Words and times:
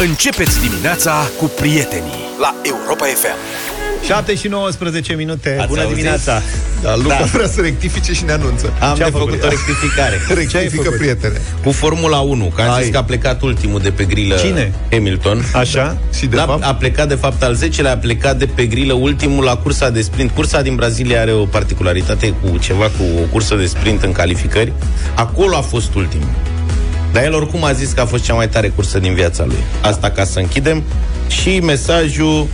Începeți 0.00 0.60
dimineața 0.68 1.12
cu 1.38 1.44
prietenii 1.60 2.18
la 2.40 2.54
Europa 2.62 3.04
FM. 3.04 3.36
7 4.06 4.34
și 4.34 4.48
19 4.48 5.14
minute. 5.14 5.56
Ați 5.58 5.68
Bună 5.68 5.80
auzit? 5.80 5.96
dimineața. 5.96 6.42
Da, 6.82 6.96
Luca 6.96 7.16
Da. 7.18 7.24
vrea 7.24 7.46
să 7.48 7.60
rectifice 7.60 8.12
și 8.12 8.24
ne 8.24 8.32
anunță. 8.32 8.72
Am 8.80 8.96
Ce-a 8.96 9.04
de 9.04 9.10
făcut? 9.10 9.28
făcut 9.28 9.44
o 9.44 9.48
rectificare. 9.48 10.20
Rectifică, 10.40 10.82
făcut? 10.82 10.98
prietene. 10.98 11.40
Cu 11.64 11.70
Formula 11.72 12.18
1, 12.18 12.52
că 12.54 12.62
am 12.62 12.70
Ai. 12.70 12.82
zis 12.82 12.92
că 12.92 12.98
a 12.98 13.04
plecat 13.04 13.42
ultimul 13.42 13.80
de 13.80 13.90
pe 13.90 14.04
grilă 14.04 14.36
Cine? 14.36 14.72
Hamilton. 14.90 15.44
Așa? 15.54 15.96
Și 16.18 16.26
de 16.26 16.36
N-a- 16.36 16.44
fapt, 16.44 16.64
a 16.64 16.74
plecat 16.74 17.08
de 17.08 17.14
fapt 17.14 17.42
al 17.42 17.56
10-lea, 17.56 17.90
a 17.92 17.96
plecat 17.96 18.36
de 18.38 18.46
pe 18.46 18.66
grilă 18.66 18.92
ultimul 18.92 19.44
la 19.44 19.56
cursa 19.56 19.90
de 19.90 20.02
sprint. 20.02 20.30
Cursa 20.30 20.62
din 20.62 20.74
Brazilia 20.74 21.20
are 21.20 21.32
o 21.32 21.44
particularitate 21.44 22.34
cu 22.42 22.58
ceva 22.58 22.84
cu 22.84 23.02
o 23.22 23.26
cursă 23.32 23.54
de 23.54 23.66
sprint 23.66 24.02
în 24.02 24.12
calificări. 24.12 24.72
Acolo 25.14 25.56
a 25.56 25.60
fost 25.60 25.94
ultimul. 25.94 26.28
Dar 27.14 27.22
el 27.24 27.34
oricum 27.34 27.64
a 27.64 27.72
zis 27.72 27.92
că 27.92 28.00
a 28.00 28.04
fost 28.06 28.24
cea 28.24 28.34
mai 28.34 28.48
tare 28.48 28.68
cursă 28.68 28.98
din 28.98 29.14
viața 29.14 29.44
lui. 29.44 29.56
Asta 29.82 30.10
ca 30.10 30.24
să 30.24 30.38
închidem. 30.38 30.82
Și 31.28 31.58
mesajul 31.60 32.46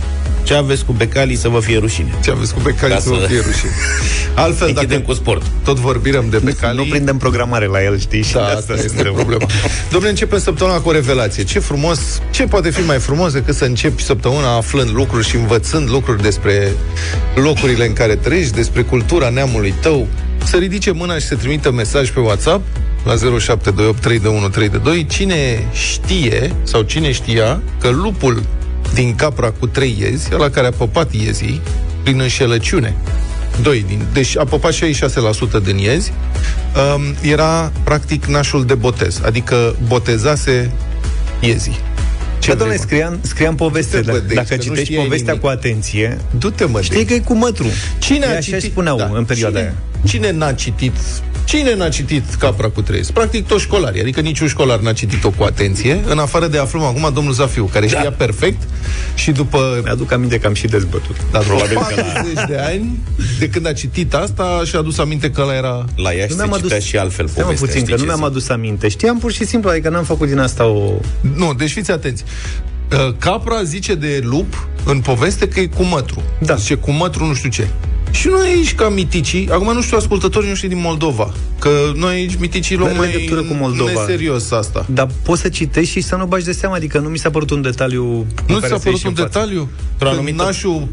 ce 0.43 0.53
aveți 0.53 0.85
cu 0.85 0.91
Becali 0.91 1.35
să 1.35 1.47
vă 1.49 1.59
fie 1.59 1.77
rușine. 1.77 2.13
ce 2.23 2.31
aveți 2.31 2.53
cu 2.53 2.59
Becali 2.59 2.93
Ca 2.93 2.99
să 2.99 3.09
vă 3.09 3.17
să- 3.21 3.27
fie 3.27 3.41
rușine. 3.45 3.71
Altfel, 4.33 4.67
Închidem 4.67 4.89
dacă 4.89 5.01
cu 5.01 5.13
sport. 5.13 5.43
tot 5.63 5.77
vorbim 5.79 6.23
de 6.29 6.37
Becali... 6.37 6.77
Nu 6.77 6.83
prindem 6.83 7.17
programare 7.17 7.65
la 7.65 7.83
el, 7.83 7.99
știi? 7.99 8.23
Și 8.23 8.33
Da, 8.33 8.45
de 8.45 8.51
asta 8.51 8.73
este 8.73 8.87
suntem- 8.87 9.13
problema. 9.13 9.45
Domnule, 9.89 10.09
începem 10.11 10.39
săptămâna 10.39 10.77
cu 10.79 10.89
o 10.89 10.91
revelație. 10.91 11.43
Ce 11.43 11.59
frumos, 11.59 11.99
ce 12.31 12.43
poate 12.43 12.69
fi 12.69 12.81
mai 12.81 12.97
frumos 12.99 13.31
decât 13.33 13.55
să 13.55 13.65
începi 13.65 14.03
săptămâna 14.03 14.55
aflând 14.57 14.89
lucruri 14.93 15.27
și 15.27 15.35
învățând 15.35 15.89
lucruri 15.89 16.21
despre 16.21 16.71
locurile 17.35 17.85
în 17.85 17.93
care 17.93 18.15
trăiești, 18.15 18.53
despre 18.53 18.81
cultura 18.81 19.29
neamului 19.29 19.73
tău. 19.81 20.07
Să 20.43 20.57
ridice 20.57 20.91
mâna 20.91 21.13
și 21.15 21.25
să 21.25 21.35
trimită 21.35 21.71
mesaj 21.71 22.09
pe 22.09 22.19
WhatsApp 22.19 22.63
la 23.03 23.15
0728 23.15 23.99
321 24.01 25.01
Cine 25.07 25.67
știe 25.71 26.51
sau 26.63 26.81
cine 26.81 27.11
știa 27.11 27.61
că 27.79 27.89
lupul 27.89 28.43
din 28.93 29.15
capra 29.15 29.49
cu 29.51 29.67
trei 29.67 29.95
iezi, 29.99 30.31
la 30.37 30.49
care 30.49 30.67
a 30.67 30.71
păpat 30.71 31.13
iezii, 31.13 31.61
prin 32.03 32.19
înșelăciune, 32.19 32.95
doi 33.61 33.85
din, 33.87 34.01
deci 34.13 34.37
a 34.37 34.43
păpat 34.43 34.73
66% 34.73 34.77
din 35.63 35.77
iezi, 35.77 36.13
um, 36.95 37.01
era 37.21 37.71
practic 37.83 38.25
nașul 38.25 38.65
de 38.65 38.73
botez, 38.73 39.21
adică 39.25 39.75
botezase 39.87 40.71
iezii. 41.39 41.79
Ce 42.39 42.47
vrei, 42.47 42.55
domnule, 42.57 42.79
mă? 42.79 42.85
scria, 42.87 43.17
scria 43.21 43.49
în 43.49 43.55
poveste. 43.55 43.97
Du-te, 43.99 44.11
bă, 44.11 44.17
Dacă, 44.17 44.25
de 44.33 44.37
aici, 44.39 44.47
dacă 44.47 44.47
că 44.49 44.55
nu 44.55 44.61
citești 44.61 44.83
știai 44.83 45.03
povestea 45.03 45.33
nimic. 45.33 45.45
cu 45.45 45.51
atenție, 45.51 46.17
Du-te, 46.37 46.65
mă, 46.65 46.81
știi 46.81 47.05
că 47.05 47.13
e 47.13 47.19
cu 47.19 47.33
mătru. 47.33 47.65
Cine 47.99 48.25
Ei 48.25 48.33
a 48.33 48.37
așa 48.37 48.39
citit? 48.57 48.71
spuneau 48.71 48.97
da. 48.97 49.11
în 49.13 49.23
perioada 49.25 49.57
cine, 49.57 49.69
aia. 49.69 50.07
Cine 50.07 50.31
n-a 50.31 50.51
citit 50.53 50.93
Cine 51.45 51.75
n-a 51.75 51.89
citit 51.89 52.33
Capra 52.33 52.67
cu 52.69 52.81
trei? 52.81 53.01
Practic 53.13 53.47
toți 53.47 53.61
școlarii, 53.61 54.01
adică 54.01 54.19
niciun 54.21 54.47
școlar 54.47 54.79
n-a 54.79 54.93
citit-o 54.93 55.29
cu 55.29 55.43
atenție, 55.43 55.99
în 56.07 56.17
afară 56.19 56.47
de 56.47 56.57
aflăm 56.57 56.83
acum 56.83 57.09
domnul 57.13 57.33
Zafiu, 57.33 57.65
care 57.65 57.87
știa 57.87 58.03
Da. 58.03 58.09
perfect 58.09 58.61
și 59.15 59.31
după 59.31 59.79
Mi-aduc 59.83 60.11
aminte 60.11 60.39
că 60.39 60.47
am 60.47 60.53
și 60.53 60.67
dezbătut. 60.67 61.15
da, 61.31 61.39
după 61.39 61.53
Probabil 61.55 61.77
că 61.77 61.95
la- 61.95 62.01
40 62.01 62.43
de 62.47 62.57
ani, 62.57 62.99
de 63.39 63.49
când 63.49 63.67
a 63.67 63.73
citit 63.73 64.13
asta, 64.13 64.61
și-a 64.65 64.79
adus 64.79 64.97
aminte 64.97 65.31
că 65.31 65.41
ăla 65.41 65.55
era... 65.55 65.85
La 65.95 66.11
Iași 66.11 66.29
Nu 66.29 66.35
se 66.37 66.45
mi-am 66.45 66.59
citea 66.59 66.75
adus- 66.75 66.87
și 66.87 66.97
altfel 66.97 67.27
Stai 67.27 67.35
mă 67.37 67.43
povestea. 67.43 67.67
puțin, 67.67 67.81
știi 67.81 67.93
că 67.95 67.99
nu 68.01 68.07
ce 68.07 68.17
mi-am 68.17 68.27
zic? 68.27 68.35
adus 68.37 68.49
aminte. 68.49 68.87
Știam 68.87 69.17
pur 69.19 69.31
și 69.31 69.45
simplu, 69.45 69.69
adică 69.69 69.89
n-am 69.89 70.03
făcut 70.03 70.27
din 70.27 70.37
asta 70.39 70.65
o... 70.65 70.91
Nu, 71.35 71.53
deci 71.53 71.71
fiți 71.71 71.91
atenți. 71.91 72.23
Uh, 72.91 73.13
Capra 73.19 73.63
zice 73.63 73.95
de 73.95 74.19
lup 74.23 74.67
în 74.85 74.99
poveste 74.99 75.47
că 75.47 75.59
e 75.59 75.65
cu 75.65 75.83
mătru. 75.83 76.23
Da. 76.39 76.55
Zice 76.55 76.75
cu 76.75 76.91
mătru 76.91 77.25
nu 77.25 77.33
știu 77.33 77.49
ce. 77.49 77.67
Și 78.11 78.27
noi 78.27 78.47
aici, 78.47 78.75
ca 78.75 78.89
miticii, 78.89 79.49
acum 79.51 79.73
nu 79.73 79.81
știu 79.81 79.97
ascultătorii 79.97 80.49
noștri 80.49 80.67
din 80.67 80.79
Moldova, 80.79 81.33
că 81.59 81.69
noi 81.95 82.13
aici 82.13 82.35
miticii 82.39 82.75
luăm 82.75 82.87
N-are 82.93 82.99
mai 83.07 83.11
legătură 83.17 83.41
cu 83.41 83.53
Moldova. 83.53 83.91
neserios 83.91 84.51
asta. 84.51 84.85
Dar 84.89 85.07
poți 85.23 85.41
să 85.41 85.49
citești 85.49 85.91
și 85.91 86.01
să 86.01 86.15
nu 86.15 86.25
bagi 86.25 86.45
de 86.45 86.51
seama, 86.51 86.75
adică 86.75 86.99
nu 86.99 87.09
mi 87.09 87.17
s-a 87.17 87.29
părut 87.29 87.49
un 87.49 87.61
detaliu 87.61 88.03
Nu 88.03 88.23
cu 88.47 88.53
ți 88.53 88.59
care 88.59 88.67
s-a 88.67 88.67
să 88.77 88.83
părut 88.83 88.85
ieși 88.93 89.05
un 89.05 89.13
în 89.17 89.23
față. 89.23 89.39
detaliu? 89.39 89.59
Într-o 89.91 90.07
Când 90.07 90.11
anumită- 90.19 90.43
nașul 90.43 90.87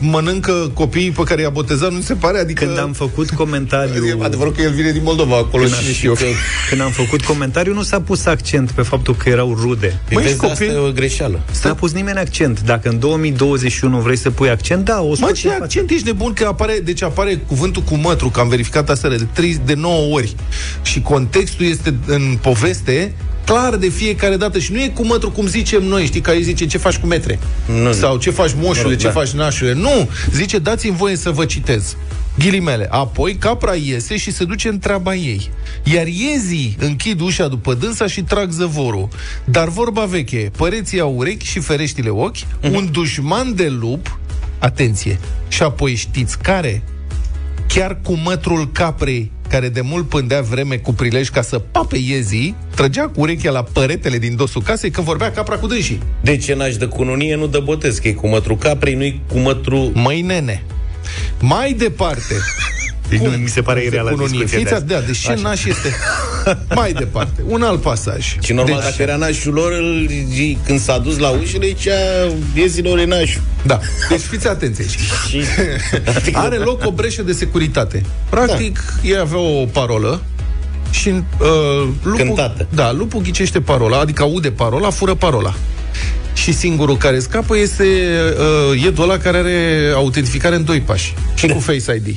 mănâncă 0.00 0.70
copiii 0.74 1.10
pe 1.10 1.22
care 1.22 1.40
i-a 1.42 1.50
botezat, 1.50 1.92
nu 1.92 1.98
ți 2.00 2.06
se 2.06 2.14
pare? 2.14 2.38
Adică... 2.38 2.64
Când 2.64 2.78
am 2.78 2.92
făcut 2.92 3.30
comentariu... 3.30 4.04
E 4.06 4.16
adevărul 4.22 4.52
că 4.52 4.62
el 4.62 4.70
vine 4.72 4.90
din 4.92 5.00
Moldova, 5.04 5.36
acolo 5.36 5.62
Când 5.62 5.74
și, 5.74 5.86
am- 5.86 5.92
și 5.92 6.06
eu. 6.06 6.16
Când 6.68 6.80
am 6.80 6.90
făcut 6.90 7.22
comentariu, 7.22 7.74
nu 7.74 7.82
s-a 7.82 8.00
pus 8.00 8.26
accent 8.26 8.70
pe 8.70 8.82
faptul 8.82 9.14
că 9.16 9.28
erau 9.28 9.54
rude. 9.60 10.00
Măi, 10.10 10.22
Vezi, 10.22 10.36
copil- 10.36 10.52
asta 10.52 10.64
e 10.64 10.76
o 10.76 10.90
greșeală. 10.92 11.40
Nu 11.64 11.70
a 11.70 11.74
pus 11.74 11.92
nimeni 11.92 12.18
accent. 12.18 12.60
Dacă 12.62 12.88
în 12.88 12.98
2021 12.98 13.98
vrei 14.00 14.16
să 14.16 14.30
pui 14.30 14.50
accent, 14.50 14.84
da, 14.84 15.00
o 15.00 15.08
Mă, 15.08 15.14
scoți 15.14 15.40
ce 15.40 15.46
în 15.46 15.52
față. 15.52 15.64
accent 15.64 15.90
ești 15.90 16.06
nebun 16.06 16.32
că 16.32 16.44
apare, 16.46 16.80
deci 16.84 17.02
apare 17.02 17.36
cuvântul 17.46 17.82
cu 17.82 17.94
mătru, 17.94 18.28
că 18.28 18.40
am 18.40 18.48
verificat 18.48 18.90
asta 18.90 19.08
de 19.08 19.26
3 19.32 19.60
de 19.64 19.74
9 19.74 20.14
ori. 20.14 20.34
Și 20.82 21.00
contextul 21.00 21.66
este 21.66 21.94
în 22.06 22.38
poveste 22.40 23.14
clar 23.48 23.76
de 23.76 23.88
fiecare 23.88 24.36
dată 24.36 24.58
și 24.58 24.72
nu 24.72 24.80
e 24.80 24.88
cu 24.88 25.04
mătru 25.06 25.30
cum 25.30 25.46
zicem 25.46 25.84
noi, 25.84 26.04
știi, 26.04 26.20
că 26.20 26.30
aici 26.30 26.44
zice 26.44 26.66
ce 26.66 26.78
faci 26.78 26.96
cu 26.96 27.06
metre. 27.06 27.38
Nu. 27.82 27.92
Sau 27.92 28.16
ce 28.18 28.30
faci 28.30 28.50
moșule, 28.56 28.82
Mă 28.82 28.88
rog, 28.88 28.98
ce 28.98 29.06
da. 29.06 29.12
faci 29.12 29.30
nașule. 29.30 29.72
Nu, 29.72 30.08
zice 30.32 30.58
dați-mi 30.58 30.96
voie 30.96 31.16
să 31.16 31.30
vă 31.30 31.44
citez. 31.44 31.96
Ghilimele. 32.38 32.86
Apoi 32.90 33.34
capra 33.34 33.74
iese 33.74 34.16
și 34.16 34.32
se 34.32 34.44
duce 34.44 34.68
în 34.68 34.78
treaba 34.78 35.14
ei. 35.14 35.50
Iar 35.82 36.06
iezii 36.06 36.76
închid 36.80 37.20
ușa 37.20 37.48
după 37.48 37.74
dânsa 37.74 38.06
și 38.06 38.22
trag 38.22 38.50
zăvorul. 38.50 39.08
Dar 39.44 39.68
vorba 39.68 40.04
veche, 40.04 40.50
păreții 40.56 41.00
au 41.00 41.14
urechi 41.16 41.46
și 41.46 41.60
fereștile 41.60 42.08
ochi, 42.08 42.36
un 42.72 42.88
dușman 42.92 43.54
de 43.54 43.68
lup, 43.68 44.18
atenție, 44.58 45.18
și 45.48 45.62
apoi 45.62 45.94
știți 45.94 46.38
care? 46.38 46.82
Chiar 47.68 47.98
cu 48.02 48.12
mătrul 48.12 48.70
caprei, 48.72 49.32
care 49.48 49.68
de 49.68 49.80
mult 49.80 50.08
pândea 50.08 50.40
vreme 50.40 50.76
cu 50.76 50.92
prilej 50.92 51.28
ca 51.28 51.42
să 51.42 51.58
pape 51.58 51.96
iezii, 51.98 52.54
trăgea 52.74 53.08
cu 53.08 53.20
urechea 53.20 53.50
la 53.50 53.62
păretele 53.62 54.18
din 54.18 54.36
dosul 54.36 54.62
casei 54.62 54.90
când 54.90 55.06
vorbea 55.06 55.32
capra 55.32 55.56
cu 55.56 55.66
dânsii. 55.66 56.02
De 56.20 56.36
ce 56.36 56.54
n-aș 56.54 56.76
de 56.76 56.84
cununie, 56.84 57.36
nu 57.36 57.46
dă 57.46 57.58
botez, 57.58 57.98
că 57.98 58.08
e 58.08 58.12
cu 58.12 58.28
mătru 58.28 58.56
caprei, 58.56 58.94
nu-i 58.94 59.20
cu 59.32 59.38
mătru... 59.38 59.90
Măi, 59.94 60.20
nene, 60.20 60.62
mai 61.40 61.72
departe... 61.72 62.34
Deci 63.08 63.18
nu 63.18 63.28
mi 63.30 63.48
se 63.48 63.62
pare 63.62 63.78
Cum 63.80 63.88
ireală 63.88 64.08
se 64.08 64.14
cununie? 64.14 64.38
discuția 64.44 64.58
Fiți 64.76 64.86
de 64.86 64.94
a- 64.94 64.98
da, 64.98 65.06
deci 65.06 65.18
ce 65.18 65.34
naș 65.42 65.64
este... 65.64 65.94
mai 66.74 66.92
departe, 66.92 67.42
un 67.46 67.62
alt 67.62 67.80
pasaj. 67.80 68.36
Și 68.42 68.52
normal, 68.52 68.74
deci, 68.80 68.90
dacă 68.90 69.02
era 69.02 69.16
nașul 69.16 69.52
lor, 69.52 69.72
îl- 69.72 70.08
zi- 70.32 70.58
când 70.66 70.80
s-a 70.80 70.98
dus 70.98 71.18
la 71.18 71.28
ușile, 71.28 71.66
zicea, 71.66 71.92
iezilor 72.54 72.98
e 72.98 73.04
nașul. 73.04 73.40
Da, 73.66 73.78
deci 74.08 74.20
fiți 74.20 74.48
atenți 74.48 74.80
aici. 74.80 74.98
Și... 75.28 75.40
Are 76.32 76.56
loc 76.56 76.86
o 76.86 76.90
breșă 76.90 77.22
de 77.22 77.32
securitate. 77.32 78.02
Practic, 78.28 78.84
da. 79.02 79.08
ei 79.08 79.16
aveau 79.18 79.60
o 79.62 79.64
parolă 79.64 80.22
și 80.90 81.08
uh, 81.08 81.88
lupul, 82.02 82.24
Cântată. 82.24 82.66
Da, 82.74 82.92
lupul 82.92 83.20
ghicește 83.20 83.60
parola, 83.60 83.98
adică 83.98 84.22
aude 84.22 84.50
parola, 84.50 84.90
fură 84.90 85.14
parola. 85.14 85.54
Și 86.34 86.52
singurul 86.52 86.96
care 86.96 87.18
scapă 87.18 87.56
este 87.58 87.84
uh, 88.72 88.80
iedul 88.82 89.02
ăla 89.02 89.18
care 89.18 89.38
are 89.38 89.92
autentificare 89.94 90.54
în 90.54 90.64
doi 90.64 90.80
pași 90.80 91.14
și 91.34 91.46
cu 91.46 91.58
Face 91.58 91.94
ID. 91.94 92.16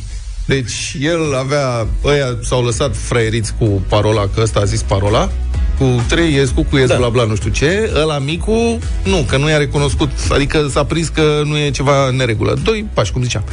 Deci 0.51 0.95
el 0.99 1.35
avea, 1.35 1.87
ăia 2.03 2.37
s-au 2.43 2.63
lăsat 2.63 2.95
fraieriți 2.95 3.53
cu 3.59 3.65
parola, 3.65 4.21
că 4.33 4.41
ăsta 4.41 4.59
a 4.59 4.63
zis 4.63 4.81
parola, 4.81 5.29
cu 5.77 6.03
trei 6.07 6.33
ies, 6.33 6.49
cu 6.49 6.63
cuiesc, 6.63 6.87
da. 6.87 6.93
Da. 6.93 6.99
bla 6.99 7.09
bla, 7.09 7.23
nu 7.23 7.35
știu 7.35 7.49
ce, 7.49 7.91
ăla 7.95 8.19
micu, 8.19 8.79
nu, 9.03 9.25
că 9.27 9.37
nu 9.37 9.49
i-a 9.49 9.57
recunoscut, 9.57 10.09
adică 10.29 10.67
s-a 10.71 10.85
prins 10.85 11.07
că 11.07 11.41
nu 11.45 11.57
e 11.57 11.69
ceva 11.69 12.07
în 12.07 12.15
neregulă. 12.15 12.57
Doi 12.63 12.85
pași, 12.93 13.11
cum 13.11 13.23
ziceam. 13.23 13.43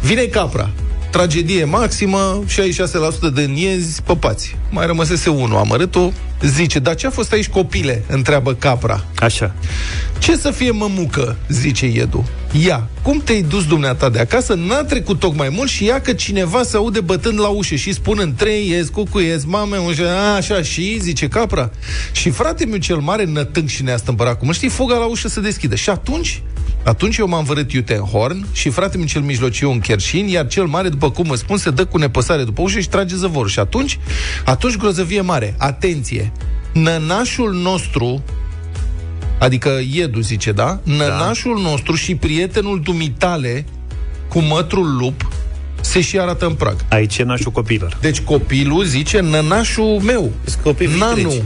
Vine 0.00 0.22
capra, 0.22 0.70
tragedie 1.10 1.64
maximă, 1.64 2.42
66% 3.30 3.32
din 3.34 3.54
iezi 3.56 4.02
păpați. 4.02 4.56
Mai 4.70 4.86
rămăsese 4.86 5.30
unul, 5.30 5.56
amărâtul, 5.56 6.12
zice, 6.42 6.78
dar 6.78 6.94
ce 6.94 7.06
a 7.06 7.10
fost 7.10 7.32
aici 7.32 7.48
copile? 7.48 8.04
Întreabă 8.08 8.54
capra. 8.54 9.04
Așa. 9.16 9.54
Ce 10.18 10.36
să 10.36 10.50
fie 10.50 10.70
mămucă, 10.70 11.36
zice 11.48 11.86
Iedu. 11.86 12.28
Ia, 12.52 12.88
cum 13.02 13.20
te-ai 13.24 13.42
dus 13.42 13.66
dumneata 13.66 14.08
de 14.08 14.18
acasă? 14.18 14.54
N-a 14.54 14.84
trecut 14.84 15.18
tocmai 15.18 15.48
mult 15.48 15.68
și 15.68 15.84
ia 15.84 16.00
că 16.00 16.12
cineva 16.12 16.62
se 16.62 16.76
aude 16.76 17.00
bătând 17.00 17.40
la 17.40 17.48
ușă 17.48 17.74
și 17.74 17.92
spunând 17.92 18.36
trei 18.36 18.68
ies, 18.68 18.88
cucuiesc, 18.88 19.46
mame, 19.46 19.76
ușă, 19.76 20.08
a, 20.08 20.34
așa, 20.34 20.62
și, 20.62 20.98
zice 21.00 21.28
capra. 21.28 21.70
Și 22.12 22.30
frate 22.30 22.66
meu 22.66 22.78
cel 22.78 22.96
mare, 22.96 23.24
nătâng 23.24 23.68
și 23.68 23.82
neastâmpărat, 23.82 24.38
cum 24.38 24.52
știi, 24.52 24.68
fuga 24.68 24.96
la 24.96 25.04
ușă 25.04 25.28
se 25.28 25.40
deschide. 25.40 25.74
Și 25.74 25.90
atunci, 25.90 26.42
atunci 26.84 27.16
eu 27.16 27.28
m-am 27.28 27.44
vărât 27.44 27.72
iute 27.72 27.94
în 27.94 28.04
horn 28.04 28.46
și 28.52 28.68
frate 28.68 28.96
meu 28.96 29.06
cel 29.06 29.22
mijlociu 29.22 29.70
în 29.70 29.80
cherșin, 29.80 30.28
iar 30.28 30.46
cel 30.46 30.64
mare, 30.64 30.88
după 30.88 31.10
cum 31.10 31.30
îți 31.30 31.40
spun, 31.40 31.56
se 31.56 31.70
dă 31.70 31.84
cu 31.84 31.98
nepăsare 31.98 32.44
după 32.44 32.62
ușă 32.62 32.80
și 32.80 32.88
trage 32.88 33.16
zăvorul. 33.16 33.48
Și 33.48 33.58
atunci, 33.58 33.98
atunci 34.44 34.76
grozăvie 34.76 35.20
mare. 35.20 35.54
Atenție! 35.58 36.32
Nănașul 36.72 37.54
nostru, 37.54 38.22
Adică 39.38 39.80
Iedu 39.92 40.20
zice, 40.20 40.52
da? 40.52 40.80
Nănașul 40.82 41.60
da. 41.62 41.68
nostru 41.70 41.94
și 41.94 42.14
prietenul 42.14 42.80
dumitale 42.80 43.64
cu 44.28 44.38
mătrul 44.38 44.96
lup 44.96 45.28
se 45.80 46.00
și 46.00 46.18
arată 46.18 46.46
în 46.46 46.54
prag. 46.54 46.76
Aici 46.88 47.18
e 47.18 47.22
nașul 47.22 47.52
copilor. 47.52 47.98
Deci 48.00 48.20
copilul 48.20 48.84
zice 48.84 49.20
nănașul 49.20 50.00
meu. 50.04 50.32
Sunt 50.44 50.62
copii 50.62 50.86
Nanu. 50.98 51.14
vitregi. 51.14 51.42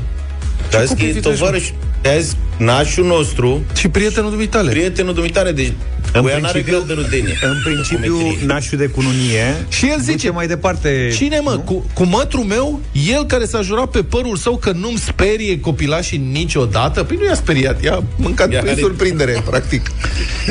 Dar 0.71 0.85
copii 0.85 0.97
că 0.97 1.11
e 1.11 1.13
vitregi, 1.13 1.39
tovarăș, 1.39 1.71
Azi, 2.17 2.37
nașul 2.57 3.07
nostru 3.07 3.63
Și 3.77 3.89
prietenul 3.89 4.31
dumitale. 4.31 4.71
Prietenul 4.71 5.15
dumitare, 5.15 5.53
deci 5.53 5.73
În 6.13 6.21
Voia 6.21 6.39
n-are 6.39 6.51
principiu, 6.61 6.73
grad 6.85 6.87
de 6.97 7.03
rudenie. 7.03 7.39
în 7.43 7.57
principiu, 7.65 8.15
Cum 8.17 8.27
e 8.27 8.33
că 8.35 8.39
e? 8.43 8.47
nașul 8.47 8.79
de 8.79 8.87
cununie 8.87 9.67
Și 9.69 9.87
el 9.89 9.99
zice, 10.01 10.13
duce 10.13 10.31
mai 10.31 10.47
departe. 10.47 11.11
Cine 11.15 11.41
mă? 11.41 11.51
Cu, 11.65 11.87
cu 11.95 12.05
mătru 12.05 12.41
meu, 12.41 12.81
el 13.07 13.25
care 13.27 13.45
s-a 13.45 13.61
jurat 13.63 13.87
pe 13.91 14.03
părul 14.03 14.37
său 14.37 14.57
că 14.57 14.71
nu-mi 14.73 14.99
sperie 14.99 15.61
copilașii 15.61 16.19
niciodată, 16.19 17.03
păi 17.03 17.17
nu 17.21 17.25
i-a 17.27 17.35
speriat, 17.35 17.83
i-a 17.83 18.03
mâncat 18.17 18.53
Ia, 18.53 18.59
prin 18.59 18.71
are- 18.73 18.81
surprindere, 18.81 19.43
practic. 19.51 19.91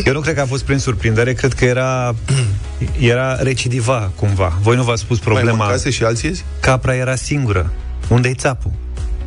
Eu 0.06 0.14
nu 0.14 0.20
cred 0.20 0.36
că 0.36 0.42
a 0.42 0.46
fost 0.46 0.64
prin 0.64 0.78
surprindere, 0.78 1.34
cred 1.34 1.54
că 1.54 1.66
era 1.66 2.16
era 3.00 3.36
recidiva 3.42 4.12
cumva. 4.16 4.58
Voi 4.62 4.76
nu 4.76 4.84
v-ați 4.84 5.02
spus 5.02 5.18
Mai 5.18 5.26
problema. 5.34 5.58
mâncase 5.66 5.90
și 5.90 6.04
alții 6.04 6.28
ieri? 6.30 6.44
Capra 6.60 6.96
era 6.96 7.16
singură. 7.16 7.72
Unde-i 8.08 8.34
țapul? 8.34 8.72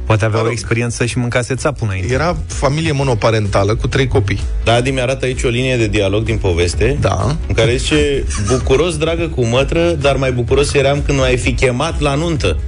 Poate 0.06 0.24
avea 0.24 0.36
Mă 0.36 0.42
o 0.42 0.48
rog. 0.48 0.52
experiență 0.58 1.04
și 1.04 1.18
mâncase 1.18 1.54
țapul 1.54 1.86
înainte. 1.86 2.12
Era 2.12 2.36
familie 2.46 2.92
monoparentală 2.92 3.74
cu 3.74 3.86
trei 3.86 4.06
copii. 4.06 4.40
Da, 4.64 4.72
Adi 4.74 4.90
mi-arată 4.90 5.24
aici 5.24 5.42
o 5.42 5.48
linie 5.48 5.76
de 5.76 5.86
dialog 5.86 6.24
din 6.24 6.36
poveste 6.36 6.96
Da. 7.00 7.36
În 7.48 7.54
care 7.54 7.76
zice 7.76 8.24
Bucuros, 8.48 8.96
dragă, 8.96 9.28
cu 9.28 9.44
mătră 9.44 9.90
Dar 9.90 10.16
mai 10.16 10.32
bucuros 10.32 10.74
eram 10.74 11.02
când 11.06 11.18
m-ai 11.18 11.36
fi 11.36 11.52
chemat 11.52 12.00
la 12.00 12.14
nuntă 12.14 12.58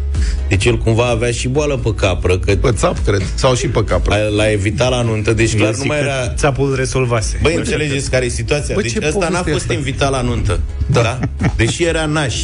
Deci 0.49 0.65
el 0.65 0.79
cumva 0.79 1.07
avea 1.07 1.31
și 1.31 1.49
boală 1.49 1.77
pe 1.77 1.95
capră 1.95 2.39
Că 2.39 2.55
Pe 2.57 2.71
țap, 2.73 2.99
cred. 3.05 3.23
Sau 3.35 3.55
și 3.55 3.67
pe 3.69 3.85
capră. 3.85 4.15
l-a- 4.15 4.29
l-a 4.43 4.51
evitat 4.51 4.91
la 4.91 5.03
nuntă 5.03 5.33
Deci 5.33 5.55
clar 5.55 5.67
El 5.69 5.71
nu 5.71 5.77
zic 5.81 5.89
mai 5.89 5.99
că 5.99 6.05
era 6.05 6.29
Țapul 6.35 6.75
rezolvase. 6.77 7.39
Băi, 7.43 7.55
înțelegeți 7.55 8.11
care 8.11 8.25
e 8.25 8.29
situația? 8.29 8.75
Bă, 8.75 8.81
deci 8.81 8.93
ce 8.93 9.01
ăsta 9.07 9.29
n-a 9.29 9.39
poveste 9.39 9.51
e 9.51 9.53
fost 9.53 9.65
asta? 9.65 9.73
invitat 9.75 10.11
la 10.11 10.21
nuntă. 10.21 10.61
Da. 10.87 11.03
da? 11.03 11.19
Deși 11.57 11.85
era 11.85 12.07
naș. 12.07 12.35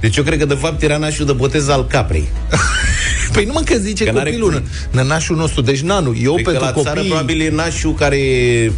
Deci 0.00 0.16
eu 0.16 0.24
cred 0.24 0.38
că 0.38 0.44
de 0.44 0.54
fapt 0.54 0.82
era 0.82 0.96
nașul 0.96 1.26
de 1.26 1.32
botez 1.32 1.68
al 1.68 1.86
caprei. 1.86 2.28
Păi 3.32 3.44
nu 3.44 3.52
mă 3.52 3.60
că 3.64 3.76
zice 3.76 4.04
Că 4.04 4.10
n-are 4.12 4.30
copilul, 4.30 4.52
cum. 4.52 4.62
nănașul 4.90 5.36
nostru, 5.36 5.60
deci 5.60 5.80
nanu, 5.80 6.14
eu 6.22 6.32
Cred 6.32 6.44
că 6.44 6.50
pentru 6.50 6.66
la 6.68 6.72
copii... 6.72 6.84
țară 6.90 7.00
probabil 7.00 7.40
e 7.40 7.50
nașul 7.50 7.94
care 7.94 8.16
e 8.18 8.72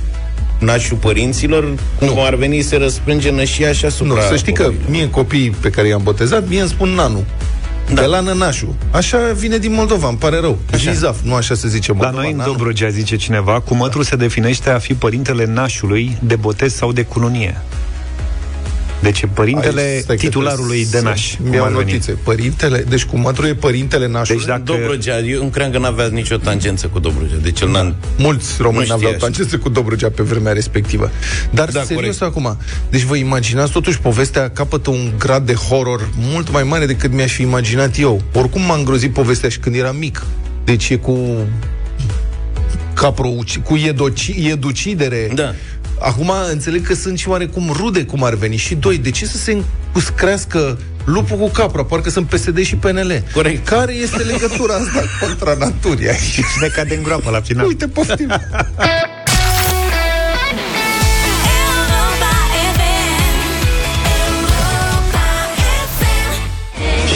nașul 0.58 0.96
părinților, 0.96 1.64
cum 1.98 2.06
Nu. 2.06 2.22
ar 2.25 2.34
veni, 2.34 2.60
se 2.62 2.76
răsprânge 2.76 3.44
și 3.44 3.64
așa 3.64 3.87
Nu, 3.87 3.93
supra. 4.06 4.22
să 4.22 4.37
știi 4.37 4.52
că 4.52 4.62
probabil. 4.62 4.87
mie 4.90 5.10
copiii 5.10 5.50
pe 5.50 5.70
care 5.70 5.88
i-am 5.88 6.00
botezat, 6.02 6.48
mie 6.48 6.60
îmi 6.60 6.69
spun 6.69 6.88
nanu. 6.88 7.25
Da. 7.94 8.00
De 8.00 8.06
la 8.06 8.20
nănașul. 8.20 8.75
Așa 8.90 9.19
vine 9.37 9.58
din 9.58 9.72
Moldova, 9.72 10.08
îmi 10.08 10.19
pare 10.19 10.40
rău. 10.40 10.58
Așa. 10.72 10.90
Jizaf, 10.90 11.16
nu 11.22 11.34
așa 11.34 11.54
se 11.54 11.69
zice 11.69 11.90
La 11.93 11.96
Moldova. 11.96 12.22
noi 12.22 12.31
în 12.31 12.37
nanu. 12.37 12.52
Dobrogea, 12.52 12.88
zice 12.88 13.16
cineva, 13.16 13.60
cu 13.60 13.75
mătru 13.75 14.02
se 14.02 14.16
definește 14.16 14.70
a 14.70 14.78
fi 14.78 14.94
părintele 14.94 15.44
nașului 15.46 16.16
de 16.22 16.37
botez 16.37 16.75
sau 16.75 16.93
de 16.93 17.02
cununie. 17.02 17.60
Deci 19.06 19.20
e 19.23 19.26
părintele 19.26 19.81
Aici, 19.81 20.03
stai 20.03 20.17
că 20.17 20.23
titularului 20.23 20.82
de 20.82 20.88
trebuie 20.91 21.11
naș. 21.11 21.31
să- 21.31 21.37
cum 21.41 21.50
Mi-au 21.50 21.64
ar 21.64 21.70
veni. 21.73 21.82
notițe. 21.85 22.12
Părintele, 22.23 22.85
deci 22.88 23.05
cu 23.05 23.17
mătru 23.17 23.47
e 23.47 23.55
părintele 23.55 24.08
nașului. 24.08 24.38
Deci 24.41 24.49
dacă- 24.49 24.62
Dobrogea, 24.64 25.19
eu 25.19 25.41
îmi 25.43 25.50
cream 25.50 25.70
că 25.70 25.79
n-avea 25.79 26.06
nicio 26.06 26.37
tangență 26.37 26.87
cu 26.87 26.99
Dobrogea. 26.99 27.37
Deci 27.43 27.61
el 27.61 27.69
n-a... 27.70 27.94
Mulți 28.17 28.53
români 28.58 28.87
Nu 28.87 28.94
aveau 28.94 28.99
știe 29.12 29.26
așa. 29.26 29.32
tangente 29.32 29.56
cu 29.56 29.69
Dobrogea 29.69 30.11
pe 30.11 30.23
vremea 30.23 30.53
respectivă. 30.53 31.11
Dar 31.50 31.67
Da, 31.69 31.79
da, 31.79 31.85
serios 31.85 32.19
corect. 32.19 32.37
acum, 32.37 32.56
deci 32.91 33.03
vă 33.03 33.17
imaginați 33.17 33.73
totuși 33.73 33.99
povestea 33.99 34.50
capătă 34.50 34.91
un 34.91 35.12
grad 35.19 35.47
de 35.47 35.55
horror 35.55 36.08
mult 36.32 36.50
mai 36.53 36.62
mare 36.62 36.87
decât 36.87 37.12
mi-aș 37.12 37.32
fi 37.32 37.43
imaginat 37.43 37.99
eu. 37.99 38.23
Oricum 38.35 38.62
m-a 38.62 38.76
îngrozit 38.76 39.12
povestea 39.12 39.49
și 39.49 39.58
când 39.58 39.75
eram 39.76 39.97
mic. 39.97 40.23
Deci 40.64 40.88
e 40.88 40.97
cu 40.97 41.37
capro, 42.94 43.29
cu 43.64 43.76
iedoci, 43.76 44.26
ieducidere. 44.26 45.31
Da. 45.35 45.55
Acum 46.00 46.32
înțeleg 46.50 46.87
că 46.87 46.94
sunt 46.94 47.19
și 47.19 47.28
oarecum 47.28 47.75
rude 47.76 48.04
cum 48.04 48.25
ar 48.25 48.34
veni. 48.34 48.56
Și 48.56 48.75
doi, 48.75 48.98
de 48.98 49.10
ce 49.10 49.26
să 49.26 49.37
se 49.37 49.52
încuscrească 49.52 50.78
lupul 51.04 51.37
cu 51.37 51.48
capra? 51.48 51.84
Parcă 51.84 52.10
sunt 52.10 52.26
PSD 52.26 52.62
și 52.62 52.76
PNL. 52.76 53.22
Corect. 53.32 53.66
Care 53.66 53.93
este 53.93 54.22
legătura 54.22 54.75
asta 54.75 55.02
contra 55.20 55.54
naturii 55.54 56.08
aici? 56.08 56.40
Cine 56.54 56.69
cade 56.75 56.96
în 56.96 57.02
groapă 57.02 57.31
la 57.31 57.40
final? 57.40 57.66
Uite, 57.66 57.88
poftim. 57.88 58.28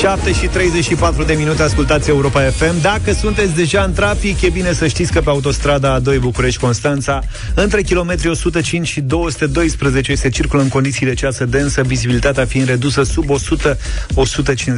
7 0.00 0.32
și 0.32 0.46
34 0.46 1.24
de 1.24 1.32
minute 1.32 1.62
ascultați 1.62 2.08
Europa 2.08 2.40
FM. 2.40 2.80
Dacă 2.80 3.12
sunteți 3.12 3.54
deja 3.54 3.82
în 3.82 3.92
trafic, 3.92 4.40
e 4.40 4.48
bine 4.48 4.72
să 4.72 4.86
știți 4.86 5.12
că 5.12 5.20
pe 5.20 5.30
autostrada 5.30 6.00
A2 6.00 6.18
București-Constanța, 6.20 7.22
între 7.54 7.82
kilometri 7.82 8.28
105 8.28 8.88
și 8.88 9.00
212 9.00 10.14
se 10.14 10.28
circulă 10.28 10.62
în 10.62 10.68
condiții 10.68 11.06
de 11.06 11.14
ceasă 11.14 11.44
densă, 11.44 11.82
vizibilitatea 11.82 12.44
fiind 12.44 12.66
redusă 12.66 13.02
sub 13.02 13.24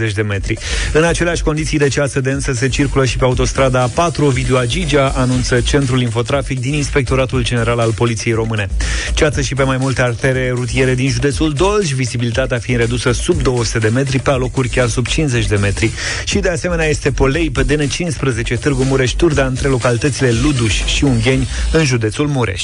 100-150 0.09 0.13
de 0.15 0.23
metri. 0.23 0.59
În 0.93 1.05
aceleași 1.05 1.43
condiții 1.43 1.79
de 1.79 1.89
ceasă 1.89 2.21
densă 2.21 2.53
se 2.53 2.69
circulă 2.69 3.05
și 3.05 3.17
pe 3.17 3.25
autostrada 3.25 3.89
A4 3.89 4.19
Ovidiu 4.21 4.57
Agigea, 4.57 5.13
anunță 5.17 5.61
Centrul 5.61 6.01
Infotrafic 6.01 6.61
din 6.61 6.75
Inspectoratul 6.75 7.45
General 7.45 7.79
al 7.79 7.93
Poliției 7.93 8.35
Române. 8.35 8.69
Ceață 9.15 9.41
și 9.41 9.55
pe 9.55 9.63
mai 9.63 9.77
multe 9.81 10.03
artere 10.03 10.53
rutiere 10.55 10.95
din 10.95 11.09
județul 11.09 11.53
Dolj, 11.53 11.93
vizibilitatea 11.93 12.59
fiind 12.59 12.81
redusă 12.81 13.13
sub 13.13 13.43
200 13.43 13.79
de 13.79 13.89
metri, 13.89 14.19
pe 14.19 14.31
alocuri 14.31 14.69
chiar 14.69 14.89
sub 14.89 15.07
50 15.13 15.47
de 15.47 15.57
metri. 15.57 15.91
Și 16.25 16.39
de 16.39 16.49
asemenea 16.49 16.87
este 16.87 17.11
polei 17.11 17.51
pe 17.51 17.65
DN15 17.65 18.59
Târgu 18.61 18.83
Mureș-Turda 18.83 19.47
între 19.47 19.69
localitățile 19.69 20.35
Luduș 20.43 20.85
și 20.85 21.05
Ungheni 21.05 21.49
în 21.73 21.85
județul 21.85 22.27
Mureș. 22.27 22.63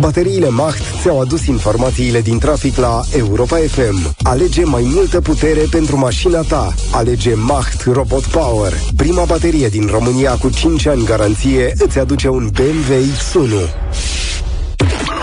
Bateriile 0.00 0.48
Macht 0.48 0.82
ți-au 1.00 1.20
adus 1.20 1.46
informațiile 1.46 2.20
din 2.20 2.38
trafic 2.38 2.76
la 2.76 3.00
Europa 3.16 3.56
FM. 3.56 4.14
Alege 4.22 4.64
mai 4.64 4.82
multă 4.94 5.20
putere 5.20 5.60
pentru 5.70 5.98
mașina 5.98 6.40
ta. 6.40 6.74
Alege 6.90 7.34
Macht 7.34 7.82
Robot 7.92 8.24
Power. 8.24 8.72
Prima 8.96 9.24
baterie 9.24 9.68
din 9.68 9.86
România 9.90 10.32
cu 10.32 10.50
5 10.50 10.86
ani 10.86 11.04
garanție 11.04 11.72
îți 11.78 11.98
aduce 11.98 12.28
un 12.28 12.48
BMW 12.52 12.94
X1. 13.16 13.68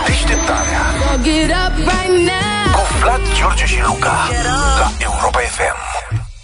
Deșteptarea 0.06 0.86
Vlad, 3.00 3.20
George 3.38 3.64
și 3.64 3.78
Luca 3.86 4.28
la 4.78 4.92
Europa 4.98 5.38
FM. 5.38 5.76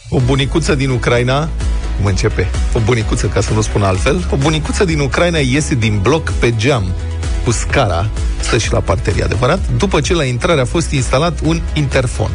O 0.09 0.19
bunicuță 0.21 0.75
din 0.75 0.91
Ucraina 0.91 1.49
cum 1.97 2.05
începe? 2.11 2.51
O 2.75 2.79
bunicuță, 2.79 3.27
ca 3.27 3.41
să 3.41 3.53
nu 3.53 3.61
spun 3.61 3.83
altfel. 3.83 4.27
O 4.31 4.37
bunicuță 4.37 4.85
din 4.85 5.01
Ucraina 5.01 5.39
iese 5.39 5.75
din 5.75 5.99
bloc 5.99 6.31
pe 6.31 6.57
geam 6.57 6.85
cu 7.45 7.51
scara, 7.51 8.07
stă 8.41 8.59
și 8.59 8.73
la 8.73 8.81
parter, 8.81 9.15
e 9.19 9.23
adevărat, 9.23 9.61
după 9.77 10.01
ce 10.01 10.15
la 10.15 10.25
intrare 10.25 10.61
a 10.61 10.65
fost 10.65 10.91
instalat 10.91 11.39
un 11.45 11.61
interfon. 11.73 12.31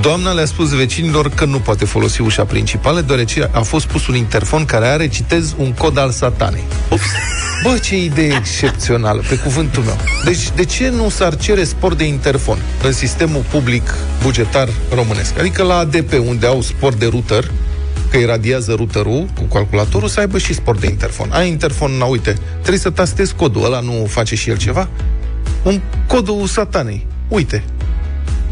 Doamna 0.00 0.32
le-a 0.32 0.44
spus 0.44 0.70
vecinilor 0.74 1.30
că 1.30 1.44
nu 1.44 1.58
poate 1.58 1.84
folosi 1.84 2.20
ușa 2.20 2.44
principală, 2.44 3.00
deoarece 3.00 3.50
a 3.52 3.60
fost 3.60 3.86
pus 3.86 4.06
un 4.06 4.14
interfon 4.14 4.64
care 4.64 4.86
are, 4.86 5.08
citez, 5.08 5.54
un 5.58 5.72
cod 5.72 5.98
al 5.98 6.10
satanei. 6.10 6.62
Bă, 7.62 7.78
ce 7.82 7.96
idee 8.02 8.34
excepțională, 8.36 9.22
pe 9.28 9.36
cuvântul 9.36 9.82
meu. 9.82 9.96
Deci, 10.24 10.50
de 10.54 10.64
ce 10.64 10.88
nu 10.88 11.08
s-ar 11.08 11.36
cere 11.36 11.64
spor 11.64 11.94
de 11.94 12.04
interfon 12.04 12.58
în 12.82 12.92
sistemul 12.92 13.44
public 13.50 13.94
bugetar 14.22 14.68
românesc? 14.94 15.38
Adică 15.38 15.62
la 15.62 15.76
ADP, 15.76 16.12
unde 16.26 16.46
au 16.46 16.60
spor 16.62 16.92
de 16.92 17.06
router, 17.06 17.50
că 18.10 18.16
iradiază 18.16 18.72
routerul 18.72 19.28
cu 19.36 19.42
calculatorul, 19.42 20.08
să 20.08 20.20
aibă 20.20 20.38
și 20.38 20.54
spor 20.54 20.76
de 20.76 20.86
interfon. 20.86 21.30
Ai 21.32 21.48
interfon, 21.48 21.90
na, 21.90 22.04
uite, 22.04 22.36
trebuie 22.52 22.78
să 22.78 22.90
tastezi 22.90 23.34
codul, 23.34 23.64
ăla 23.64 23.80
nu 23.80 24.06
face 24.08 24.34
și 24.34 24.50
el 24.50 24.56
ceva? 24.56 24.88
Un 25.62 25.80
codul 26.06 26.46
satanei. 26.46 27.06
Uite, 27.28 27.62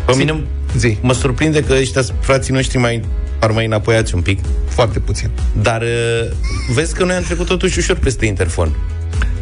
Pe 0.05 0.15
mine 0.17 0.45
zi, 0.77 0.97
mă 1.01 1.13
surprinde 1.13 1.63
că 1.63 1.75
ăștia 1.81 2.03
sunt 2.03 2.17
frații 2.21 2.53
noștri 2.55 2.79
mai 2.79 3.03
ar 3.41 3.51
mai 3.51 3.65
înapoiați 3.65 4.15
un 4.15 4.21
pic, 4.21 4.39
foarte 4.69 4.99
puțin. 4.99 5.31
dar 5.63 5.83
uh, 5.83 6.33
vezi 6.75 6.95
că 6.95 7.05
noi 7.05 7.15
am 7.15 7.23
trecut 7.23 7.47
totuși 7.47 7.79
ușor 7.79 7.97
peste 7.97 8.27
interfon. 8.27 8.77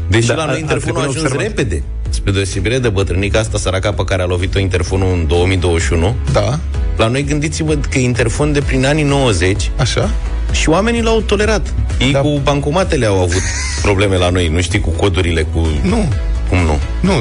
Deși 0.08 0.26
Da, 0.26 0.34
da, 0.34 0.38
la 0.38 0.42
a- 0.44 0.46
noi 0.46 0.56
a 0.56 0.58
interfonul 0.58 0.96
a 0.98 1.00
trecut 1.00 1.16
ajuns 1.16 1.32
neobservat. 1.32 1.58
repede. 1.66 1.82
Spre 2.08 2.30
deosebire 2.32 2.78
de 2.78 2.88
bătrânica 2.88 3.38
asta 3.38 3.58
săraca 3.58 3.92
pe 3.92 4.04
care 4.04 4.22
a 4.22 4.26
lovit-o 4.26 4.58
interfonul 4.58 5.12
în 5.12 5.26
2021, 5.26 6.14
Da, 6.32 6.58
la 6.96 7.06
noi 7.08 7.24
gândiți-vă 7.24 7.74
că 7.74 7.98
e 7.98 8.02
interfon 8.02 8.52
de 8.52 8.60
prin 8.60 8.86
anii 8.86 9.04
90 9.04 9.70
așa? 9.76 10.10
și 10.52 10.68
oamenii 10.68 11.02
l-au 11.02 11.20
tolerat. 11.20 11.74
Ei 11.98 12.12
Da. 12.12 12.18
da. 12.18 12.28
cu 12.28 12.40
bancomatele 12.42 13.06
au 13.06 13.20
avut 13.22 13.42
probleme 13.82 14.16
la 14.16 14.30
noi, 14.30 14.48
nu 14.48 14.60
știi, 14.60 14.80
cu 14.80 14.90
codurile, 14.90 15.42
cu... 15.52 15.58
Nu, 15.82 16.08
Cum 16.48 16.58
nu? 16.58 16.78
Nu, 17.00 17.12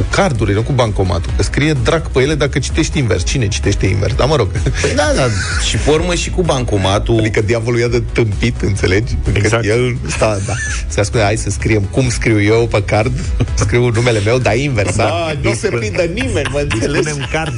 cu 0.00 0.06
cardurile, 0.10 0.56
nu 0.56 0.62
cu 0.62 0.72
bancomatul. 0.72 1.32
Că 1.36 1.42
scrie 1.42 1.72
drag 1.72 2.08
pe 2.08 2.20
ele 2.20 2.34
dacă 2.34 2.58
citești 2.58 2.98
invers. 2.98 3.24
Cine 3.24 3.48
citește 3.48 3.86
invers? 3.86 4.14
Da, 4.14 4.24
mă 4.24 4.36
rog. 4.36 4.48
Păi 4.80 4.92
da, 5.02 5.12
da. 5.16 5.26
Și 5.68 5.76
formă 5.76 6.14
și 6.14 6.30
cu 6.30 6.42
bancomatul. 6.42 7.18
Adică 7.18 7.40
diavolul 7.40 7.78
ia 7.80 7.88
de 7.88 8.02
tâmpit, 8.12 8.60
înțelegi? 8.60 9.16
Exact. 9.32 9.62
Că 9.62 9.68
el 9.68 9.96
sta, 10.08 10.38
da. 10.46 10.52
Se 10.88 11.02
spune, 11.02 11.22
hai 11.22 11.36
să 11.36 11.50
scriem 11.50 11.82
cum 11.82 12.08
scriu 12.10 12.42
eu 12.42 12.66
pe 12.70 12.82
card. 12.82 13.20
Scriu 13.54 13.90
numele 13.90 14.20
meu, 14.24 14.38
dar 14.38 14.56
invers. 14.56 14.96
Da, 14.96 15.32
nu 15.42 15.52
se 15.54 15.68
prindă 15.68 16.02
nimeni, 16.02 16.48
mă 16.52 16.66
înțelegi? 16.70 17.08
Punem 17.08 17.28
card. 17.32 17.52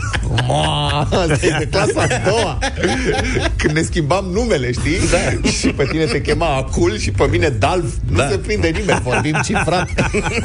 Ma, 0.47 1.09
asta 1.11 1.39
e 1.47 1.57
de 1.59 1.69
clasa 1.71 2.03
a 2.03 2.29
doua. 2.29 2.59
Când 3.57 3.75
ne 3.75 3.83
schimbam 3.83 4.25
numele, 4.33 4.73
știi? 4.73 4.99
Da. 5.11 5.49
Și 5.49 5.67
pe 5.67 5.85
tine 5.91 6.05
te 6.05 6.21
chema 6.21 6.57
Acul 6.57 6.99
și 6.99 7.11
pe 7.11 7.27
mine 7.31 7.49
Dalf. 7.49 7.85
Nu 8.11 8.17
Da. 8.17 8.29
se 8.29 8.37
prinde 8.37 8.69
nimeni, 8.69 9.01
vorbim 9.03 9.41
cifrat. 9.45 9.89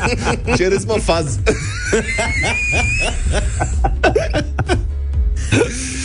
Ce 0.57 0.67
râs, 0.67 0.83
mă, 0.85 0.95
faz? 1.03 1.25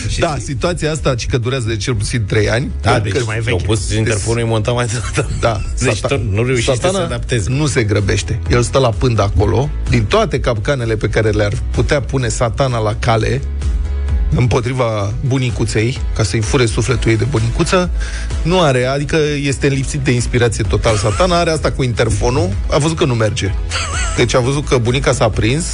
Și 0.08 0.18
Da, 0.24 0.36
situația 0.38 0.90
asta, 0.90 1.14
ci 1.14 1.26
că 1.26 1.38
durează 1.38 1.68
de 1.68 1.76
cel 1.76 1.94
puțin 1.94 2.24
3 2.24 2.50
ani. 2.50 2.70
Da, 2.80 2.90
Pentru 2.90 3.10
deci 3.10 3.18
că- 3.20 3.26
mai 3.26 3.34
mai 3.34 3.44
veche. 3.44 3.50
au 3.50 3.56
pus 3.66 3.92
interfonul 3.92 4.40
e 4.40 4.44
montat 4.44 4.74
mai 4.74 4.86
târziu. 4.86 5.26
Da, 5.40 5.60
Deci 5.78 5.96
satan- 5.96 6.08
tot 6.08 6.22
nu 6.32 6.44
reușește 6.44 6.72
satana 6.72 6.98
să 6.98 7.04
adapteze. 7.04 7.50
Nu 7.50 7.66
se 7.66 7.82
grăbește. 7.84 8.40
El 8.50 8.62
stă 8.62 8.78
la 8.78 8.90
pând 8.90 9.20
acolo, 9.20 9.70
din 9.88 10.04
toate 10.04 10.40
capcanele 10.40 10.96
pe 10.96 11.08
care 11.08 11.30
le-ar 11.30 11.52
putea 11.70 12.00
pune 12.00 12.28
satana 12.28 12.78
la 12.78 12.94
cale, 12.98 13.40
împotriva 14.36 15.12
bunicuței, 15.26 15.98
ca 16.14 16.22
să-i 16.22 16.40
fure 16.40 16.66
sufletul 16.66 17.10
ei 17.10 17.16
de 17.16 17.26
bunicuță, 17.30 17.90
nu 18.42 18.60
are, 18.60 18.84
adică 18.84 19.16
este 19.42 19.66
lipsit 19.66 20.00
de 20.00 20.10
inspirație 20.10 20.64
total 20.68 20.96
satana, 20.96 21.38
are 21.38 21.50
asta 21.50 21.70
cu 21.72 21.82
interfonul, 21.82 22.48
a 22.70 22.78
văzut 22.78 22.96
că 22.96 23.04
nu 23.04 23.14
merge. 23.14 23.54
Deci 24.16 24.34
a 24.34 24.40
văzut 24.40 24.68
că 24.68 24.78
bunica 24.78 25.12
s-a 25.12 25.28
prins 25.28 25.64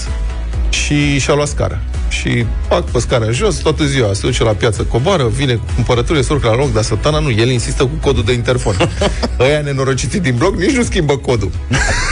și 0.69 1.19
și-a 1.19 1.35
luat 1.35 1.49
scara. 1.49 1.79
Și 2.09 2.47
fac 2.69 2.85
pe 2.85 2.99
scara 2.99 3.31
jos 3.31 3.55
toată 3.55 3.85
ziua, 3.85 4.13
se 4.13 4.21
duce 4.21 4.43
la 4.43 4.53
piață, 4.53 4.83
coboară, 4.83 5.29
vine 5.29 5.55
cu 5.55 5.65
cumpărăturile, 5.75 6.25
se 6.25 6.33
urcă 6.33 6.49
la 6.49 6.57
loc, 6.57 6.73
dar 6.73 6.83
satana 6.83 7.19
nu, 7.19 7.31
el 7.31 7.49
insistă 7.49 7.83
cu 7.83 7.95
codul 8.01 8.25
de 8.25 8.33
interfon. 8.33 8.77
Ăia 9.41 9.61
nenorociții 9.61 10.21
din 10.21 10.35
bloc 10.37 10.57
nici 10.57 10.77
nu 10.77 10.83
schimbă 10.83 11.17
codul. 11.17 11.51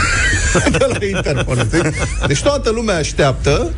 de 0.70 0.86
la 0.88 1.06
interfon. 1.06 1.58
înțelegi? 1.58 1.98
Deci 2.26 2.42
toată 2.42 2.70
lumea 2.70 2.96
așteaptă 2.96 3.70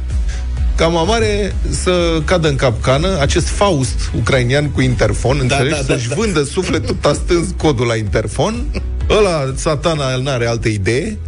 ca 0.79 0.87
mamare 0.87 1.55
să 1.71 2.21
cadă 2.25 2.49
în 2.49 2.57
capcană 2.57 3.21
acest 3.21 3.47
Faust 3.49 4.11
ucrainian 4.17 4.71
cu 4.71 4.81
interfon, 4.81 5.39
înțelegi? 5.41 5.71
da, 5.71 5.77
da, 5.77 5.95
Să-și 5.95 6.09
da. 6.09 6.15
vândă 6.15 6.43
sufletul 6.43 6.97
tastând 7.01 7.47
codul 7.57 7.87
la 7.87 7.97
interfon. 7.97 8.65
Ăla, 9.11 9.53
satana, 9.55 10.13
el 10.13 10.23
n-are 10.23 10.47
altă 10.47 10.69
idee. 10.69 11.19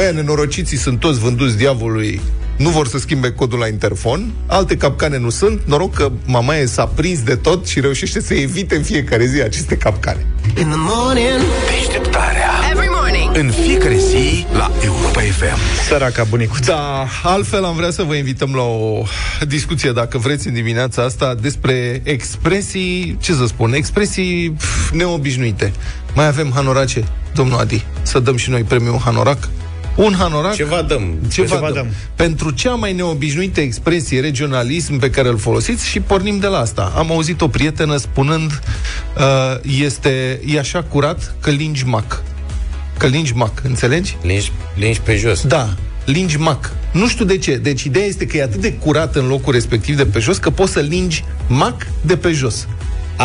Ăia 0.00 0.10
nenorociții 0.10 0.76
sunt 0.76 1.00
toți 1.00 1.18
vânduți 1.18 1.56
diavolului 1.56 2.20
nu 2.56 2.68
vor 2.68 2.86
să 2.86 2.98
schimbe 2.98 3.30
codul 3.30 3.58
la 3.58 3.66
interfon, 3.66 4.32
alte 4.46 4.76
capcane 4.76 5.18
nu 5.18 5.30
sunt, 5.30 5.60
noroc 5.64 5.94
că 5.94 6.10
mamaie 6.24 6.66
s-a 6.66 6.86
prins 6.86 7.22
de 7.22 7.34
tot 7.34 7.66
și 7.66 7.80
reușește 7.80 8.20
să 8.20 8.34
evite 8.34 8.76
în 8.76 8.82
fiecare 8.82 9.26
zi 9.26 9.40
aceste 9.40 9.76
capcane. 9.76 10.26
Deșteptarea 10.44 10.58
Every 10.60 10.78
morning. 10.78 11.40
În 13.34 13.50
fiecare 13.50 13.96
zi 13.96 14.46
la 14.52 14.70
Europa 14.84 15.20
FM 15.20 15.84
Săraca 15.88 16.24
bunicuță. 16.24 16.70
Da, 16.70 17.06
altfel 17.22 17.64
am 17.64 17.76
vrea 17.76 17.90
să 17.90 18.02
vă 18.02 18.14
invităm 18.14 18.54
la 18.54 18.62
o 18.62 19.02
discuție, 19.46 19.92
dacă 19.92 20.18
vreți, 20.18 20.46
în 20.46 20.54
dimineața 20.54 21.02
asta, 21.02 21.34
despre 21.40 22.00
expresii, 22.04 23.16
ce 23.20 23.32
să 23.32 23.46
spun, 23.46 23.72
expresii 23.72 24.50
pf, 24.50 24.90
neobișnuite. 24.90 25.72
Mai 26.14 26.26
avem 26.26 26.50
hanorace, 26.54 27.04
domnul 27.34 27.58
Adi, 27.58 27.84
să 28.02 28.20
dăm 28.20 28.36
și 28.36 28.50
noi 28.50 28.62
premiul 28.62 28.98
Hanorac? 29.04 29.48
Un 29.96 30.14
hanorac? 30.18 30.54
Ceva 30.54 30.82
dăm. 30.82 31.18
Ceva, 31.32 31.48
Ceva 31.48 31.66
dăm. 31.66 31.74
dăm. 31.74 31.86
Pentru 32.14 32.50
cea 32.50 32.74
mai 32.74 32.92
neobișnuită 32.92 33.60
expresie, 33.60 34.20
regionalism 34.20 34.98
pe 34.98 35.10
care 35.10 35.28
îl 35.28 35.38
folosiți 35.38 35.86
și 35.86 36.00
pornim 36.00 36.38
de 36.38 36.46
la 36.46 36.58
asta. 36.58 36.92
Am 36.96 37.10
auzit 37.10 37.40
o 37.40 37.48
prietenă 37.48 37.96
spunând 37.96 38.60
uh, 39.16 39.80
este, 39.80 40.40
e 40.46 40.58
așa 40.58 40.82
curat 40.82 41.34
că 41.40 41.50
lingi 41.50 41.84
mac. 41.84 42.22
Că 43.00 43.06
lingi 43.06 43.32
mac, 43.34 43.52
înțelegi? 43.62 44.16
Lingi, 44.22 44.52
lingi 44.76 45.00
pe 45.00 45.16
jos. 45.16 45.46
Da, 45.46 45.74
lingi 46.04 46.36
mac. 46.36 46.72
Nu 46.92 47.08
știu 47.08 47.24
de 47.24 47.38
ce. 47.38 47.56
Deci 47.56 47.82
ideea 47.82 48.04
este 48.04 48.26
că 48.26 48.36
e 48.36 48.42
atât 48.42 48.60
de 48.60 48.72
curat 48.72 49.16
în 49.16 49.26
locul 49.26 49.52
respectiv 49.52 49.96
de 49.96 50.06
pe 50.06 50.18
jos 50.18 50.38
că 50.38 50.50
poți 50.50 50.72
să 50.72 50.80
lingi 50.80 51.24
mac 51.48 51.86
de 52.02 52.16
pe 52.16 52.32
jos. 52.32 52.68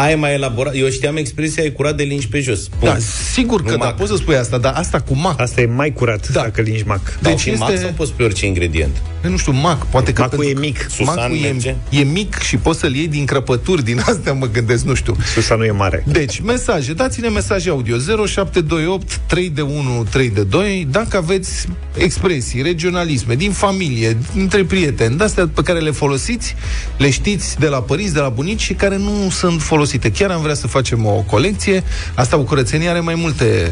Ai 0.04 0.16
mai 0.16 0.34
elaborat. 0.34 0.76
Eu 0.76 0.90
știam 0.90 1.16
expresia 1.18 1.64
e 1.64 1.70
curat 1.70 1.96
de 1.98 2.04
lingi 2.04 2.28
pe 2.28 2.40
jos. 2.40 2.68
Punct. 2.68 2.86
Da, 2.94 3.00
sigur 3.34 3.64
că 3.64 3.72
Nu 3.72 3.78
da, 3.78 3.86
mac. 3.86 3.96
poți 3.96 4.10
să 4.10 4.16
spui 4.16 4.36
asta, 4.36 4.58
dar 4.58 4.74
asta 4.76 5.00
cu 5.02 5.16
mac. 5.16 5.40
Asta 5.42 5.62
e 5.62 5.66
mai 5.66 5.94
curat 5.94 6.28
Da. 6.30 6.42
dacă 6.42 6.62
lingi 6.62 6.84
mac. 6.86 7.20
Deci 7.22 7.32
Deci 7.32 7.40
și 7.40 7.50
este... 7.50 7.60
mac 7.64 7.72
este- 7.72 7.84
sau 7.84 7.94
poți 7.96 8.14
pe 8.14 8.24
orice 8.24 8.46
ingredient? 8.46 9.02
Eu 9.26 9.32
nu 9.32 9.38
știu, 9.38 9.52
mac, 9.52 9.86
poate 9.86 10.14
că 10.14 10.22
Macul 10.22 10.38
pentru 10.38 10.54
e 10.58 10.62
că- 10.62 10.68
mic. 10.68 10.86
Susan 10.90 11.14
Macul 11.16 11.36
merge? 11.36 11.76
e, 11.90 12.00
e 12.00 12.04
mic 12.04 12.40
și 12.40 12.58
poți 12.58 12.80
să-l 12.80 12.96
iei 12.96 13.08
din 13.08 13.26
crăpături, 13.26 13.84
din 13.84 14.00
astea 14.06 14.34
mă 14.34 14.48
gândesc, 14.48 14.84
nu 14.86 14.94
știu. 14.94 15.16
Susa 15.34 15.56
nu 15.56 15.64
e 15.66 15.72
mare. 15.72 16.04
Deci, 16.08 16.40
mesaje, 16.40 16.94
dați-ne 16.94 17.28
mesaje 17.28 17.70
audio 17.70 17.98
0728 17.98 19.20
3 19.28 19.50
de 19.50 19.62
1 19.62 20.06
3 20.12 20.30
de 20.30 20.44
2 20.44 20.88
dacă 20.92 21.18
aveți 21.18 21.66
expresii, 21.98 22.62
regionalisme 22.62 23.36
din 23.36 23.52
familie, 23.52 24.18
dintre 24.34 24.64
prieteni, 24.64 25.18
de-astea 25.18 25.48
pe 25.54 25.62
care 25.62 25.80
le 25.80 25.92
folosiți, 25.92 26.56
le 26.98 27.10
știți 27.10 27.60
de 27.60 27.68
la 27.68 27.82
părinți, 27.82 28.14
de 28.14 28.20
la 28.20 28.30
bunici 28.30 28.62
și 28.62 28.74
care 28.74 28.98
nu 28.98 29.30
sunt 29.32 29.62
folosite. 29.62 29.84
Chiar 30.10 30.32
am 30.32 30.42
vrea 30.42 30.54
să 30.54 30.68
facem 30.68 31.06
o 31.06 31.24
colecție. 31.28 31.84
Asta 32.14 32.38
Bucurățenia 32.38 32.90
are 32.90 33.00
mai 33.00 33.16
multe 33.16 33.72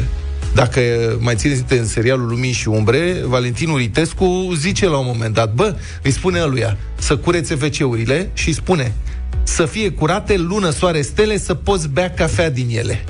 dacă 0.54 0.80
mai 1.18 1.34
țineți 1.34 1.58
minte 1.58 1.78
în 1.78 1.86
serialul 1.86 2.28
Lumini 2.28 2.52
și 2.52 2.68
Umbre, 2.68 3.16
Valentin 3.24 3.68
Uritescu 3.68 4.52
zice 4.56 4.88
la 4.88 4.96
un 4.96 5.06
moment 5.06 5.34
dat, 5.34 5.54
bă, 5.54 5.76
îi 6.02 6.10
spune 6.10 6.38
aluia 6.38 6.76
să 6.98 7.16
curețe 7.16 7.58
WC-urile 7.62 8.30
și 8.32 8.48
îi 8.48 8.54
spune 8.54 8.94
să 9.42 9.66
fie 9.66 9.90
curate, 9.90 10.36
lună, 10.36 10.70
soare, 10.70 11.02
stele, 11.02 11.38
să 11.38 11.54
poți 11.54 11.88
bea 11.88 12.10
cafea 12.10 12.50
din 12.50 12.66
ele. 12.70 13.04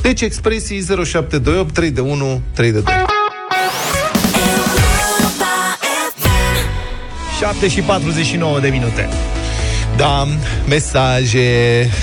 Deci 0.00 0.20
expresii 0.20 0.84
0728 1.04 1.74
3 1.74 1.90
de 1.90 2.00
1 2.00 2.40
3 2.52 2.72
de 2.72 2.80
2. 2.80 2.94
Europa 2.94 3.14
FM. 6.18 7.38
7 7.38 7.68
și 7.68 7.80
49 7.80 8.60
de 8.60 8.68
minute. 8.68 9.08
Da, 9.96 10.26
mesaje 10.68 11.48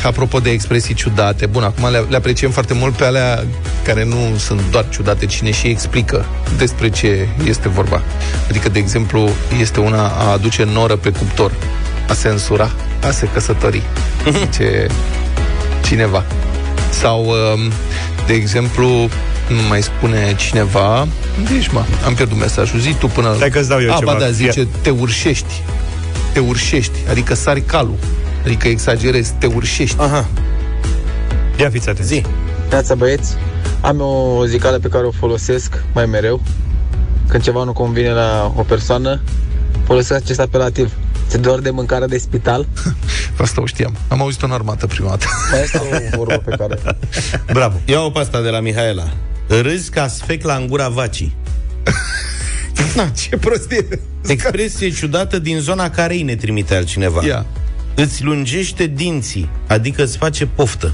apropo 0.03 0.39
de 0.39 0.49
expresii 0.49 0.93
ciudate. 0.93 1.45
Bun, 1.45 1.63
acum 1.63 1.91
le, 1.91 2.05
le 2.09 2.15
apreciem 2.15 2.51
foarte 2.51 2.73
mult 2.73 2.93
pe 2.95 3.05
alea 3.05 3.43
care 3.83 4.03
nu 4.03 4.37
sunt 4.37 4.61
doar 4.71 4.85
ciudate, 4.89 5.25
cine 5.25 5.51
și 5.51 5.67
explică 5.67 6.25
despre 6.57 6.89
ce 6.89 7.27
este 7.47 7.69
vorba. 7.69 8.01
Adică, 8.49 8.69
de 8.69 8.79
exemplu, 8.79 9.29
este 9.59 9.79
una 9.79 10.07
a 10.07 10.31
aduce 10.31 10.63
noră 10.63 10.95
pe 10.95 11.09
cuptor, 11.09 11.51
a 12.07 12.13
se 12.13 12.27
însura, 12.27 12.71
a 13.07 13.11
se 13.11 13.27
căsători, 13.33 13.81
zice 14.39 14.87
cineva. 15.85 16.23
Sau, 16.89 17.25
um, 17.25 17.71
de 18.27 18.33
exemplu, 18.33 18.87
nu 19.47 19.61
mai 19.69 19.81
spune 19.81 20.33
cineva, 20.37 20.99
unde 21.37 21.53
ești, 21.57 21.73
mă? 21.73 21.83
Am 22.05 22.13
pierdut 22.13 22.39
mesajul. 22.39 22.79
Zi 22.79 22.93
tu 22.93 23.07
până... 23.07 23.33
Stai 23.35 23.49
că-ți 23.49 23.69
dau 23.69 23.81
eu 23.81 23.93
A, 23.93 23.97
ceva. 23.97 24.13
ba 24.13 24.19
da, 24.19 24.31
zice, 24.31 24.59
Ia. 24.59 24.67
te 24.81 24.89
urșești. 24.89 25.61
Te 26.33 26.39
urșești, 26.39 26.97
adică 27.09 27.33
sari 27.33 27.61
calul. 27.61 27.95
Adică 28.45 28.67
exagerezi, 28.67 29.33
te 29.39 29.45
urșești. 29.45 29.95
Aha, 29.99 30.27
Ia 31.59 31.69
fiți 31.69 31.89
atenți. 31.89 32.07
zi. 32.13 32.23
Neața 32.69 32.95
băieți, 32.95 33.33
am 33.81 33.99
o 34.01 34.45
zicală 34.45 34.79
pe 34.79 34.87
care 34.87 35.05
o 35.05 35.11
folosesc 35.11 35.83
mai 35.93 36.05
mereu. 36.05 36.41
Când 37.27 37.43
ceva 37.43 37.63
nu 37.63 37.73
convine 37.73 38.09
la 38.11 38.51
o 38.55 38.61
persoană, 38.61 39.21
folosesc 39.85 40.21
acest 40.23 40.39
apelativ. 40.39 40.91
Ți 41.29 41.37
doar 41.39 41.59
de 41.59 41.69
mâncare 41.69 42.05
de 42.05 42.17
spital? 42.17 42.67
Asta 43.39 43.61
o 43.61 43.65
știam. 43.65 43.95
Am 44.07 44.21
auzit-o 44.21 44.45
în 44.45 44.51
armată 44.51 44.87
prima 44.87 45.09
dată. 45.09 45.25
Mai 45.51 45.61
este 45.61 45.81
o 46.11 46.17
vorbă 46.17 46.37
pe 46.45 46.55
care... 46.55 46.79
Bravo. 47.53 47.77
Ia-o 47.85 48.09
pe 48.09 48.19
asta 48.19 48.41
de 48.41 48.49
la 48.49 48.59
Mihaela. 48.59 49.13
Râzi 49.47 49.89
ca 49.89 50.07
sfec 50.07 50.43
la 50.43 50.65
gura 50.67 50.87
vacii. 50.89 51.35
Na, 52.95 53.09
ce 53.09 53.37
prostie. 53.37 53.85
Expresie 54.27 54.89
ciudată 54.89 55.39
din 55.39 55.59
zona 55.59 55.89
Carei 55.89 56.21
ne 56.21 56.35
trimite 56.35 56.75
altcineva. 56.75 57.25
Ia. 57.25 57.45
Îți 57.95 58.23
lungește 58.23 58.85
dinții, 58.85 59.49
adică 59.67 60.03
îți 60.03 60.17
face 60.17 60.45
poftă. 60.45 60.93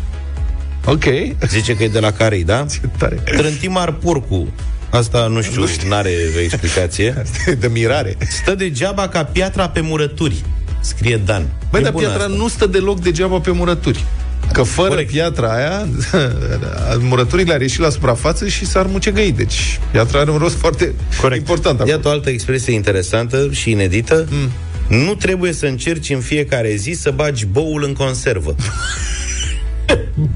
Ok. 0.86 1.04
Zice 1.48 1.76
că 1.76 1.84
e 1.84 1.88
de 1.88 2.00
la 2.00 2.12
Carei, 2.12 2.44
da? 2.44 2.66
Ce 2.72 2.80
tare. 2.98 3.16
Trântimar 3.16 3.92
porcu. 3.94 4.48
Asta 4.90 5.28
nu 5.28 5.42
știu, 5.42 5.66
nu 5.88 5.94
are 5.96 6.10
o 6.36 6.40
explicație. 6.40 7.16
Asta 7.22 7.50
e 7.50 7.54
de 7.54 7.68
mirare. 7.68 8.18
Stă 8.30 8.56
degeaba 8.56 9.08
ca 9.08 9.24
piatra 9.24 9.70
pe 9.70 9.82
murături. 9.82 10.44
Scrie 10.82 11.22
Dan. 11.26 11.46
Băi, 11.72 11.80
E 11.80 11.84
dar 11.84 11.92
bună 11.92 12.08
piatra 12.08 12.24
asta. 12.24 12.36
nu 12.38 12.48
stă 12.48 12.66
deloc 12.66 13.00
degeaba 13.00 13.40
pe 13.40 13.52
murături. 13.52 14.04
Că 14.54 14.64
fără 14.64 14.90
Corect. 14.90 15.12
piatra 15.12 15.56
aia, 15.56 15.88
murăturile 17.10 17.54
ar 17.54 17.62
ieși 17.62 17.80
la 17.80 17.90
suprafață 17.90 18.48
și 18.48 18.66
s-ar 18.66 18.86
mucegăi. 18.86 19.32
Deci, 19.32 19.80
piatra 19.92 20.20
are 20.20 20.32
un 20.32 20.38
rost 20.38 20.56
foarte 20.56 20.94
Corect. 21.22 21.40
important. 21.40 21.80
acolo. 21.80 21.96
Iată 21.96 22.08
o 22.08 22.12
altă 22.12 22.30
expresie 22.30 22.74
interesantă 22.74 23.48
și 23.52 23.72
inedită. 23.72 24.28
Mm. 24.30 24.50
Nu 25.06 25.16
trebuie 25.16 25.54
să 25.54 25.66
încerci 25.66 26.10
în 26.10 26.20
fiecare 26.20 26.76
zi 26.76 26.92
să 26.92 27.12
bagi 27.12 27.46
boul 27.46 27.84
în 27.84 27.94
conservă. 27.94 28.56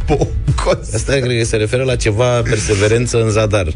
Bocos. 0.08 0.94
Asta 0.94 1.14
cred 1.14 1.38
că 1.38 1.44
se 1.46 1.56
referă 1.56 1.84
la 1.84 1.96
ceva 1.96 2.42
perseverență 2.42 3.24
în 3.24 3.30
zadar. 3.30 3.68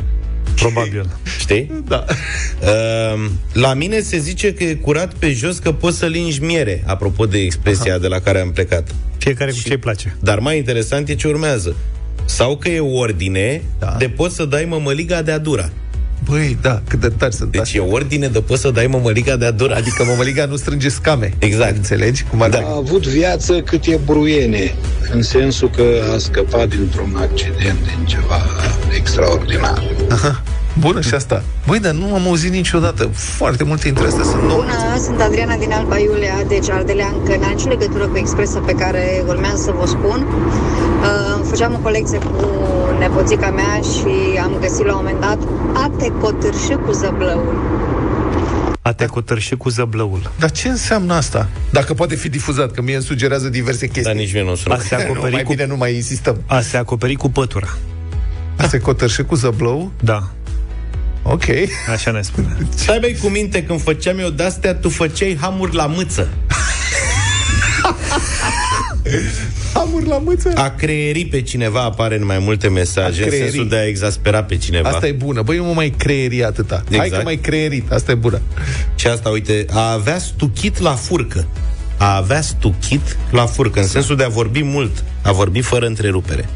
Probabil. 0.56 1.10
Știi? 1.40 1.84
Da. 1.88 2.06
Uh, 2.62 3.26
la 3.54 3.74
mine 3.74 4.00
se 4.00 4.18
zice 4.18 4.54
că 4.54 4.64
e 4.64 4.74
curat 4.74 5.14
pe 5.14 5.32
jos 5.32 5.58
că 5.58 5.72
poți 5.72 5.98
să 5.98 6.06
lingi 6.06 6.42
miere, 6.42 6.84
apropo 6.86 7.26
de 7.26 7.38
expresia 7.38 7.92
Aha. 7.92 8.02
de 8.02 8.08
la 8.08 8.20
care 8.20 8.40
am 8.40 8.52
plecat. 8.52 8.96
Fiecare 9.28 9.52
cu 9.52 9.58
ce-i 9.68 9.78
place. 9.78 10.16
Dar 10.20 10.40
mai 10.40 10.58
interesant 10.58 11.10
e 11.10 11.16
ce 11.16 11.28
urmează. 11.28 11.76
Sau 12.26 12.58
că 12.58 12.70
e 12.70 12.80
ordine 12.80 13.62
Da. 13.80 13.96
de 13.98 14.10
poți 14.10 14.36
să 14.36 14.46
dai 14.46 14.66
mămăliga 14.70 15.22
de 15.22 15.32
adura. 15.32 15.70
Băi, 16.30 16.58
da, 16.62 16.82
cât 16.88 17.00
de 17.00 17.08
tari 17.10 17.34
sunt 17.36 17.52
Deci 17.52 17.62
astea. 17.62 17.82
e 17.82 17.88
ordine 17.92 18.28
de 18.28 18.40
poți 18.42 18.62
să 18.62 18.72
dai 18.72 18.88
mămăliga 18.88 19.36
de 19.36 19.46
adura. 19.46 19.76
Adică 19.76 20.04
mămăliga 20.04 20.46
nu 20.46 20.56
strânge 20.56 20.90
scame. 20.90 21.34
Exact. 21.40 21.76
Înțelegi? 21.76 22.24
Cum 22.24 22.42
ar 22.42 22.50
Da. 22.50 22.58
A 22.60 22.76
avut 22.76 23.08
viață 23.08 23.62
cât 23.62 23.86
e 23.86 24.00
bruiene, 24.06 24.76
în 25.14 25.22
sensul 25.22 25.70
că 25.70 25.84
a 26.14 26.18
scăpat 26.18 26.68
dintr-un 26.70 27.16
accident, 27.16 27.78
din 27.86 28.06
ceva 28.06 28.42
extraordinar. 28.98 29.84
Bună 30.80 31.02
și 31.02 31.14
asta. 31.14 31.44
Băi, 31.68 31.80
dar 31.80 31.92
nu 31.94 32.14
am 32.14 32.26
auzit 32.28 32.52
niciodată. 32.52 33.04
Foarte 33.14 33.64
multe 33.64 33.88
interese 33.88 34.24
sunt 34.24 34.42
nouă. 34.42 34.62
Bună, 34.62 35.00
sunt 35.04 35.22
Adriana 35.22 35.56
din 35.56 35.72
Alba 35.72 35.98
Iulia, 35.98 36.44
deci 36.48 36.70
Ardelean, 36.70 37.24
că 37.26 37.36
n-am 37.40 37.52
nicio 37.56 37.68
legătură 37.70 38.08
cu 38.08 38.18
expresia 38.18 38.60
pe 38.60 38.72
care 38.74 39.24
urmează 39.28 39.62
să 39.64 39.72
vă 39.80 39.86
spun. 39.86 40.28
Uh, 40.28 41.46
făceam 41.50 41.74
o 41.74 41.78
colecție 41.78 42.18
cu 42.18 42.46
nepoțica 43.00 43.50
mea 43.50 43.80
și 43.82 44.38
am 44.44 44.52
găsit 44.62 44.86
la 44.86 44.96
un 44.96 45.02
moment 45.04 45.20
dat 45.20 45.38
a 45.74 45.92
te 45.98 46.08
cotârși 46.22 46.74
cu 46.86 46.92
zăblăul. 46.92 47.56
A 48.82 48.94
te 48.94 49.06
cotărși 49.06 49.56
cu 49.56 49.70
zăblăul. 49.70 50.32
Dar 50.40 50.52
ce 50.52 50.68
înseamnă 50.70 51.14
asta? 51.14 51.48
Dacă 51.72 51.94
poate 51.94 52.16
fi 52.16 52.30
difuzat, 52.30 52.72
că 52.72 52.82
mie 52.82 52.96
îmi 52.96 53.04
sugerează 53.04 53.50
diverse 53.50 53.86
chestii. 53.86 54.04
Dar 54.04 54.14
nici 54.14 54.34
mie 54.34 54.44
nu 54.50 54.56
sună. 54.56 54.76
A 54.76 54.78
se 54.78 54.96
nu, 54.96 55.02
acoperi 55.02 55.34
mai 55.34 55.44
cu, 55.44 55.52
bine 55.54 55.66
nu 55.66 55.76
mai 55.76 55.96
insistăm. 55.96 56.42
a 56.46 56.62
se 56.62 56.78
acoperi 56.78 57.16
cu 57.16 57.30
pătura. 57.30 57.68
A 58.58 58.68
se 58.68 58.80
cotărșe 58.80 59.22
cu 59.22 59.36
zăblău? 59.36 59.92
Da, 60.00 60.24
Ok. 61.30 61.44
așa 61.92 62.12
ne 62.12 62.22
spune. 62.22 62.58
Să 62.76 62.92
aibă 62.92 63.08
cu 63.22 63.28
minte, 63.28 63.64
când 63.64 63.82
făceam 63.82 64.20
eu 64.20 64.30
de-astea, 64.30 64.76
tu 64.76 64.90
făceai 64.90 65.38
hamuri 65.42 65.76
la 65.76 65.86
mâță. 65.86 66.30
Amur 69.74 70.06
la 70.06 70.18
mâță? 70.18 70.52
A 70.56 70.70
creieri 70.70 71.26
pe 71.26 71.42
cineva 71.42 71.82
apare 71.84 72.16
în 72.18 72.26
mai 72.26 72.40
multe 72.40 72.68
mesaje, 72.70 73.22
A 73.22 73.24
în 73.24 73.30
creieri. 73.30 73.50
sensul 73.50 73.70
de 73.70 73.76
a 73.78 73.86
exaspera 73.88 74.44
pe 74.44 74.58
cineva. 74.58 74.90
Asta 74.90 75.08
e 75.08 75.12
bună. 75.12 75.42
Băi, 75.42 75.58
nu 75.58 75.64
mă 75.64 75.74
mai 75.74 75.90
creieri 75.98 76.44
atâta. 76.44 76.76
Hai 76.90 76.98
Exact. 76.98 77.16
că 77.16 77.22
mai 77.24 77.36
creierit. 77.36 77.92
Asta 77.92 78.12
e 78.12 78.16
bună. 78.16 78.42
Și 78.96 79.08
asta, 79.08 79.30
uite, 79.30 79.66
a 79.72 79.92
avea 79.92 80.18
stuchit 80.20 80.80
la 80.80 80.92
furcă. 80.92 81.48
A 81.98 82.16
avea 82.16 82.42
stuchit 82.42 83.18
la 83.32 83.46
furcă, 83.46 83.80
în 83.80 83.88
sensul 83.88 84.16
de 84.16 84.24
a 84.24 84.28
vorbi 84.30 84.64
mult, 84.64 85.04
a 85.22 85.32
vorbi 85.32 85.62
fără 85.62 85.86
întrerupere. 85.86 86.50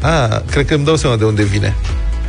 A, 0.00 0.42
cred 0.50 0.66
că 0.66 0.74
îmi 0.74 0.84
dau 0.84 0.96
seama 0.96 1.16
de 1.16 1.24
unde 1.24 1.42
vine. 1.42 1.74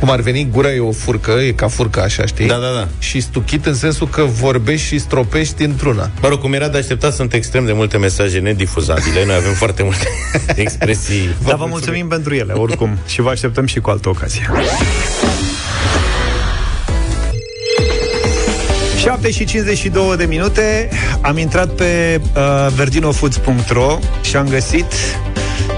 Cum 0.02 0.10
ar 0.10 0.20
veni, 0.20 0.48
gura 0.50 0.72
e 0.72 0.80
o 0.80 0.92
furcă, 0.92 1.30
e 1.30 1.52
ca 1.52 1.68
furcă 1.68 2.00
așa, 2.02 2.26
știi? 2.26 2.46
Da, 2.46 2.54
da, 2.54 2.72
da. 2.74 2.88
Și 2.98 3.20
stuchit 3.20 3.66
în 3.66 3.74
sensul 3.74 4.08
că 4.08 4.22
vorbești 4.22 4.86
și 4.86 4.98
stropești 4.98 5.62
într-una. 5.62 6.10
Mă 6.20 6.28
rog, 6.28 6.40
cum 6.40 6.52
era 6.52 6.68
de 6.68 6.78
așteptat, 6.78 7.12
sunt 7.14 7.32
extrem 7.32 7.64
de 7.64 7.72
multe 7.72 7.98
mesaje 7.98 8.38
nedifuzabile. 8.38 9.24
Noi 9.26 9.34
avem 9.34 9.52
foarte 9.52 9.82
multe 9.82 10.08
expresii. 10.64 11.36
Dar 11.44 11.56
vă 11.56 11.66
mulțumim 11.68 12.08
pentru 12.08 12.34
ele, 12.34 12.52
oricum. 12.52 12.98
și 13.06 13.20
vă 13.20 13.30
așteptăm 13.30 13.66
și 13.66 13.80
cu 13.80 13.90
altă 13.90 14.08
ocazie. 14.08 14.50
7 18.98 19.30
și 19.30 19.44
52 19.44 20.16
de 20.16 20.24
minute 20.24 20.88
Am 21.20 21.38
intrat 21.38 21.68
pe 21.68 22.20
uh, 22.36 22.72
verdinofoods.ro 22.74 23.98
Și 24.22 24.36
am 24.36 24.48
găsit 24.48 24.84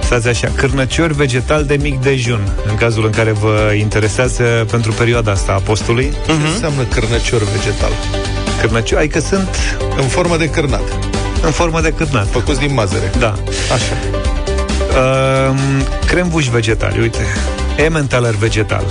Stați 0.05 0.29
așa, 0.29 0.51
cârnăciori 0.57 1.15
vegetal 1.15 1.65
de 1.65 1.77
mic 1.81 2.01
dejun 2.01 2.49
În 2.69 2.75
cazul 2.75 3.05
în 3.05 3.11
care 3.11 3.33
vă 3.33 3.73
interesează 3.79 4.43
Pentru 4.71 4.93
perioada 4.93 5.31
asta 5.31 5.53
a 5.53 5.59
postului 5.59 6.13
Ce 6.27 6.33
înseamnă 6.53 6.83
cârnăcior 6.83 7.43
vegetal? 7.43 7.91
Cârnăciori, 8.61 9.01
adică 9.03 9.21
sunt 9.21 9.49
În 9.97 10.07
formă 10.07 10.37
de 10.37 10.49
cârnat. 10.49 10.83
în 11.43 11.51
formă 11.51 11.81
de 11.81 11.93
cârnat 11.93 12.27
Făcuți 12.31 12.59
din 12.59 12.75
mazăre. 12.75 13.11
Da 13.19 13.35
Așa. 13.73 13.97
uh, 15.51 15.57
Crembuși 16.07 16.51
vegetali, 16.51 17.01
uite 17.01 17.25
Emmentaler 17.77 18.35
vegetal 18.35 18.85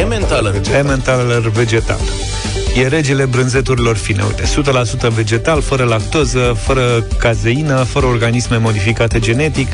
Emmentaler. 0.00 0.54
Emmentaler 0.78 1.40
vegetal. 1.40 1.98
E 2.76 2.86
regele 2.86 3.24
brânzeturilor 3.24 3.96
fine, 3.96 4.22
uite, 4.26 4.42
100% 5.06 5.08
vegetal, 5.14 5.60
fără 5.62 5.84
lactoză, 5.84 6.56
fără 6.60 7.04
cazeină, 7.18 7.76
fără 7.82 8.06
organisme 8.06 8.56
modificate 8.56 9.18
genetic 9.18 9.68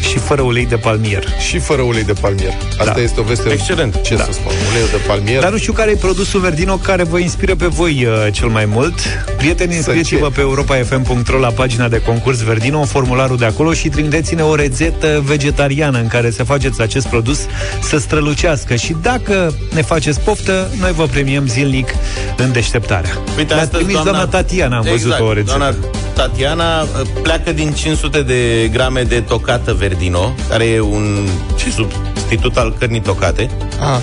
și 0.00 0.18
fără 0.18 0.42
ulei 0.42 0.66
de 0.66 0.76
palmier. 0.76 1.24
Și 1.48 1.58
fără 1.58 1.82
ulei 1.82 2.04
de 2.04 2.12
palmier. 2.12 2.52
Asta 2.78 2.92
Da. 2.94 3.00
este 3.00 3.20
o 3.20 3.22
veste 3.22 3.48
Excelent. 3.48 4.02
Ce 4.02 4.14
Da. 4.14 4.24
să 4.24 4.32
spun? 4.32 4.52
Uleiul 4.70 4.88
de 4.90 4.96
palmier. 5.06 5.40
Dar 5.40 5.50
nu 5.50 5.58
știu 5.58 5.72
care 5.72 5.90
e 5.90 5.94
produsul 5.94 6.40
Verdino 6.40 6.76
care 6.76 7.02
vă 7.02 7.18
inspiră 7.18 7.54
pe 7.54 7.66
voi 7.66 8.06
uh, 8.06 8.32
cel 8.32 8.48
mai 8.48 8.64
mult. 8.64 8.94
Prieteni, 9.36 9.76
înscrieți-vă 9.76 10.26
ce? 10.26 10.32
pe 10.34 10.40
europa.fm.ro 10.40 11.38
la 11.38 11.48
pagina 11.48 11.88
de 11.88 12.02
concurs 12.02 12.40
Verdino, 12.42 12.84
formularul 12.84 13.36
de 13.36 13.44
acolo 13.44 13.72
și 13.72 13.88
trimiteți-ne 13.88 14.42
o 14.42 14.54
rețetă 14.54 15.22
vegetariană 15.24 15.98
în 15.98 16.06
care 16.06 16.30
să 16.30 16.44
faceți 16.44 16.80
acest 16.80 17.06
produs 17.06 17.40
să 17.82 17.98
strălucească. 17.98 18.74
Și 18.74 18.96
dacă 19.02 19.54
ne 19.74 19.82
faceți 19.82 20.20
poftă, 20.20 20.70
noi 20.80 20.92
vă 20.92 21.06
premiem 21.06 21.46
zilnic 21.46 21.88
în 22.36 22.52
deșteptarea. 22.52 23.10
Uite, 23.36 23.54
Ne-a 23.54 23.62
astăzi 23.62 23.84
trimis 23.84 24.02
doamna, 24.02 24.26
Tatiana, 24.26 24.76
am 24.76 24.82
văzut 24.82 25.00
exact, 25.00 25.20
o 25.20 25.32
rețetă. 25.32 25.58
Doamna 25.58 25.76
Tatiana 26.20 26.82
uh, 26.82 26.88
pleacă 27.22 27.52
din 27.52 27.72
500 27.72 28.22
de 28.22 28.68
grame 28.72 29.02
de 29.02 29.20
tocată 29.20 29.74
verdino, 29.74 30.34
care 30.48 30.64
e 30.64 30.80
un 30.80 31.26
substitut 31.74 32.56
al 32.56 32.74
cărnii 32.78 33.00
tocate. 33.00 33.50
Ah, 33.80 33.98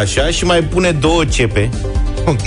Așa, 0.00 0.26
și 0.26 0.44
mai 0.44 0.60
pune 0.62 0.90
două 0.90 1.24
cepe, 1.24 1.70
ok. 2.26 2.38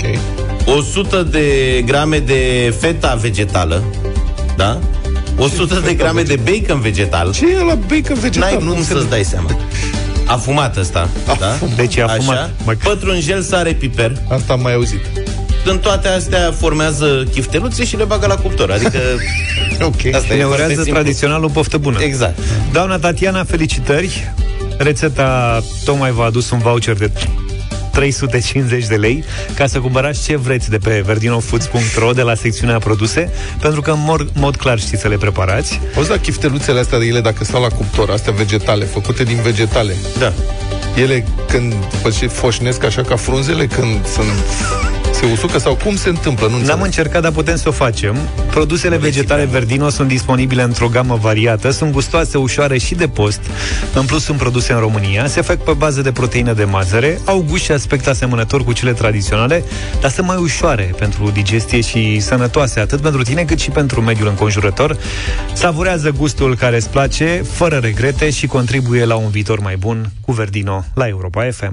100 0.78 1.22
de 1.22 1.42
grame 1.86 2.18
de 2.18 2.74
feta 2.80 3.14
vegetală, 3.20 3.82
da? 4.56 4.78
100 5.38 5.74
de 5.74 5.80
feta 5.80 5.92
grame 5.92 6.22
de 6.22 6.38
bacon 6.44 6.80
vegetal. 6.80 7.32
Ce 7.32 7.44
e 7.50 7.56
la 7.64 7.74
bacon 7.74 8.18
vegetal? 8.20 8.50
N-ai 8.52 8.62
Nu 8.64 8.68
cum 8.70 8.78
înțeleg. 8.78 8.98
să-ți 9.00 9.10
dai 9.10 9.24
seama. 9.24 9.50
Afumat 10.26 10.76
ăsta, 10.76 11.08
da? 11.38 11.66
Deci 11.76 11.96
e 11.96 12.02
afumat. 12.02 12.36
Așa, 12.36 12.50
Mai- 12.64 12.76
pătrunjel, 12.76 13.42
sare, 13.42 13.72
piper. 13.72 14.12
Asta 14.28 14.52
am 14.52 14.60
mai 14.60 14.74
auzit. 14.74 15.00
Când 15.66 15.80
toate 15.80 16.08
astea 16.08 16.52
formează 16.58 17.24
chifteluțe 17.32 17.84
și 17.84 17.96
le 17.96 18.04
bagă 18.04 18.26
la 18.26 18.34
cuptor. 18.36 18.70
Adică 18.70 18.98
Ok. 19.80 20.14
asta 20.14 20.34
e 20.34 20.36
Ne 20.36 20.42
foarte 20.44 20.62
urează 20.62 20.72
simplu. 20.82 20.92
tradiționalul 20.92 21.50
poftă 21.50 21.78
bună. 21.78 21.98
Exact. 22.02 22.38
Doamna 22.72 22.98
Tatiana, 22.98 23.44
felicitări! 23.44 24.32
Rețeta 24.78 25.62
tocmai 25.84 26.10
v-a 26.10 26.24
adus 26.24 26.50
un 26.50 26.58
voucher 26.58 26.94
de 26.96 27.10
350 27.92 28.86
de 28.86 28.94
lei 28.96 29.24
ca 29.54 29.66
să 29.66 29.78
cumpărați 29.78 30.24
ce 30.24 30.36
vreți 30.36 30.70
de 30.70 30.78
pe 30.78 31.02
verdinofoods.ro 31.06 32.12
de 32.12 32.22
la 32.22 32.34
secțiunea 32.34 32.78
produse, 32.78 33.30
pentru 33.60 33.80
că 33.80 33.90
în 33.90 33.98
mod, 34.04 34.28
mod 34.34 34.56
clar 34.56 34.78
știți 34.78 35.00
să 35.02 35.08
le 35.08 35.16
preparați. 35.16 35.80
Auzi, 35.96 36.08
da, 36.08 36.18
chifteluțele 36.18 36.80
astea 36.80 36.98
de 36.98 37.04
ele, 37.06 37.20
dacă 37.20 37.44
stau 37.44 37.62
la 37.62 37.68
cuptor, 37.68 38.10
astea 38.10 38.32
vegetale, 38.32 38.84
făcute 38.84 39.22
din 39.24 39.40
vegetale, 39.42 39.94
Da. 40.18 40.32
ele 40.96 41.24
când 41.48 41.74
după 41.90 42.10
ce 42.10 42.26
foșnesc 42.26 42.84
așa 42.84 43.02
ca 43.02 43.16
frunzele, 43.16 43.66
când 43.66 44.06
sunt 44.06 44.26
se 45.20 45.26
usucă 45.32 45.58
sau 45.58 45.74
cum 45.74 45.96
se 45.96 46.08
întâmplă? 46.08 46.46
Nu 46.46 46.50
N-am 46.52 46.60
înțeleg. 46.60 46.84
încercat, 46.84 47.22
dar 47.22 47.32
putem 47.32 47.56
să 47.56 47.68
o 47.68 47.72
facem. 47.72 48.16
Produsele 48.50 48.96
vegetale 48.96 49.44
Verdino 49.44 49.88
sunt 49.88 50.08
disponibile 50.08 50.62
într-o 50.62 50.88
gamă 50.88 51.18
variată, 51.20 51.70
sunt 51.70 51.92
gustoase, 51.92 52.38
ușoare 52.38 52.78
și 52.78 52.94
de 52.94 53.08
post. 53.08 53.40
În 53.94 54.04
plus, 54.04 54.24
sunt 54.24 54.38
produse 54.38 54.72
în 54.72 54.78
România, 54.78 55.26
se 55.26 55.40
fac 55.40 55.56
pe 55.56 55.72
bază 55.72 56.00
de 56.02 56.12
proteină 56.12 56.52
de 56.52 56.64
mazăre, 56.64 57.18
au 57.24 57.44
gust 57.48 57.64
și 57.64 57.72
aspect 57.72 58.06
asemănător 58.06 58.64
cu 58.64 58.72
cele 58.72 58.92
tradiționale, 58.92 59.64
dar 60.00 60.10
sunt 60.10 60.26
mai 60.26 60.36
ușoare 60.36 60.94
pentru 60.98 61.30
digestie 61.30 61.80
și 61.80 62.20
sănătoase, 62.20 62.80
atât 62.80 63.00
pentru 63.00 63.22
tine 63.22 63.42
cât 63.42 63.60
și 63.60 63.70
pentru 63.70 64.00
mediul 64.00 64.28
înconjurător. 64.28 64.96
Savurează 65.52 66.10
gustul 66.10 66.56
care 66.56 66.76
îți 66.76 66.90
place, 66.90 67.42
fără 67.52 67.76
regrete 67.76 68.30
și 68.30 68.46
contribuie 68.46 69.04
la 69.04 69.14
un 69.14 69.30
viitor 69.30 69.60
mai 69.60 69.76
bun 69.76 70.10
cu 70.20 70.32
Verdino 70.32 70.84
la 70.94 71.06
Europa 71.08 71.48
FM. 71.50 71.72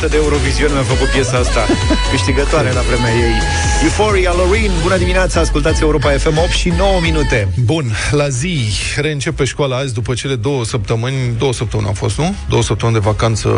Poftă 0.00 0.16
de 0.18 0.22
Eurovision 0.24 0.72
mi-a 0.72 0.82
făcut 0.82 1.08
piesa 1.08 1.36
asta 1.36 1.66
Câștigătoare 2.10 2.72
la 2.72 2.80
vremea 2.80 3.12
ei 3.14 3.34
Euphoria, 3.82 4.32
Loreen, 4.36 4.70
bună 4.82 4.96
dimineața 4.96 5.40
Ascultați 5.40 5.82
Europa 5.82 6.10
FM 6.10 6.38
8 6.38 6.48
și 6.48 6.68
9 6.68 7.00
minute 7.00 7.48
Bun, 7.64 7.92
la 8.10 8.28
zi 8.28 8.58
reîncepe 8.96 9.44
școala 9.44 9.76
azi 9.76 9.94
după 9.94 10.14
cele 10.14 10.34
două 10.34 10.64
săptămâni, 10.64 11.34
două 11.38 11.52
săptămâni 11.52 11.88
au 11.88 11.94
fost, 11.94 12.18
nu? 12.18 12.34
Două 12.48 12.62
săptămâni 12.62 12.98
de 12.98 13.04
vacanță 13.04 13.48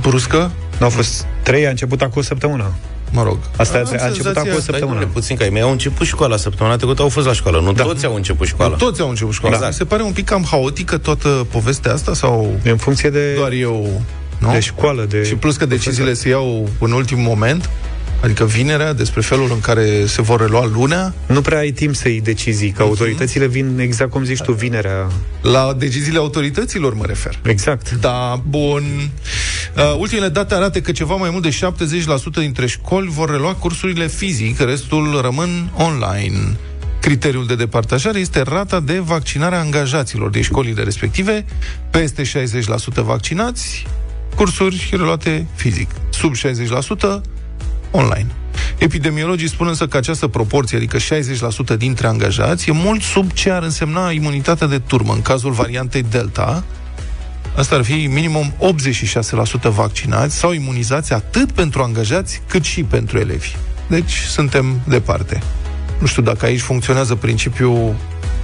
bruscă, 0.00 0.50
Nu 0.78 0.84
au 0.84 0.90
fost 0.90 1.26
trei, 1.42 1.66
a 1.66 1.70
început 1.70 2.02
acum 2.02 2.18
o 2.20 2.22
săptămână 2.22 2.72
mă 3.10 3.22
rog. 3.22 3.38
Asta 3.56 3.78
Am 3.78 3.84
a, 3.84 3.88
a 3.88 4.06
început 4.06 4.14
senzația 4.14 4.40
acum 4.40 4.52
o 4.52 4.56
asta, 4.56 4.72
săptămână 4.72 4.98
domnule, 4.98 5.06
puțin 5.12 5.36
că 5.36 5.42
ai 5.42 5.48
mei 5.48 5.62
au 5.62 5.70
început 5.70 6.06
școala 6.06 6.36
săptămâna 6.36 6.76
trecută, 6.76 7.02
au 7.02 7.08
fost 7.08 7.26
la 7.26 7.32
școală. 7.32 7.60
Nu 7.60 7.72
Da. 7.72 7.82
toți 7.82 8.04
au 8.04 8.14
început 8.14 8.46
școala. 8.46 8.76
Toți 8.76 9.00
au 9.00 9.08
început 9.08 9.34
școala. 9.34 9.54
Exact. 9.54 9.72
Mi 9.72 9.78
se 9.78 9.84
pare 9.84 10.02
un 10.02 10.12
pic 10.12 10.24
cam 10.24 10.46
haotică 10.50 10.98
toată 10.98 11.46
povestea 11.50 11.92
asta 11.92 12.14
sau 12.14 12.60
În 12.64 12.76
funcție 12.76 13.10
de, 13.10 13.34
doar 13.34 13.52
eu, 13.52 14.02
nu? 14.42 14.52
de 14.52 14.60
școală 14.60 15.04
de... 15.04 15.24
Și 15.24 15.34
plus 15.34 15.56
că 15.56 15.66
deciziile 15.66 16.12
se 16.12 16.28
iau 16.28 16.68
în 16.78 16.92
ultimul 16.92 17.24
moment, 17.24 17.70
adică 18.22 18.44
vinerea, 18.44 18.92
despre 18.92 19.20
felul 19.20 19.50
în 19.52 19.60
care 19.60 20.06
se 20.06 20.22
vor 20.22 20.40
relua 20.40 20.70
lunea, 20.74 21.14
Nu 21.26 21.40
prea 21.40 21.58
ai 21.58 21.70
timp 21.70 21.94
să 21.94 22.08
iei 22.08 22.20
decizii 22.20 22.70
Că 22.70 22.82
autoritățile 22.82 23.46
vin 23.46 23.78
exact 23.78 24.10
cum 24.10 24.24
zici 24.24 24.40
tu 24.40 24.52
Vinerea 24.52 25.06
la 25.42 25.74
deciziile 25.78 26.18
autorităților 26.18 26.94
mă 26.94 27.04
refer. 27.06 27.38
Exact 27.42 27.90
Da, 27.90 28.42
bun. 28.48 28.82
Uh, 29.76 29.96
ultimele 29.98 30.28
date 30.28 30.54
arată 30.54 30.80
că 30.80 30.92
ceva 30.92 31.14
mai 31.14 31.30
mult 31.30 31.42
de 31.42 31.58
70% 32.38 32.38
dintre 32.38 32.66
școli 32.66 33.08
vor 33.08 33.30
relua 33.30 33.54
cursurile 33.54 34.06
fizic, 34.06 34.60
restul 34.60 35.20
rămân 35.22 35.70
online. 35.76 36.56
Criteriul 37.00 37.46
de 37.46 37.54
departajare 37.54 38.18
este 38.18 38.42
rata 38.42 38.80
de 38.80 38.98
vaccinare 38.98 39.54
a 39.54 39.58
angajaților 39.58 40.30
din 40.30 40.42
școlile 40.42 40.82
respective. 40.82 41.44
Peste 41.90 42.22
60% 42.22 42.24
vaccinați, 42.94 43.86
cursuri 44.34 44.88
reluate 44.90 45.46
fizic. 45.54 45.90
Sub 46.10 46.34
60% 46.36 47.20
online. 47.90 48.26
Epidemiologii 48.78 49.48
spun 49.48 49.66
însă 49.66 49.86
că 49.86 49.96
această 49.96 50.26
proporție, 50.26 50.76
adică 50.76 50.98
60% 51.74 51.76
dintre 51.78 52.06
angajați, 52.06 52.68
e 52.68 52.72
mult 52.72 53.02
sub 53.02 53.32
ce 53.32 53.50
ar 53.50 53.62
însemna 53.62 54.10
imunitatea 54.10 54.66
de 54.66 54.78
turmă 54.78 55.12
în 55.12 55.22
cazul 55.22 55.50
variantei 55.50 56.04
Delta. 56.10 56.64
Asta 57.56 57.74
ar 57.74 57.82
fi 57.82 58.06
minimum 58.12 58.52
86% 59.68 59.70
vaccinați 59.74 60.36
sau 60.36 60.52
imunizați 60.52 61.12
atât 61.12 61.52
pentru 61.52 61.82
angajați 61.82 62.42
cât 62.48 62.64
și 62.64 62.82
pentru 62.82 63.18
elevi. 63.18 63.56
Deci 63.86 64.12
suntem 64.12 64.80
departe. 64.88 65.42
Nu 65.98 66.06
știu 66.06 66.22
dacă 66.22 66.46
aici 66.46 66.60
funcționează 66.60 67.14
principiul 67.14 67.94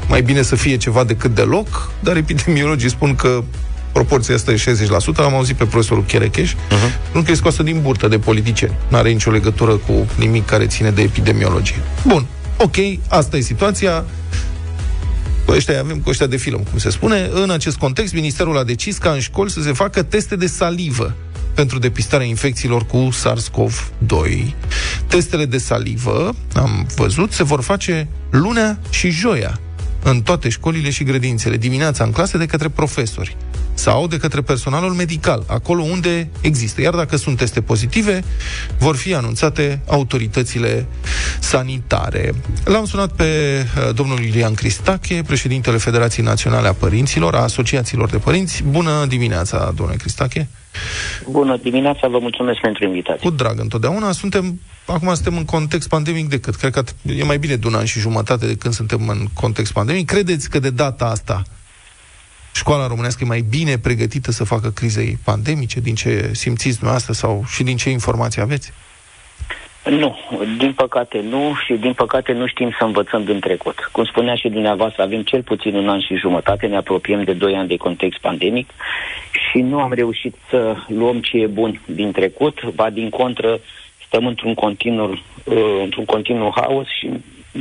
mai 0.09 0.23
bine 0.23 0.43
să 0.43 0.57
fie 0.57 0.77
ceva 0.77 1.05
decât 1.05 1.35
deloc, 1.35 1.91
dar 2.01 2.17
epidemiologii 2.17 2.91
spun 2.91 3.15
că 3.15 3.45
proporția 3.93 4.35
asta 4.35 4.53
e 4.53 4.57
60%, 4.57 5.17
am 5.17 5.35
auzit 5.35 5.57
pe 5.57 5.65
profesorul 5.65 6.05
Cherecheș, 6.05 6.53
uh-huh. 6.53 7.13
nu 7.15 7.23
că 7.23 7.31
e 7.31 7.35
scoasă 7.35 7.63
din 7.63 7.81
burtă 7.83 8.09
de 8.09 8.19
politicieni. 8.19 8.75
Nu 8.89 8.97
are 8.97 9.11
nicio 9.11 9.31
legătură 9.31 9.73
cu 9.73 10.07
nimic 10.17 10.47
care 10.47 10.67
ține 10.67 10.91
de 10.91 11.03
epidemiologie. 11.03 11.83
Bun, 12.07 12.27
ok, 12.57 12.77
asta 13.09 13.37
e 13.37 13.41
situația. 13.41 14.05
Cu 15.45 15.53
ăștia 15.55 15.81
avem 15.81 15.99
cu 15.99 16.11
ăștia 16.11 16.27
de 16.27 16.37
film, 16.37 16.67
cum 16.71 16.79
se 16.79 16.91
spune. 16.91 17.31
În 17.33 17.51
acest 17.51 17.77
context, 17.77 18.15
Ministerul 18.15 18.59
a 18.59 18.65
decis 18.65 18.99
ca 18.99 19.11
în 19.11 19.21
școli 19.21 19.51
să 19.51 19.61
se 19.63 19.73
facă 19.73 20.03
teste 20.03 20.37
de 20.37 20.47
salivă 20.47 21.15
pentru 21.55 21.79
depistarea 21.79 22.27
infecțiilor 22.27 22.87
cu 22.87 23.09
SARS-CoV-2. 23.13 24.53
Testele 25.07 25.45
de 25.45 25.59
salivă, 25.59 26.35
am 26.55 26.87
văzut, 26.97 27.33
se 27.33 27.45
vor 27.45 27.63
face 27.63 28.09
lunea 28.31 28.79
și 28.91 29.11
joia 29.11 29.59
în 30.03 30.23
toate 30.23 30.49
școlile 30.49 30.91
și 30.91 31.05
grădințele, 31.05 31.57
dimineața 31.57 32.05
în 32.05 32.11
clase 32.11 32.39
de 32.39 32.47
către 32.47 32.69
profesori 32.69 33.37
sau 33.79 34.07
de 34.07 34.17
către 34.17 34.41
personalul 34.41 34.93
medical, 34.93 35.45
acolo 35.47 35.83
unde 35.83 36.31
există. 36.41 36.81
Iar 36.81 36.95
dacă 36.95 37.17
sunt 37.17 37.37
teste 37.37 37.61
pozitive, 37.61 38.25
vor 38.79 38.97
fi 38.97 39.15
anunțate 39.15 39.81
autoritățile 39.87 40.87
sanitare. 41.41 42.35
L-am 42.65 42.85
sunat 42.85 43.13
pe 43.13 43.25
uh, 43.25 43.95
domnul 43.95 44.19
Ilian 44.19 44.55
Cristache, 44.55 45.23
președintele 45.27 45.77
Federației 45.77 46.25
Naționale 46.25 46.69
a 46.69 46.73
Părinților, 46.73 47.35
a 47.35 47.43
Asociațiilor 47.43 48.11
de 48.11 48.17
Părinți. 48.17 48.63
Bună 48.63 49.05
dimineața, 49.09 49.73
domnule 49.77 49.99
Cristache! 49.99 50.49
Bună 51.31 51.57
dimineața, 51.63 52.09
vă 52.09 52.19
mulțumesc 52.19 52.61
pentru 52.61 52.85
invitație. 52.85 53.29
Cu 53.29 53.35
drag 53.35 53.61
întotdeauna. 53.61 54.13
Suntem, 54.13 54.61
acum 54.87 55.15
suntem 55.15 55.37
în 55.37 55.45
context 55.45 55.89
pandemic 55.89 56.29
decât. 56.29 56.55
Cred 56.55 56.73
că 56.73 56.83
e 57.03 57.25
mai 57.25 57.39
bine 57.39 57.55
de 57.57 57.67
un 57.67 57.75
an 57.75 57.85
și 57.85 58.01
jumătate 58.01 58.47
de 58.47 58.55
când 58.55 58.75
suntem 58.75 59.09
în 59.09 59.27
context 59.35 59.73
pandemic. 59.73 60.07
Credeți 60.07 60.51
că 60.51 60.59
de 60.59 60.71
data 60.71 61.05
asta 61.05 61.43
școala 62.61 62.87
românească 62.87 63.21
e 63.25 63.35
mai 63.35 63.45
bine 63.57 63.79
pregătită 63.79 64.31
să 64.31 64.45
facă 64.45 64.69
crizei 64.69 65.19
pandemice, 65.25 65.81
din 65.81 65.95
ce 65.95 66.31
simțiți 66.33 66.79
dumneavoastră 66.79 67.13
sau 67.13 67.45
și 67.55 67.63
din 67.63 67.77
ce 67.77 67.91
informații 67.91 68.41
aveți? 68.41 68.73
Nu, 69.85 70.19
din 70.59 70.73
păcate 70.73 71.21
nu 71.21 71.55
și 71.65 71.73
din 71.73 71.93
păcate 71.93 72.33
nu 72.33 72.47
știm 72.47 72.71
să 72.79 72.85
învățăm 72.85 73.25
din 73.25 73.41
trecut. 73.41 73.89
Cum 73.93 74.05
spunea 74.05 74.35
și 74.35 74.49
dumneavoastră, 74.49 75.03
avem 75.03 75.23
cel 75.23 75.43
puțin 75.43 75.75
un 75.75 75.89
an 75.89 76.01
și 76.01 76.17
jumătate, 76.17 76.67
ne 76.67 76.77
apropiem 76.77 77.25
de 77.25 77.33
doi 77.33 77.55
ani 77.55 77.69
de 77.69 77.77
context 77.77 78.21
pandemic 78.21 78.69
și 79.31 79.59
nu 79.59 79.81
am 79.81 79.93
reușit 79.93 80.35
să 80.51 80.77
luăm 80.89 81.21
ce 81.21 81.37
e 81.37 81.47
bun 81.47 81.81
din 81.87 82.13
trecut, 82.13 82.65
ba 82.75 82.91
din 82.91 83.09
contră 83.11 83.61
stăm 84.07 84.27
într-un 84.27 84.55
continuu, 84.55 85.11
uh, 85.45 85.81
într-un 85.83 86.05
continuu 86.05 86.53
haos 86.55 86.87
și 86.99 87.11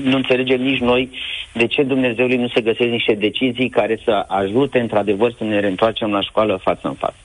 nu 0.04 0.16
înțelegem 0.16 0.62
nici 0.62 0.80
noi 0.80 1.10
de 1.54 1.68
ce 1.68 1.84
Dumnezeului 1.84 2.38
nu 2.38 2.48
se 2.48 2.62
găsesc 2.62 2.90
niște 2.90 3.14
decizii 3.14 3.70
care 3.70 4.00
să 4.04 4.26
ajute 4.28 4.80
într-adevăr 4.80 5.34
să 5.38 5.44
ne 5.44 5.60
reîntoarcem 5.60 6.12
la 6.12 6.22
școală 6.22 6.60
față 6.64 6.88
în 6.88 6.94
față. 6.94 7.16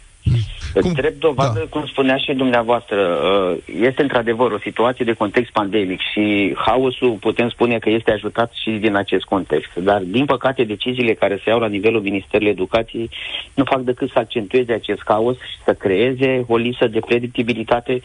Cum? 0.80 0.92
Drept 0.92 1.20
dovadă, 1.20 1.58
da. 1.58 1.66
cum 1.70 1.86
spunea 1.86 2.16
și 2.16 2.32
dumneavoastră, 2.32 2.96
uh, 2.96 3.56
este 3.80 4.02
într-adevăr 4.02 4.52
o 4.52 4.58
situație 4.58 5.04
de 5.04 5.12
context 5.12 5.52
pandemic 5.52 6.00
și 6.12 6.54
haosul 6.56 7.16
putem 7.20 7.48
spune 7.48 7.78
că 7.78 7.90
este 7.90 8.10
ajutat 8.10 8.52
și 8.62 8.70
din 8.70 8.94
acest 8.94 9.24
context. 9.24 9.74
Dar, 9.74 10.00
din 10.00 10.24
păcate, 10.24 10.64
deciziile 10.64 11.14
care 11.14 11.40
se 11.44 11.50
iau 11.50 11.58
la 11.58 11.66
nivelul 11.66 12.00
Ministerului 12.00 12.52
Educației 12.52 13.10
nu 13.54 13.64
fac 13.64 13.80
decât 13.80 14.10
să 14.10 14.18
accentueze 14.18 14.72
acest 14.72 15.02
haos 15.04 15.36
și 15.36 15.64
să 15.64 15.72
creeze 15.72 16.44
o 16.48 16.56
lipsă 16.56 16.86
de 16.86 17.00
predictibilitate 17.00 18.02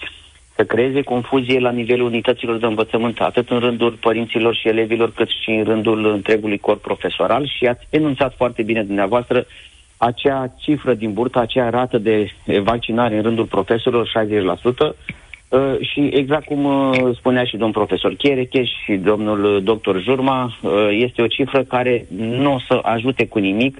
să 0.58 0.64
creeze 0.64 1.02
confuzie 1.02 1.60
la 1.60 1.72
nivelul 1.72 2.06
unităților 2.06 2.58
de 2.58 2.66
învățământ, 2.66 3.20
atât 3.22 3.50
în 3.50 3.60
rândul 3.60 3.92
părinților 3.92 4.56
și 4.56 4.68
elevilor, 4.68 5.12
cât 5.12 5.30
și 5.30 5.50
în 5.50 5.64
rândul 5.64 6.06
întregului 6.06 6.58
corp 6.58 6.82
profesoral. 6.82 7.48
Și 7.58 7.66
ați 7.66 7.88
enunțat 7.90 8.34
foarte 8.36 8.64
bine 8.64 8.84
dumneavoastră 8.84 9.46
acea 9.98 10.54
cifră 10.60 10.94
din 10.94 11.14
burtă, 11.14 11.40
acea 11.40 11.70
rată 11.70 11.98
de 11.98 12.32
vaccinare 12.64 13.16
în 13.16 13.22
rândul 13.22 13.46
profesorilor, 13.46 14.12
60%, 14.94 14.96
Uh, 15.50 15.76
și 15.80 16.10
exact 16.14 16.46
cum 16.46 16.64
uh, 16.66 17.16
spunea 17.18 17.44
și 17.44 17.58
domnul 17.58 17.86
profesor 17.86 18.14
Cherecheș 18.14 18.70
și 18.84 18.94
domnul 18.94 19.64
doctor 19.64 20.02
Jurma, 20.02 20.58
uh, 20.62 20.72
este 20.92 21.22
o 21.22 21.28
cifră 21.28 21.64
care 21.64 22.06
nu 22.16 22.54
o 22.54 22.60
să 22.60 22.80
ajute 22.82 23.28
cu 23.28 23.40
nimic, 23.40 23.78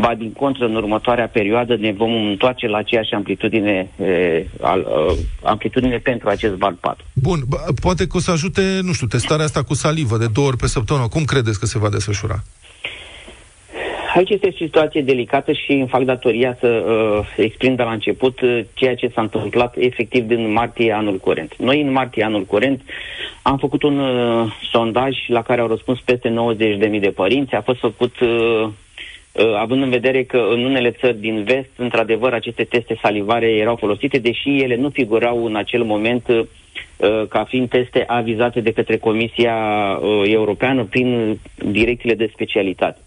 ba 0.00 0.14
din 0.14 0.32
contră, 0.32 0.64
în 0.64 0.74
următoarea 0.74 1.28
perioadă 1.28 1.76
ne 1.76 1.92
vom 1.92 2.12
întoarce 2.12 2.66
la 2.66 2.78
aceeași 2.78 3.14
amplitudine, 3.14 3.90
uh, 3.96 4.40
al, 4.60 4.80
uh, 4.80 5.16
amplitudine 5.42 5.98
pentru 5.98 6.28
acest 6.28 6.54
val 6.54 6.76
4. 6.80 7.04
Bun, 7.12 7.38
b- 7.46 7.80
poate 7.80 8.06
că 8.06 8.16
o 8.16 8.20
să 8.20 8.30
ajute, 8.30 8.62
nu 8.82 8.92
știu, 8.92 9.06
testarea 9.06 9.44
asta 9.44 9.62
cu 9.62 9.74
salivă 9.74 10.16
de 10.16 10.26
două 10.26 10.46
ori 10.46 10.56
pe 10.56 10.66
săptămână. 10.66 11.08
Cum 11.08 11.24
credeți 11.24 11.58
că 11.58 11.66
se 11.66 11.78
va 11.78 11.88
desfășura? 11.88 12.42
Aici 14.14 14.30
este 14.30 14.46
o 14.46 14.64
situație 14.64 15.02
delicată 15.02 15.52
și 15.52 15.72
îmi 15.72 15.88
fac 15.88 16.02
datoria 16.02 16.56
să 16.60 16.66
uh, 16.66 17.26
exprim 17.36 17.74
de 17.74 17.82
la 17.82 17.92
început 17.92 18.40
uh, 18.40 18.60
ceea 18.74 18.94
ce 18.94 19.10
s-a 19.14 19.20
întâmplat 19.20 19.74
efectiv 19.78 20.24
din 20.24 20.52
martie 20.52 20.92
anul 20.92 21.18
curent. 21.18 21.54
Noi 21.58 21.80
în 21.80 21.92
martie 21.92 22.24
anul 22.24 22.44
curent 22.44 22.80
am 23.42 23.58
făcut 23.58 23.82
un 23.82 23.98
uh, 23.98 24.52
sondaj 24.72 25.16
la 25.26 25.42
care 25.42 25.60
au 25.60 25.68
răspuns 25.68 26.00
peste 26.00 26.34
90.000 26.90 27.00
de 27.00 27.12
părinți. 27.14 27.54
A 27.54 27.60
fost 27.60 27.78
făcut 27.78 28.20
uh, 28.20 28.28
Uh, 28.60 28.89
având 29.56 29.82
în 29.82 29.90
vedere 29.90 30.22
că 30.22 30.46
în 30.50 30.64
unele 30.64 30.90
țări 30.90 31.20
din 31.20 31.44
vest, 31.44 31.70
într-adevăr, 31.76 32.32
aceste 32.32 32.64
teste 32.64 32.98
salivare 33.02 33.46
erau 33.46 33.76
folosite, 33.76 34.18
deși 34.18 34.62
ele 34.62 34.76
nu 34.76 34.88
figurau 34.88 35.44
în 35.44 35.56
acel 35.56 35.82
moment 35.82 36.28
uh, 36.28 36.46
ca 37.28 37.44
fiind 37.44 37.68
teste 37.68 38.04
avizate 38.06 38.60
de 38.60 38.72
către 38.72 38.96
Comisia 38.96 39.54
uh, 40.00 40.22
Europeană 40.24 40.84
prin 40.84 41.38
direcțiile 41.70 42.14
de 42.14 42.30
specialitate. 42.32 42.98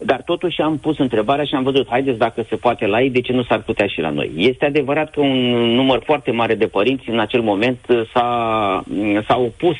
Dar 0.00 0.22
totuși 0.22 0.60
am 0.60 0.78
pus 0.78 0.98
întrebarea 0.98 1.44
și 1.44 1.54
am 1.54 1.62
văzut, 1.62 1.88
haideți 1.88 2.18
dacă 2.18 2.44
se 2.48 2.56
poate 2.56 2.86
la 2.86 3.00
ei, 3.00 3.10
de 3.10 3.20
ce 3.20 3.32
nu 3.32 3.42
s-ar 3.42 3.62
putea 3.62 3.86
și 3.86 4.00
la 4.00 4.10
noi? 4.10 4.30
Este 4.36 4.64
adevărat 4.64 5.10
că 5.10 5.20
un 5.20 5.38
număr 5.74 6.02
foarte 6.04 6.30
mare 6.30 6.54
de 6.54 6.66
părinți 6.66 7.10
în 7.10 7.18
acel 7.18 7.40
moment 7.40 7.78
s-a, 8.12 8.84
s-a 9.26 9.38
opus 9.38 9.76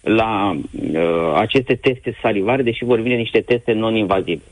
la 0.00 0.56
uh, 0.92 1.34
aceste 1.34 1.74
teste 1.74 2.16
salivare, 2.22 2.62
deși 2.62 2.84
vorbim 2.84 3.08
de 3.08 3.14
niște 3.16 3.40
teste 3.40 3.72
non-invazive. 3.72 4.42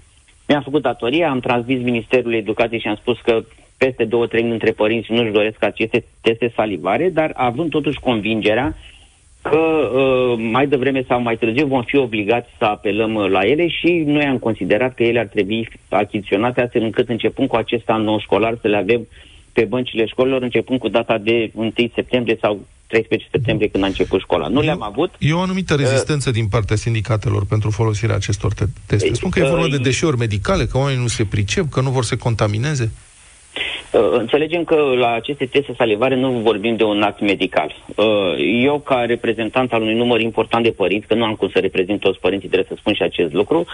Mi-am 0.49 0.63
făcut 0.63 0.83
datoria, 0.83 1.31
am 1.31 1.41
transmis 1.41 1.83
Ministerului 1.83 2.39
Educației 2.39 2.81
și 2.81 2.89
am 2.89 2.97
spus 2.97 3.19
că 3.21 3.45
peste 3.79 4.05
două 4.05 4.27
treimi 4.27 4.49
dintre 4.49 4.71
părinți 4.71 5.13
nu-și 5.13 5.33
doresc 5.33 5.63
aceste 5.65 6.05
teste 6.21 6.53
salivare, 6.55 7.09
dar 7.09 7.33
având 7.35 7.71
totuși 7.71 8.01
convingerea 8.01 8.77
că 9.43 9.59
uh, 9.59 10.39
mai 10.51 10.67
devreme 10.67 11.05
sau 11.09 11.21
mai 11.21 11.37
târziu 11.37 11.67
vom 11.67 11.83
fi 11.83 11.97
obligați 11.97 12.49
să 12.59 12.65
apelăm 12.65 13.15
uh, 13.15 13.29
la 13.29 13.41
ele 13.45 13.69
și 13.69 14.03
noi 14.07 14.25
am 14.25 14.39
considerat 14.39 14.95
că 14.95 15.03
ele 15.03 15.19
ar 15.19 15.27
trebui 15.27 15.69
achiziționate 15.89 16.61
astfel 16.61 16.83
încât 16.83 17.09
începând 17.09 17.49
cu 17.49 17.57
acest 17.57 17.89
an 17.89 18.03
nou 18.03 18.19
școlar 18.19 18.59
să 18.61 18.69
le 18.69 18.77
avem 18.77 19.07
pe 19.53 19.65
băncile 19.65 20.07
școlilor 20.07 20.43
începând 20.43 20.79
cu 20.79 20.89
data 20.89 21.19
de 21.19 21.51
1 21.55 21.73
septembrie 21.95 22.37
sau 22.41 22.61
13 22.87 23.29
septembrie 23.31 23.68
când 23.68 23.85
a 23.85 23.87
început 23.87 24.20
școala. 24.20 24.49
Nu 24.49 24.61
le-am 24.61 24.83
avut. 24.83 25.14
E 25.18 25.33
o 25.33 25.40
anumită 25.40 25.75
uh, 25.75 25.81
rezistență 25.81 26.29
uh, 26.29 26.35
din 26.35 26.46
partea 26.49 26.77
sindicatelor 26.77 27.44
pentru 27.44 27.70
folosirea 27.70 28.14
acestor 28.14 28.53
teste. 28.87 29.14
Spun 29.14 29.31
că 29.31 29.38
e 29.38 29.49
vorba 29.49 29.68
de 29.68 29.79
deșeuri 29.79 30.16
medicale, 30.16 30.66
că 30.66 30.79
oamenii 30.79 31.01
nu 31.01 31.09
se 31.09 31.25
pricep, 31.25 31.70
că 31.70 31.81
nu 31.81 31.90
vor 31.90 32.05
să 32.05 32.16
contamineze. 32.16 32.92
Uh, 33.92 34.01
înțelegem 34.11 34.64
că 34.64 34.75
la 34.75 35.12
aceste 35.12 35.47
teste 35.47 35.75
salivare 35.77 36.16
nu 36.16 36.31
vorbim 36.31 36.77
de 36.77 36.85
un 36.85 37.03
act 37.03 37.21
medical. 37.21 37.75
Uh, 37.97 38.05
eu, 38.62 38.79
ca 38.79 39.05
reprezentant 39.05 39.73
al 39.73 39.83
unui 39.83 39.95
număr 39.95 40.21
important 40.21 40.64
de 40.64 40.71
părinți, 40.71 41.07
că 41.07 41.14
nu 41.14 41.25
am 41.25 41.35
cum 41.35 41.49
să 41.49 41.59
reprezint 41.59 42.01
toți 42.01 42.21
părinții, 42.21 42.49
trebuie 42.49 42.69
să 42.71 42.77
spun 42.79 42.95
și 42.95 43.03
acest 43.03 43.33
lucru, 43.33 43.66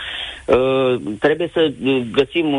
uh, 0.46 1.00
trebuie 1.20 1.50
să 1.52 1.72
găsim 2.12 2.56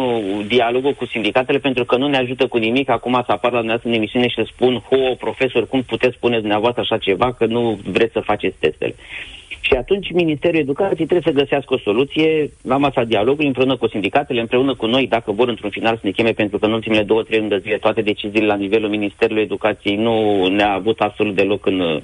dialogul 0.47 0.93
cu 0.93 1.05
sindicatele, 1.05 1.57
pentru 1.57 1.85
că 1.85 1.97
nu 1.97 2.07
ne 2.07 2.17
ajută 2.17 2.47
cu 2.47 2.57
nimic 2.57 2.89
acum 2.89 3.13
să 3.13 3.31
apar 3.31 3.51
la 3.51 3.57
dumneavoastră 3.57 3.89
în 3.89 3.95
emisiune 3.95 4.27
și 4.27 4.35
să 4.35 4.47
spun, 4.47 4.83
ho, 4.89 5.15
profesor, 5.19 5.67
cum 5.67 5.81
puteți 5.81 6.15
spune 6.15 6.39
dumneavoastră 6.39 6.81
așa 6.81 6.97
ceva, 6.97 7.33
că 7.33 7.45
nu 7.45 7.79
vreți 7.83 8.11
să 8.11 8.19
faceți 8.19 8.55
testele. 8.59 8.95
Și 9.65 9.73
atunci 9.73 10.11
Ministerul 10.11 10.59
Educației 10.59 11.07
trebuie 11.07 11.33
să 11.33 11.39
găsească 11.41 11.73
o 11.73 11.77
soluție 11.77 12.49
la 12.61 12.77
masa 12.77 13.03
dialogului 13.03 13.47
împreună 13.47 13.77
cu 13.77 13.87
sindicatele, 13.87 14.39
împreună 14.41 14.75
cu 14.75 14.85
noi, 14.85 15.07
dacă 15.07 15.31
vor 15.31 15.47
într-un 15.47 15.69
final 15.69 15.95
să 15.95 16.01
ne 16.03 16.11
cheme, 16.11 16.31
pentru 16.31 16.57
că 16.57 16.65
în 16.65 16.71
ultimele 16.71 17.03
două, 17.03 17.23
trei 17.23 17.37
luni 17.39 17.49
de 17.49 17.59
zile 17.61 17.77
toate 17.77 18.01
deciziile 18.01 18.45
la 18.45 18.55
nivelul 18.55 18.89
Ministerului 18.89 19.41
Educației 19.41 19.95
nu 19.95 20.47
ne-a 20.47 20.73
avut 20.73 20.99
absolut 20.99 21.35
deloc 21.35 21.65
în, 21.65 22.01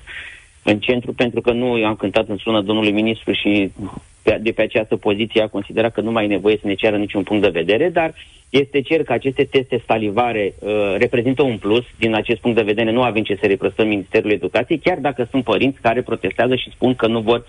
în 0.63 0.79
centru, 0.79 1.13
pentru 1.13 1.41
că 1.41 1.51
nu 1.51 1.85
am 1.85 1.95
cântat 1.95 2.27
în 2.27 2.37
sună 2.37 2.61
domnului 2.61 2.91
ministru 2.91 3.33
și 3.33 3.71
pe, 4.23 4.39
de 4.41 4.51
pe 4.51 4.61
această 4.61 4.95
poziție 4.95 5.41
a 5.41 5.47
considerat 5.47 5.91
că 5.91 6.01
nu 6.01 6.11
mai 6.11 6.23
e 6.23 6.27
nevoie 6.27 6.57
să 6.61 6.67
ne 6.67 6.73
ceară 6.73 6.97
niciun 6.97 7.23
punct 7.23 7.41
de 7.41 7.59
vedere, 7.59 7.89
dar 7.89 8.13
este 8.49 8.81
cer 8.81 9.03
că 9.03 9.13
aceste 9.13 9.43
teste 9.43 9.83
salivare 9.85 10.53
uh, 10.59 10.95
reprezintă 10.97 11.43
un 11.43 11.57
plus. 11.57 11.85
Din 11.97 12.13
acest 12.13 12.39
punct 12.39 12.57
de 12.57 12.63
vedere 12.63 12.91
nu 12.91 13.01
avem 13.01 13.23
ce 13.23 13.37
să 13.39 13.45
reprăstăm 13.45 13.87
Ministerul 13.87 14.31
Educației, 14.31 14.79
chiar 14.79 14.97
dacă 14.97 15.27
sunt 15.31 15.43
părinți 15.43 15.81
care 15.81 16.01
protestează 16.01 16.55
și 16.55 16.71
spun 16.71 16.95
că 16.95 17.07
nu 17.07 17.19
vor 17.19 17.45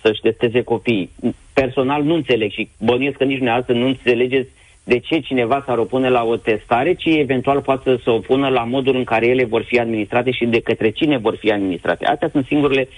să-și 0.00 0.20
testeze 0.20 0.62
copiii. 0.62 1.10
Personal 1.52 2.02
nu 2.02 2.14
înțeleg 2.14 2.50
și 2.50 2.68
bănuiesc 2.78 3.16
că 3.16 3.24
nici 3.24 3.36
dumneavoastră 3.36 3.74
nu 3.74 3.86
înțelegeți 3.86 4.48
de 4.84 4.98
ce 4.98 5.18
cineva 5.18 5.62
s-ar 5.66 5.78
opune 5.78 6.08
la 6.08 6.24
o 6.24 6.36
testare, 6.36 6.94
ci 6.94 7.06
eventual 7.06 7.60
poate 7.60 7.82
să 7.84 8.00
se 8.04 8.10
opună 8.10 8.48
la 8.48 8.64
modul 8.64 8.96
în 8.96 9.04
care 9.04 9.26
ele 9.26 9.44
vor 9.44 9.62
fi 9.62 9.78
administrate 9.78 10.30
și 10.30 10.44
de 10.44 10.60
către 10.60 10.90
cine 10.90 11.18
vor 11.18 11.36
fi 11.36 11.52
administrate. 11.52 12.06
Astea 12.06 12.28
sunt 12.28 12.46
singurele 12.46 12.88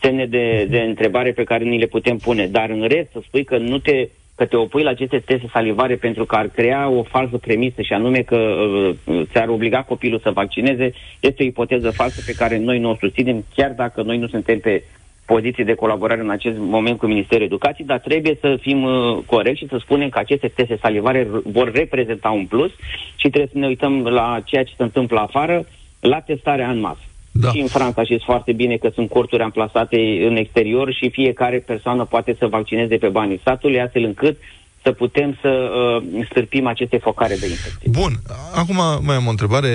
semne 0.00 0.26
de, 0.26 0.66
de 0.70 0.78
întrebare 0.78 1.32
pe 1.32 1.44
care 1.44 1.64
ni 1.64 1.78
le 1.78 1.86
putem 1.86 2.16
pune. 2.16 2.46
Dar 2.46 2.70
în 2.70 2.82
rest, 2.88 3.10
să 3.12 3.18
spui 3.22 3.44
că 3.44 3.58
nu 3.58 3.78
te 3.78 4.08
că 4.36 4.44
te 4.44 4.56
opui 4.56 4.82
la 4.82 4.90
aceste 4.90 5.18
teste 5.18 5.48
salivare 5.52 5.94
pentru 5.94 6.24
că 6.24 6.34
ar 6.34 6.48
crea 6.48 6.88
o 6.88 7.02
falsă 7.02 7.36
premisă 7.36 7.82
și 7.82 7.92
anume 7.92 8.18
că 8.18 8.36
uh, 8.36 9.22
ți-ar 9.30 9.48
obliga 9.48 9.82
copilul 9.82 10.20
să 10.22 10.30
vaccineze, 10.30 10.92
este 11.20 11.42
o 11.42 11.46
ipoteză 11.46 11.90
falsă 11.90 12.22
pe 12.26 12.32
care 12.32 12.58
noi 12.58 12.78
nu 12.78 12.90
o 12.90 12.96
susținem, 13.00 13.44
chiar 13.54 13.70
dacă 13.70 14.02
noi 14.02 14.18
nu 14.18 14.26
suntem 14.26 14.58
pe 14.58 14.82
poziții 15.24 15.64
de 15.64 15.74
colaborare 15.74 16.20
în 16.20 16.30
acest 16.30 16.56
moment 16.58 16.98
cu 16.98 17.06
Ministerul 17.06 17.44
Educației, 17.44 17.86
dar 17.86 17.98
trebuie 17.98 18.38
să 18.40 18.58
fim 18.60 18.82
uh, 18.82 19.18
corecți 19.26 19.60
și 19.60 19.68
să 19.68 19.76
spunem 19.80 20.08
că 20.08 20.18
aceste 20.18 20.48
teste 20.48 20.78
salivare 20.80 21.28
vor 21.44 21.72
reprezenta 21.72 22.30
un 22.30 22.46
plus 22.46 22.70
și 23.16 23.28
trebuie 23.28 23.50
să 23.52 23.58
ne 23.58 23.66
uităm 23.66 24.02
la 24.02 24.40
ceea 24.44 24.64
ce 24.64 24.72
se 24.76 24.82
întâmplă 24.82 25.20
afară, 25.20 25.66
la 26.00 26.20
testarea 26.20 26.70
în 26.70 26.80
masă. 26.80 27.02
Da. 27.32 27.50
Și 27.50 27.60
în 27.60 27.66
Franța 27.66 28.04
știți 28.04 28.24
foarte 28.24 28.52
bine 28.52 28.76
că 28.76 28.90
sunt 28.94 29.08
corturi 29.08 29.42
amplasate 29.42 30.26
în 30.26 30.36
exterior 30.36 30.92
și 30.92 31.10
fiecare 31.10 31.58
persoană 31.58 32.04
poate 32.04 32.36
să 32.38 32.46
vaccineze 32.46 32.96
pe 32.96 33.08
banii 33.08 33.38
statului, 33.38 33.80
astfel 33.80 34.04
încât 34.04 34.36
să 34.82 34.92
putem 34.92 35.38
să 35.40 35.48
uh, 35.48 36.26
stârpim 36.30 36.66
aceste 36.66 36.96
focare 36.96 37.36
de 37.40 37.46
infecție. 37.46 37.90
Bun. 37.90 38.12
Acum 38.54 38.76
mai 39.06 39.16
am 39.16 39.26
o 39.26 39.30
întrebare. 39.30 39.68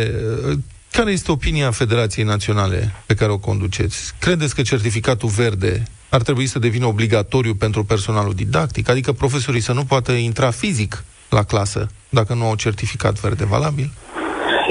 Care 0.91 1.11
este 1.11 1.31
opinia 1.31 1.71
Federației 1.71 2.25
Naționale 2.25 2.91
pe 3.05 3.13
care 3.13 3.31
o 3.31 3.37
conduceți? 3.37 4.13
Credeți 4.19 4.55
că 4.55 4.61
certificatul 4.61 5.29
verde 5.29 5.83
ar 6.09 6.21
trebui 6.21 6.45
să 6.45 6.59
devină 6.59 6.85
obligatoriu 6.85 7.53
pentru 7.53 7.83
personalul 7.83 8.33
didactic? 8.33 8.89
Adică 8.89 9.11
profesorii 9.11 9.61
să 9.61 9.73
nu 9.73 9.83
poată 9.83 10.11
intra 10.11 10.51
fizic 10.51 11.03
la 11.29 11.43
clasă 11.43 11.87
dacă 12.09 12.33
nu 12.33 12.45
au 12.45 12.55
certificat 12.55 13.19
verde 13.19 13.45
valabil? 13.45 13.89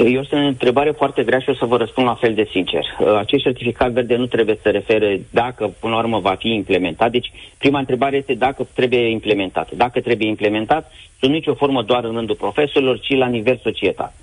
Eu 0.05 0.23
sunt 0.23 0.43
o 0.43 0.47
întrebare 0.47 0.91
foarte 0.91 1.23
grea 1.23 1.39
și 1.39 1.49
o 1.49 1.53
să 1.53 1.65
vă 1.65 1.77
răspund 1.77 2.07
la 2.07 2.15
fel 2.15 2.33
de 2.33 2.47
sincer. 2.51 2.83
Uh, 2.99 3.17
acest 3.17 3.43
certificat 3.43 3.91
verde 3.91 4.15
nu 4.15 4.25
trebuie 4.25 4.55
să 4.55 4.61
se 4.63 4.69
refere 4.69 5.21
dacă, 5.29 5.73
până 5.79 5.93
la 5.93 5.99
urmă, 5.99 6.19
va 6.19 6.35
fi 6.39 6.47
implementat. 6.47 7.11
Deci, 7.11 7.31
prima 7.57 7.79
întrebare 7.79 8.17
este 8.17 8.33
dacă 8.33 8.67
trebuie 8.73 9.09
implementat. 9.09 9.69
Dacă 9.71 10.01
trebuie 10.01 10.27
implementat, 10.27 10.91
sunt 11.19 11.31
nicio 11.31 11.53
formă 11.53 11.81
doar 11.83 12.03
în 12.03 12.13
rândul 12.13 12.35
profesorilor, 12.35 12.99
ci 12.99 13.15
la 13.15 13.27
nivel 13.27 13.59
societal 13.63 14.13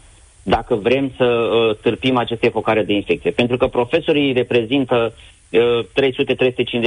dacă 0.48 0.74
vrem 0.74 1.12
să 1.16 1.24
uh, 1.24 1.76
târpim 1.76 2.16
aceste 2.16 2.48
focare 2.48 2.82
de 2.82 2.92
infecție. 2.92 3.30
Pentru 3.30 3.56
că 3.56 3.66
profesorii 3.66 4.32
reprezintă 4.32 5.12
uh, 5.50 5.84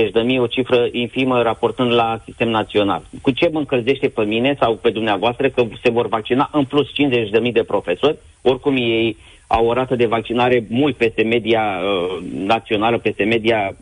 300-350 0.08 0.12
de 0.12 0.22
mii, 0.22 0.39
o 0.39 0.48
cifră 0.48 0.88
infimă 0.91 1.41
raportând 1.41 1.93
la 1.93 2.22
sistem 2.26 2.50
național. 2.50 3.02
Cu 3.22 3.32
ce 3.32 3.50
mă 3.52 3.60
încălzește 3.60 4.08
pe 4.08 4.24
mine 4.24 4.56
sau 4.60 4.76
pe 4.76 4.89
dumneavoastră 4.89 5.50
că 5.50 5.65
se 5.84 5.89
vor 5.89 6.08
vaccina 6.08 6.50
în 6.54 6.63
plus 6.63 6.93
50 6.93 7.30
de 7.30 7.39
mii 7.39 7.52
de 7.52 7.63
profesori, 7.63 8.17
oricum 8.41 8.76
ei 8.76 9.17
au 9.48 9.65
o 9.67 9.74
rată 9.74 9.95
de 9.95 10.06
vaccinare 10.06 10.65
mult 10.69 10.95
peste 10.95 11.24
media 11.24 11.62
uh, 11.62 12.17
națională, 12.45 12.98
peste 12.98 13.24
media 13.24 13.76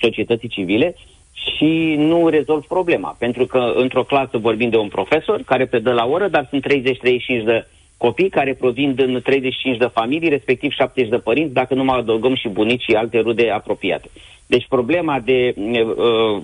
societății 0.00 0.48
civile 0.48 0.94
și 1.32 1.94
nu 1.98 2.28
rezolv 2.28 2.64
problema. 2.64 3.16
Pentru 3.18 3.46
că 3.46 3.72
într-o 3.76 4.04
clasă 4.04 4.38
vorbim 4.38 4.68
de 4.70 4.76
un 4.76 4.88
profesor 4.88 5.40
care 5.46 5.66
predă 5.66 5.92
la 5.92 6.04
oră, 6.06 6.28
dar 6.28 6.46
sunt 6.50 6.66
30-35 6.68 7.44
de 7.44 7.66
copii 8.06 8.28
care 8.28 8.54
provin 8.54 8.94
din 8.94 9.20
35 9.22 9.76
de 9.76 9.90
familii, 9.92 10.28
respectiv 10.28 10.70
70 10.70 11.10
de 11.10 11.16
părinți, 11.16 11.52
dacă 11.52 11.74
nu 11.74 11.84
mai 11.84 11.98
adăugăm 11.98 12.34
și 12.34 12.48
bunici 12.48 12.82
și 12.82 12.94
alte 12.94 13.18
rude 13.18 13.50
apropiate. 13.50 14.08
Deci 14.46 14.66
problema 14.68 15.20
de 15.20 15.54
uh, 15.56 16.42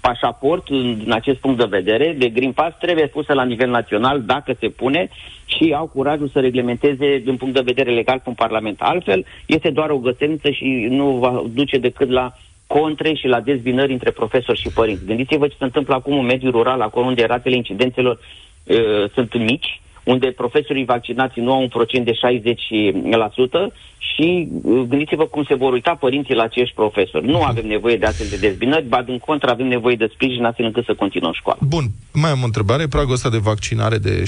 pașaport, 0.00 0.68
în 0.68 1.10
acest 1.10 1.38
punct 1.38 1.58
de 1.58 1.76
vedere, 1.78 2.14
de 2.18 2.28
Green 2.28 2.52
Pass, 2.52 2.76
trebuie 2.78 3.06
pusă 3.06 3.32
la 3.32 3.44
nivel 3.44 3.70
național, 3.70 4.22
dacă 4.22 4.56
se 4.60 4.68
pune, 4.68 5.08
și 5.44 5.74
au 5.76 5.86
curajul 5.86 6.28
să 6.28 6.40
reglementeze 6.40 7.18
din 7.18 7.36
punct 7.36 7.54
de 7.54 7.70
vedere 7.70 7.90
legal 7.90 8.22
în 8.24 8.34
Parlament. 8.34 8.80
Altfel, 8.80 9.24
este 9.46 9.70
doar 9.70 9.90
o 9.90 9.98
găseniță 9.98 10.50
și 10.50 10.86
nu 10.90 11.06
va 11.10 11.42
duce 11.54 11.78
decât 11.78 12.10
la 12.10 12.32
contre 12.66 13.14
și 13.14 13.26
la 13.26 13.40
dezbinări 13.40 13.92
între 13.92 14.10
profesori 14.10 14.60
și 14.60 14.68
părinți. 14.74 15.04
Gândiți-vă 15.04 15.46
ce 15.46 15.54
se 15.58 15.64
întâmplă 15.64 15.94
acum 15.94 16.18
în 16.18 16.24
mediul 16.24 16.52
rural, 16.52 16.80
acolo 16.80 17.06
unde 17.06 17.24
ratele 17.24 17.56
incidențelor 17.56 18.18
uh, 18.18 19.10
sunt 19.14 19.38
mici, 19.38 19.80
unde 20.04 20.26
profesorii 20.26 20.84
vaccinați 20.84 21.40
nu 21.40 21.52
au 21.52 21.60
un 21.60 21.68
procent 21.68 22.04
de 22.04 22.12
60% 22.12 23.72
și 24.14 24.48
uh, 24.62 24.80
gândiți-vă 24.88 25.26
cum 25.26 25.44
se 25.44 25.54
vor 25.54 25.72
uita 25.72 25.94
părinții 25.94 26.34
la 26.34 26.42
acești 26.42 26.74
profesori. 26.74 27.26
Nu 27.26 27.42
avem 27.42 27.66
nevoie 27.66 27.96
de 27.96 28.06
astfel 28.06 28.26
de 28.30 28.36
dezbinări, 28.36 28.88
ba 28.88 29.02
din 29.02 29.18
contră 29.18 29.50
avem 29.50 29.66
nevoie 29.66 29.96
de 29.96 30.10
sprijin 30.12 30.44
astfel 30.44 30.66
încât 30.66 30.84
să 30.84 30.94
continuăm 30.94 31.32
școala. 31.32 31.58
Bun, 31.62 31.84
mai 32.12 32.30
am 32.30 32.42
o 32.42 32.44
întrebare. 32.44 32.86
Pragul 32.86 33.12
ăsta 33.12 33.30
de 33.30 33.38
vaccinare 33.38 33.98
de 33.98 34.22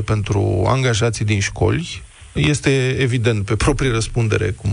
60% 0.00 0.04
pentru 0.04 0.64
angajații 0.66 1.24
din 1.24 1.40
școli 1.40 2.02
este 2.34 2.96
evident 2.98 3.44
pe 3.44 3.56
proprie 3.56 3.90
răspundere, 3.90 4.50
cum 4.50 4.70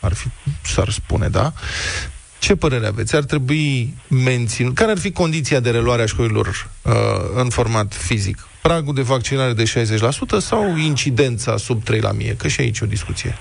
ar 0.00 0.12
fi, 0.14 0.28
s-ar 0.62 0.88
spune, 0.88 1.28
da? 1.28 1.52
Ce 2.38 2.56
părere 2.56 2.86
aveți? 2.86 3.16
Ar 3.16 3.24
trebui 3.24 3.94
menținut? 4.08 4.74
Care 4.74 4.90
ar 4.90 4.98
fi 4.98 5.10
condiția 5.10 5.60
de 5.60 5.70
reluare 5.70 6.02
a 6.02 6.06
școlilor 6.06 6.46
uh, 6.46 6.92
în 7.34 7.48
format 7.48 7.94
fizic? 7.94 8.47
Pragul 8.62 8.94
de 8.94 9.02
vaccinare 9.02 9.52
de 9.52 9.62
60% 9.62 9.66
sau 10.38 10.76
incidența 10.76 11.56
sub 11.56 11.82
3 11.82 12.00
la 12.00 12.12
mie? 12.12 12.34
Că 12.38 12.48
și 12.48 12.60
aici 12.60 12.78
e 12.78 12.84
o 12.84 12.88
discuție. 12.88 13.34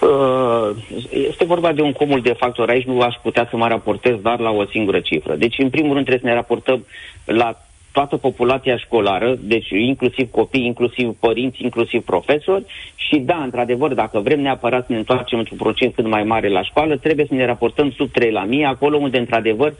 Uh, 0.00 0.70
este 1.10 1.44
vorba 1.44 1.72
de 1.72 1.82
un 1.82 1.92
cumul 1.92 2.20
de 2.20 2.34
factori. 2.38 2.70
Aici 2.70 2.86
nu 2.86 3.00
aș 3.00 3.14
putea 3.22 3.46
să 3.50 3.56
mă 3.56 3.68
raportez 3.68 4.14
doar 4.22 4.38
la 4.38 4.50
o 4.50 4.64
singură 4.66 5.00
cifră. 5.00 5.34
Deci, 5.34 5.58
în 5.58 5.70
primul 5.70 5.92
rând, 5.92 6.06
trebuie 6.06 6.24
să 6.24 6.34
ne 6.34 6.40
raportăm 6.40 6.86
la 7.24 7.64
toată 7.92 8.16
populația 8.16 8.76
școlară, 8.76 9.38
deci 9.40 9.68
inclusiv 9.70 10.30
copii, 10.30 10.64
inclusiv 10.64 11.16
părinți, 11.20 11.62
inclusiv 11.62 12.04
profesori 12.04 12.64
și 12.94 13.16
da, 13.18 13.36
într-adevăr, 13.42 13.94
dacă 13.94 14.18
vrem 14.18 14.40
neapărat 14.40 14.86
să 14.86 14.92
ne 14.92 14.98
întoarcem 14.98 15.38
într-un 15.38 15.56
procent 15.56 15.94
cât 15.94 16.06
mai 16.06 16.22
mare 16.22 16.48
la 16.48 16.62
școală, 16.62 16.96
trebuie 16.96 17.26
să 17.28 17.34
ne 17.34 17.46
raportăm 17.46 17.90
sub 17.90 18.10
3 18.12 18.30
la 18.30 18.44
mie, 18.44 18.66
acolo 18.66 18.96
unde 18.96 19.18
într-adevăr 19.18 19.74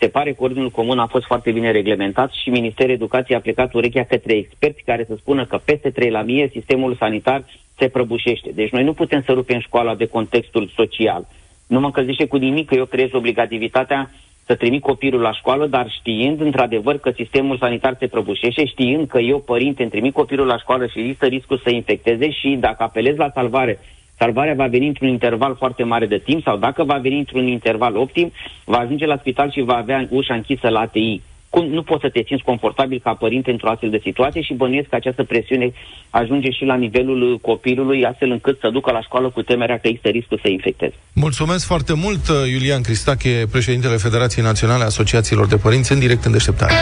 se 0.00 0.08
pare 0.08 0.32
că 0.32 0.42
ordinul 0.42 0.70
comun 0.70 0.98
a 0.98 1.06
fost 1.06 1.26
foarte 1.26 1.50
bine 1.52 1.70
reglementat 1.70 2.30
și 2.32 2.50
Ministerul 2.50 2.92
Educației 2.92 3.36
a 3.36 3.40
plecat 3.40 3.74
urechea 3.74 4.04
către 4.04 4.32
experți 4.32 4.82
care 4.84 5.04
să 5.08 5.14
spună 5.18 5.46
că 5.46 5.60
peste 5.64 5.90
3 5.90 6.10
la 6.10 6.22
mie 6.22 6.48
sistemul 6.52 6.96
sanitar 6.96 7.44
se 7.78 7.88
prăbușește. 7.88 8.50
Deci 8.54 8.70
noi 8.70 8.84
nu 8.84 8.92
putem 8.92 9.22
să 9.22 9.32
rupem 9.32 9.60
școala 9.60 9.94
de 9.94 10.06
contextul 10.06 10.70
social. 10.74 11.28
Nu 11.66 11.80
mă 11.80 11.86
încălzește 11.86 12.26
cu 12.26 12.36
nimic 12.36 12.66
că 12.68 12.74
eu 12.74 12.84
creez 12.84 13.08
obligativitatea 13.12 14.10
să 14.46 14.54
trimit 14.54 14.82
copilul 14.82 15.20
la 15.20 15.32
școală, 15.32 15.66
dar 15.66 15.90
știind 15.90 16.40
într-adevăr 16.40 16.98
că 16.98 17.10
sistemul 17.10 17.58
sanitar 17.58 17.96
se 17.98 18.06
prăbușește, 18.06 18.64
știind 18.64 19.08
că 19.08 19.18
eu, 19.18 19.38
părinte, 19.38 19.82
îmi 19.82 19.90
trimit 19.90 20.12
copilul 20.12 20.46
la 20.46 20.58
școală 20.58 20.86
și 20.86 20.98
există 20.98 21.26
riscul 21.26 21.60
să 21.64 21.70
infecteze 21.70 22.30
și 22.30 22.56
dacă 22.60 22.82
apelez 22.82 23.16
la 23.16 23.30
salvare 23.34 23.78
salvarea 24.22 24.54
va 24.54 24.66
veni 24.66 24.86
într-un 24.86 25.08
interval 25.08 25.56
foarte 25.56 25.82
mare 25.82 26.06
de 26.06 26.18
timp 26.18 26.42
sau 26.42 26.56
dacă 26.56 26.84
va 26.84 26.98
veni 27.06 27.18
într-un 27.18 27.46
interval 27.46 27.96
optim, 27.96 28.32
va 28.64 28.78
ajunge 28.78 29.06
la 29.06 29.16
spital 29.16 29.50
și 29.50 29.68
va 29.70 29.76
avea 29.76 30.06
ușa 30.10 30.34
închisă 30.34 30.68
la 30.68 30.80
ATI. 30.80 31.20
Cum 31.48 31.64
nu 31.66 31.82
poți 31.82 32.00
să 32.00 32.08
te 32.08 32.22
simți 32.26 32.42
confortabil 32.42 33.00
ca 33.02 33.12
părinte 33.14 33.50
într-o 33.50 33.70
astfel 33.70 33.90
de 33.90 34.00
situație 34.02 34.42
și 34.42 34.54
bănuiesc 34.54 34.88
că 34.88 34.94
această 34.94 35.22
presiune 35.24 35.72
ajunge 36.10 36.50
și 36.50 36.64
la 36.64 36.74
nivelul 36.74 37.38
copilului, 37.42 38.04
astfel 38.04 38.30
încât 38.30 38.58
să 38.60 38.70
ducă 38.70 38.90
la 38.92 39.02
școală 39.02 39.28
cu 39.28 39.42
temerea 39.42 39.78
că 39.78 39.88
există 39.88 40.08
riscul 40.08 40.38
să 40.42 40.48
infecteze. 40.48 40.94
Mulțumesc 41.12 41.66
foarte 41.66 41.94
mult, 41.94 42.20
Iulian 42.52 42.82
Cristache, 42.82 43.46
președintele 43.50 43.96
Federației 43.96 44.44
Naționale 44.44 44.82
a 44.82 44.86
Asociațiilor 44.94 45.46
de 45.46 45.56
Părinți, 45.56 45.92
în 45.92 45.98
direct 45.98 46.24
în 46.24 46.32
deșteptare. 46.32 46.72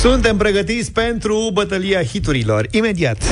Suntem 0.00 0.36
pregătiți 0.36 0.92
pentru 0.92 1.50
bătălia 1.52 2.02
hiturilor. 2.02 2.66
Imediat! 2.70 3.22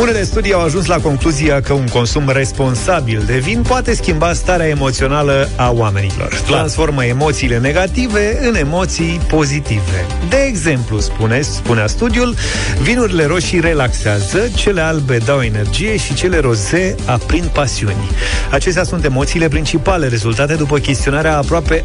Unele 0.00 0.22
studii 0.22 0.52
au 0.52 0.60
ajuns 0.60 0.86
la 0.86 1.00
concluzia 1.00 1.60
că 1.60 1.72
un 1.72 1.86
consum 1.86 2.28
responsabil 2.28 3.22
de 3.26 3.38
vin 3.38 3.62
poate 3.62 3.94
schimba 3.94 4.32
starea 4.32 4.66
emoțională 4.66 5.48
a 5.56 5.70
oamenilor. 5.70 6.34
Transformă 6.34 7.04
emoțiile 7.04 7.58
negative 7.58 8.38
în 8.48 8.54
emoții 8.54 9.20
pozitive. 9.28 10.06
De 10.28 10.36
exemplu, 10.46 10.98
spune, 10.98 11.40
spunea 11.40 11.86
studiul, 11.86 12.34
vinurile 12.82 13.24
roșii 13.24 13.60
relaxează, 13.60 14.48
cele 14.54 14.80
albe 14.80 15.18
dau 15.18 15.40
energie 15.40 15.96
și 15.96 16.14
cele 16.14 16.38
roze 16.38 16.94
aprind 17.06 17.46
pasiuni. 17.46 18.10
Acestea 18.50 18.84
sunt 18.84 19.04
emoțiile 19.04 19.48
principale 19.48 20.08
rezultate 20.08 20.54
după 20.54 20.78
chestionarea 20.78 21.32
a 21.32 21.36
aproape 21.36 21.84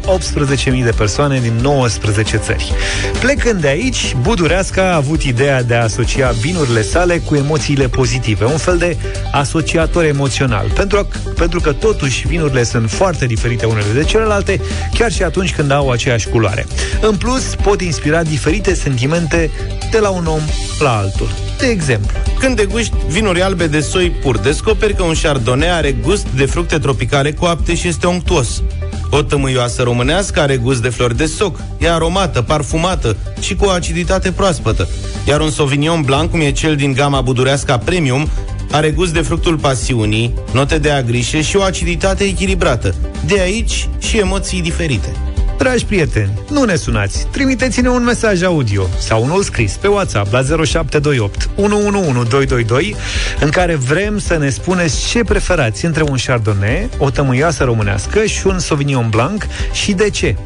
18.000 0.66 0.84
de 0.84 0.92
persoane 0.96 1.40
din 1.40 1.54
19 1.62 2.36
țări. 2.36 2.72
Plecând 3.20 3.60
de 3.60 3.68
aici, 3.68 4.16
Budureasca 4.20 4.82
a 4.82 4.96
avut 4.96 5.22
ideea 5.22 5.62
de 5.62 5.74
a 5.74 5.82
asocia 5.82 6.30
vinurile 6.30 6.82
sale 6.82 7.18
cu 7.18 7.34
emoțiile 7.34 7.82
pozitive, 7.84 8.02
un 8.44 8.56
fel 8.56 8.78
de 8.78 8.96
asociator 9.32 10.04
emoțional. 10.04 10.70
Pentru, 10.74 11.08
pentru 11.36 11.60
că 11.60 11.72
totuși 11.72 12.26
vinurile 12.26 12.62
sunt 12.64 12.90
foarte 12.90 13.26
diferite 13.26 13.66
unele 13.66 13.92
de 13.94 14.04
celelalte, 14.04 14.60
chiar 14.94 15.12
și 15.12 15.22
atunci 15.22 15.54
când 15.54 15.70
au 15.70 15.90
aceeași 15.90 16.28
culoare. 16.28 16.66
În 17.00 17.16
plus, 17.16 17.54
pot 17.62 17.80
inspira 17.80 18.22
diferite 18.22 18.74
sentimente 18.74 19.50
de 19.90 19.98
la 19.98 20.08
un 20.08 20.26
om 20.26 20.40
la 20.78 20.96
altul. 20.96 21.28
De 21.58 21.66
exemplu, 21.66 22.18
Când 22.38 22.56
deguști 22.56 22.94
vinuri 23.08 23.42
albe 23.42 23.66
de 23.66 23.80
soi 23.80 24.10
pur, 24.10 24.38
descoperi 24.38 24.94
că 24.94 25.02
un 25.02 25.14
chardonnay 25.22 25.70
are 25.70 25.92
gust 25.92 26.26
de 26.36 26.44
fructe 26.44 26.78
tropicale 26.78 27.32
coapte 27.32 27.74
și 27.74 27.88
este 27.88 28.06
onctuos. 28.06 28.62
O 29.10 29.22
tămâioasă 29.22 29.82
românească 29.82 30.40
are 30.40 30.56
gust 30.56 30.82
de 30.82 30.88
flori 30.88 31.16
de 31.16 31.26
soc, 31.26 31.60
e 31.78 31.90
aromată, 31.90 32.42
parfumată 32.42 33.16
și 33.40 33.54
cu 33.54 33.64
o 33.64 33.70
aciditate 33.70 34.32
proaspătă. 34.32 34.88
Iar 35.28 35.40
un 35.40 35.50
Sauvignon 35.50 36.02
Blanc, 36.02 36.30
cum 36.30 36.40
e 36.40 36.52
cel 36.52 36.76
din 36.76 36.92
gama 36.92 37.20
budurească 37.20 37.80
Premium, 37.84 38.28
are 38.70 38.90
gust 38.90 39.12
de 39.12 39.20
fructul 39.20 39.58
pasiunii, 39.58 40.34
note 40.52 40.78
de 40.78 40.90
agrișe 40.90 41.42
și 41.42 41.56
o 41.56 41.62
aciditate 41.62 42.24
echilibrată. 42.24 42.94
De 43.26 43.40
aici 43.40 43.88
și 43.98 44.18
emoții 44.18 44.62
diferite. 44.62 45.12
Dragi 45.58 45.84
prieteni, 45.84 46.32
nu 46.50 46.64
ne 46.64 46.74
sunați. 46.74 47.26
Trimiteți-ne 47.30 47.88
un 47.88 48.04
mesaj 48.04 48.42
audio 48.42 48.86
sau 48.98 49.22
unul 49.22 49.42
scris 49.42 49.76
pe 49.76 49.86
WhatsApp 49.86 50.32
la 50.32 50.42
0728 50.42 51.50
111222 51.56 52.96
în 53.40 53.50
care 53.50 53.74
vrem 53.74 54.18
să 54.18 54.36
ne 54.36 54.48
spuneți 54.48 55.08
ce 55.08 55.24
preferați 55.24 55.84
între 55.84 56.02
un 56.02 56.16
Chardonnay, 56.26 56.88
o 56.98 57.10
tămâioasă 57.10 57.64
românească 57.64 58.24
și 58.24 58.46
un 58.46 58.58
Sauvignon 58.58 59.08
Blanc 59.08 59.46
și 59.72 59.92
de 59.92 60.10
ce. 60.10 60.36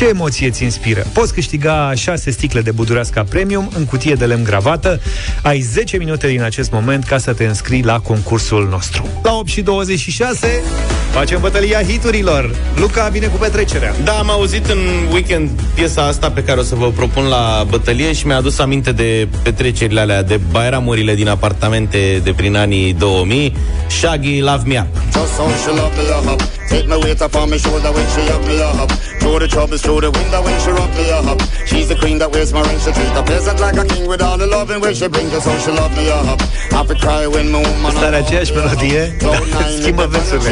Ce 0.00 0.08
emoție 0.08 0.46
îți 0.46 0.62
inspiră? 0.62 1.06
Poți 1.12 1.34
câștiga 1.34 1.92
6 1.94 2.30
sticle 2.30 2.60
de 2.60 2.70
budureasca 2.70 3.24
premium 3.24 3.70
în 3.76 3.84
cutie 3.84 4.14
de 4.14 4.24
lemn 4.24 4.44
gravată. 4.44 5.00
Ai 5.42 5.60
10 5.60 5.96
minute 5.96 6.26
din 6.26 6.42
acest 6.42 6.70
moment 6.70 7.04
ca 7.04 7.18
să 7.18 7.32
te 7.32 7.44
înscrii 7.44 7.82
la 7.82 7.98
concursul 7.98 8.68
nostru. 8.70 9.08
La 9.22 9.32
8 9.34 9.48
și 9.48 9.60
26 9.60 10.62
facem 11.10 11.40
bătălia 11.40 11.82
hiturilor. 11.82 12.54
Luca 12.76 13.08
vine 13.08 13.26
cu 13.26 13.36
petrecerea. 13.36 13.94
Da, 14.04 14.12
am 14.12 14.30
auzit 14.30 14.66
în 14.66 14.78
weekend 15.12 15.50
piesa 15.74 16.06
asta 16.06 16.30
pe 16.30 16.42
care 16.44 16.60
o 16.60 16.62
să 16.62 16.74
vă 16.74 16.90
propun 16.90 17.24
la 17.24 17.64
bătălie 17.68 18.12
și 18.12 18.26
mi-a 18.26 18.36
adus 18.36 18.58
aminte 18.58 18.92
de 18.92 19.28
petrecerile 19.42 20.00
alea, 20.00 20.22
de 20.22 20.40
bairamurile 20.50 21.14
din 21.14 21.28
apartamente 21.28 22.20
de 22.24 22.32
prin 22.32 22.56
anii 22.56 22.92
2000. 22.92 23.56
Shaggy, 23.86 24.40
Love 24.40 24.62
Me 24.64 24.80
Up. 24.80 26.59
Just 26.70 26.78
how 26.78 26.78
she 26.78 26.78
love 26.78 26.78
me 26.78 26.78
up. 26.78 26.78
Take 26.80 26.88
my 26.88 26.96
weight 26.96 27.20
up 27.22 27.34
on 27.36 27.50
my 27.50 27.56
shoulder 27.56 27.92
when 27.92 28.06
she 28.14 28.22
up 28.30 28.42
me 28.46 28.62
up. 28.62 28.90
Through 29.20 29.38
the 29.40 29.48
troubles, 29.48 29.82
through 29.82 30.00
the 30.00 30.10
window 30.10 30.40
when 30.42 30.56
she 30.60 30.70
rock 30.70 30.90
me 30.96 31.10
up. 31.10 31.40
She's 31.66 31.88
the 31.88 31.96
queen 31.96 32.18
that 32.18 32.30
wears 32.32 32.52
my 32.52 32.62
ring. 32.62 32.78
She 32.78 32.90
treat 32.92 33.14
a 33.16 33.22
peasant 33.22 33.58
like 33.60 33.76
a 33.76 33.84
king 33.84 34.06
with 34.06 34.22
all 34.22 34.38
the 34.38 34.46
loving 34.46 34.80
when 34.80 34.94
she 34.94 35.08
brings. 35.08 35.30
Just 35.32 35.46
how 35.46 35.58
she 35.58 35.70
love 35.70 35.92
me 35.96 36.10
up. 36.10 36.40
I 36.72 36.84
fi 36.86 36.94
cry 37.02 37.26
when 37.26 37.50
my 37.50 37.58
woman. 37.58 37.86
Asta 37.86 38.06
are 38.06 38.16
aceeași 38.16 38.52
melodie, 38.52 39.16
dar 39.20 39.42
schimbă 39.80 40.06
versurile. 40.10 40.50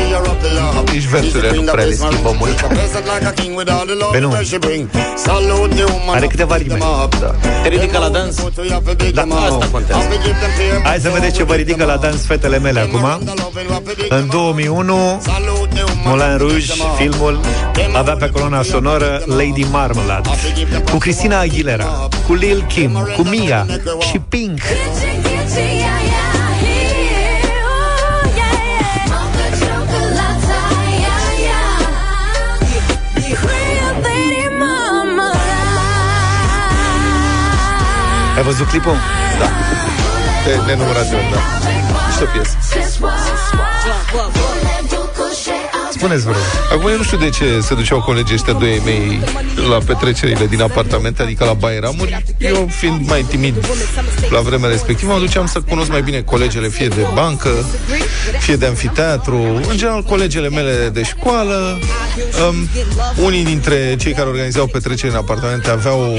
Nici 0.92 1.04
versurile 1.04 1.52
nu 1.54 1.62
prea 1.62 1.85
le 1.85 1.94
schimbă 1.94 2.35
mult. 2.38 2.61
Pe 4.12 4.18
nu. 4.18 4.33
Are 6.14 6.26
câteva 6.26 6.57
rime. 6.57 6.78
Da. 7.20 7.35
Te 7.62 7.68
ridică 7.68 7.98
la 7.98 8.09
dans? 8.09 8.37
Da. 9.14 9.22
Asta 9.22 9.68
contează. 9.72 10.02
Hai 10.83 10.98
să 11.02 11.11
vedeți 11.12 11.35
ce 11.37 11.42
vă 11.42 11.54
ridică 11.54 11.85
la 11.85 11.96
dans 11.96 12.24
fetele 12.26 12.59
mele 12.59 12.81
acum. 12.81 13.04
În 14.09 14.28
2001, 14.31 15.20
Moulin 16.09 16.38
Rouge, 16.38 16.73
filmul, 16.97 17.40
avea 17.94 18.14
pe 18.14 18.31
coloana 18.31 18.62
sonoră 18.62 19.23
Lady 19.27 19.64
Marmalade, 19.71 20.29
cu 20.90 20.97
Cristina 20.97 21.38
Aguilera, 21.38 22.09
cu 22.27 22.35
Lil 22.35 22.64
Kim, 22.68 23.09
cu 23.16 23.23
Mia 23.23 23.66
și 24.11 24.18
Pink. 24.29 24.61
Ai 38.37 38.42
văzut 38.42 38.66
clipul? 38.66 38.97
Da. 39.38 39.47
De 40.44 40.61
nenumărate 40.66 41.14
ori, 41.14 41.31
da. 41.33 41.38
Și 42.16 42.23
o 42.23 42.27
piesă. 42.33 42.57
Spuneți, 45.99 46.25
vă 46.25 46.31
rog. 46.31 46.41
Acum 46.73 46.91
eu 46.91 46.97
nu 46.97 47.03
știu 47.03 47.19
de 47.19 47.29
ce 47.29 47.61
se 47.61 47.75
duceau 47.75 48.01
colegii 48.01 48.35
ăștia 48.35 48.53
doi 48.53 48.71
ai 48.71 48.83
mei 48.85 49.21
la 49.69 49.79
petrecerile 49.87 50.47
din 50.47 50.63
apartamente, 50.63 51.23
adică 51.23 51.45
la 51.45 51.53
bairamuri. 51.53 52.25
Eu, 52.39 52.69
fiind 52.71 53.09
mai 53.09 53.23
timid 53.29 53.55
la 54.31 54.41
vremea 54.41 54.69
respectivă, 54.69 55.13
mă 55.13 55.19
duceam 55.19 55.47
să 55.47 55.61
cunosc 55.61 55.91
mai 55.91 56.03
bine 56.03 56.21
colegele, 56.21 56.69
fie 56.69 56.89
de 56.89 57.07
bancă, 57.15 57.51
fie 58.39 58.57
de 58.57 58.67
anfiteatru, 58.67 59.37
în 59.69 59.77
general 59.77 60.03
colegele 60.03 60.49
mele 60.49 60.89
de 60.93 61.03
școală. 61.03 61.79
Um, 62.49 62.69
unii 63.25 63.45
dintre 63.45 63.97
cei 63.99 64.13
care 64.13 64.29
organizau 64.29 64.67
petreceri 64.67 65.13
în 65.13 65.19
apartamente 65.19 65.71
aveau 65.71 66.17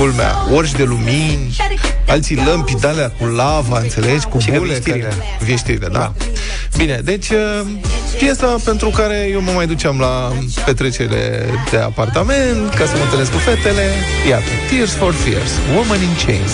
culmea, 0.00 0.34
orși 0.52 0.74
de 0.74 0.82
lumini, 0.82 1.56
alții 2.06 2.36
lămpi 2.44 2.74
de 2.80 2.86
alea 2.86 3.10
cu 3.18 3.24
lava, 3.24 3.78
înțelegi, 3.78 4.26
cu 4.26 4.38
Și 4.38 4.50
bule. 4.50 4.64
vieștirile. 4.64 5.02
care- 5.04 5.16
Vieștirile, 5.40 5.86
da. 5.88 5.98
da. 5.98 6.12
Bine, 6.76 7.00
deci 7.04 7.28
uh, 7.28 7.60
piesa 8.18 8.56
pentru 8.64 8.88
care 8.88 9.28
eu 9.32 9.40
mă 9.40 9.50
mai 9.54 9.66
duceam 9.66 9.98
la 9.98 10.32
petrecerile 10.64 11.44
de 11.70 11.76
apartament 11.76 12.74
ca 12.74 12.84
să 12.84 12.92
mă 12.96 13.02
întâlnesc 13.02 13.30
cu 13.32 13.38
fetele, 13.38 13.86
iată, 14.28 14.44
Tears 14.70 14.92
for 14.92 15.12
Fears, 15.12 15.50
Woman 15.76 16.02
in 16.02 16.14
Chains. 16.26 16.52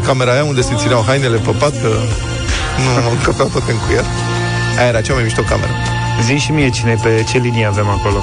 Știi 0.00 0.12
camera 0.12 0.32
aia 0.32 0.44
unde 0.44 0.60
se 0.60 0.74
țineau 0.74 1.02
hainele 1.06 1.36
pe 1.36 1.50
pat 1.50 1.70
că 1.82 1.90
nu 2.84 3.10
încăpeau 3.10 3.48
toate 3.48 3.70
în 3.72 3.78
cuier? 3.86 4.04
Aia 4.78 4.88
era 4.88 5.00
cea 5.00 5.14
mai 5.14 5.22
mișto 5.22 5.42
cameră. 5.42 5.72
Zi 6.26 6.34
și 6.44 6.50
mie 6.52 6.70
cine 6.70 6.94
pe 7.02 7.24
ce 7.30 7.38
linie 7.38 7.66
avem 7.66 7.88
acolo. 7.88 8.20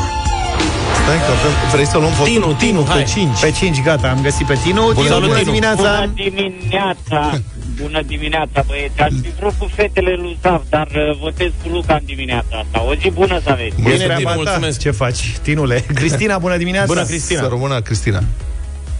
Stai 1.03 1.17
că 1.25 1.31
avem, 1.37 1.53
vrei 1.71 1.85
să 1.85 1.97
luăm 1.97 2.11
votul? 2.11 2.33
Tinu, 2.33 2.53
Tinu, 2.53 2.81
pe 2.81 2.89
hai. 2.89 3.03
5. 3.03 3.39
Pe 3.39 3.51
5, 3.51 3.81
gata, 3.83 4.07
am 4.09 4.21
găsit 4.21 4.45
pe 4.45 4.57
Tinu. 4.63 4.81
Bună, 4.81 4.93
Tinu, 4.93 5.07
salut, 5.07 5.27
bună 5.27 5.39
Tinu. 5.39 5.49
dimineața! 5.51 5.81
Bună 5.81 6.11
dimineața! 6.15 7.39
Bună 7.81 8.01
dimineața, 8.05 8.63
băieți! 8.67 8.99
Aș 8.99 9.11
fi 9.23 9.29
vrut 9.39 9.53
cu 9.57 9.69
fetele 9.75 10.13
lui 10.21 10.37
Zav, 10.41 10.61
dar 10.69 10.87
uh, 10.95 11.17
votez 11.21 11.51
cu 11.63 11.67
Luca 11.73 11.93
în 11.93 12.05
dimineața 12.05 12.55
asta. 12.63 12.77
O 12.89 12.93
zi 13.01 13.09
bună 13.09 13.39
să 13.43 13.49
aveți! 13.49 13.75
Bine, 13.75 13.89
Bine, 13.91 14.03
treaba 14.03 14.17
Tinu, 14.17 14.29
ta. 14.29 14.35
mulțumesc. 14.35 14.79
Ce 14.79 14.91
faci, 14.91 15.37
Tinule? 15.41 15.85
Cristina, 15.99 16.37
bună 16.37 16.57
dimineața! 16.57 16.87
Bună, 16.93 17.03
Cristina. 17.03 17.41
Să 17.41 17.47
rămână 17.49 17.81
Cristina. 17.81 18.21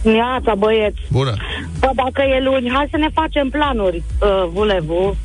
Neața, 0.02 0.54
băieți. 0.54 1.00
Bună. 1.10 1.34
Bă, 1.80 1.90
dacă 1.94 2.22
e 2.36 2.42
luni, 2.42 2.70
hai 2.74 2.86
să 2.90 2.96
ne 2.96 3.08
facem 3.14 3.48
planuri, 3.48 4.02
uh, 4.20 4.28
vulevu. 4.52 5.16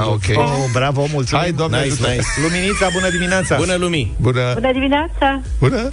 Ah, 0.00 0.06
ok. 0.06 0.26
Oh, 0.36 0.64
bravo, 0.72 1.00
mulțumim! 1.12 1.42
Hai, 1.42 1.52
Doamne 1.52 1.76
Nice, 1.76 1.90
ajută. 1.92 2.08
nice. 2.08 2.22
Luminița, 2.42 2.86
bună 2.92 3.08
dimineața! 3.10 3.56
Bună 3.56 3.74
lumii! 3.74 4.12
Bună. 4.20 4.50
Bună 4.54 4.72
dimineața! 4.72 5.40
Bună. 5.58 5.88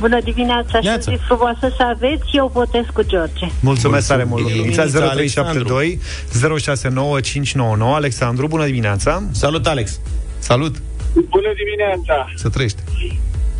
Bună 0.00 0.18
dimineața 0.20 0.78
și 0.80 0.84
Neața. 0.86 1.12
zi 1.12 1.18
frumoasă 1.26 1.72
să 1.76 1.82
aveți. 1.94 2.24
Eu 2.32 2.50
votez 2.54 2.84
cu 2.92 3.02
George. 3.02 3.46
Mulțumesc 3.60 4.06
tare 4.08 4.24
mult, 4.24 4.40
Mulțumim. 4.42 4.56
Luminița, 4.56 4.82
Luminița, 4.82 5.42
0372 5.42 6.00
069599. 6.58 7.94
Alexandru, 7.94 8.46
bună 8.46 8.64
dimineața! 8.64 9.22
Salut, 9.30 9.66
Alex! 9.66 10.00
Salut. 10.38 10.74
Bună 11.12 11.50
dimineața! 11.62 12.32
Să 12.34 12.48
trăiești. 12.48 12.78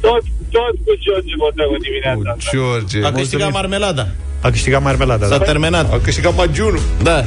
Tot, 0.01 0.23
tot 0.51 0.75
cu 0.85 0.93
George 0.99 1.33
votăm 1.39 1.69
în 1.73 1.79
dimineața 1.81 2.31
Cu 2.31 2.39
George. 2.51 3.05
A 3.05 3.13
câștigat 3.13 3.53
marmelada. 3.53 4.07
A 4.41 4.51
câștigat 4.51 4.83
marmelada, 4.83 5.27
S-a 5.27 5.39
da? 5.39 5.45
terminat. 5.45 5.93
A 5.93 5.99
câștigat 6.03 6.35
magiunul. 6.37 6.81
Da. 7.03 7.25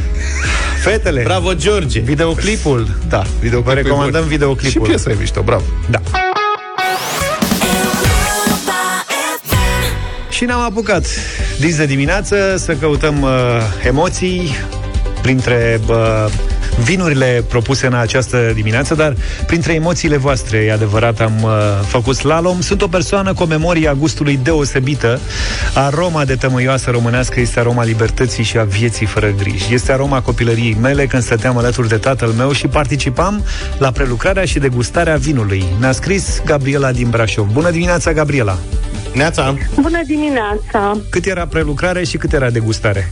Fetele, 0.83 1.21
Bravo, 1.23 1.53
George! 1.53 1.99
videoclipul. 1.99 2.87
Da, 3.09 3.23
videoclipul 3.39 3.61
Vă 3.73 3.79
e 3.79 3.81
recomandăm 3.81 4.21
bun. 4.21 4.29
videoclipul. 4.29 4.83
Și 4.83 4.89
piesa 4.89 5.09
e 5.11 5.15
mișto, 5.19 5.41
bravo. 5.41 5.63
Da. 5.89 6.01
Și 10.29 10.45
ne-am 10.45 10.59
apucat 10.59 11.05
dis 11.59 11.75
de 11.77 11.85
dimineață 11.85 12.55
să 12.57 12.73
căutăm 12.73 13.21
uh, 13.21 13.29
emoții 13.83 14.51
printre 15.21 15.79
uh, 15.87 15.95
vinurile 16.83 17.43
propuse 17.47 17.85
în 17.85 17.93
această 17.93 18.51
dimineață, 18.53 18.95
dar 18.95 19.15
printre 19.47 19.73
emoțiile 19.73 20.17
voastre, 20.17 20.57
e 20.57 20.71
adevărat, 20.71 21.19
am 21.19 21.43
uh, 21.43 21.51
făcut 21.85 22.15
slalom. 22.15 22.61
Sunt 22.61 22.81
o 22.81 22.87
persoană 22.87 23.33
cu 23.33 23.43
o 23.43 23.45
memorie 23.45 23.87
a 23.87 23.93
gustului 23.93 24.39
deosebită. 24.43 25.19
Aroma 25.73 26.25
de 26.25 26.35
tămâioasă 26.35 26.89
românească 26.89 27.39
este 27.39 27.59
aroma 27.59 27.83
libertății 27.83 28.43
și 28.43 28.57
a 28.57 28.63
vieții 28.63 29.05
fără 29.05 29.33
griji. 29.37 29.73
Este 29.73 29.91
aroma 29.91 30.21
copilăriei 30.21 30.77
mele 30.81 31.05
când 31.05 31.23
stăteam 31.23 31.57
alături 31.57 31.87
de 31.87 31.97
tatăl 31.97 32.29
meu 32.29 32.51
și 32.51 32.67
participam 32.67 33.43
la 33.77 33.91
prelucrarea 33.91 34.45
și 34.45 34.59
degustarea 34.59 35.15
vinului. 35.15 35.63
Ne-a 35.79 35.91
scris 35.91 36.41
Gabriela 36.45 36.91
din 36.91 37.09
Brașov. 37.09 37.47
Bună 37.51 37.69
dimineața, 37.71 38.13
Gabriela! 38.13 38.57
Neața! 39.13 39.55
Bună 39.75 40.01
dimineața! 40.05 40.97
Cât 41.09 41.25
era 41.25 41.45
prelucrare 41.45 42.03
și 42.03 42.17
cât 42.17 42.33
era 42.33 42.49
degustare? 42.49 43.11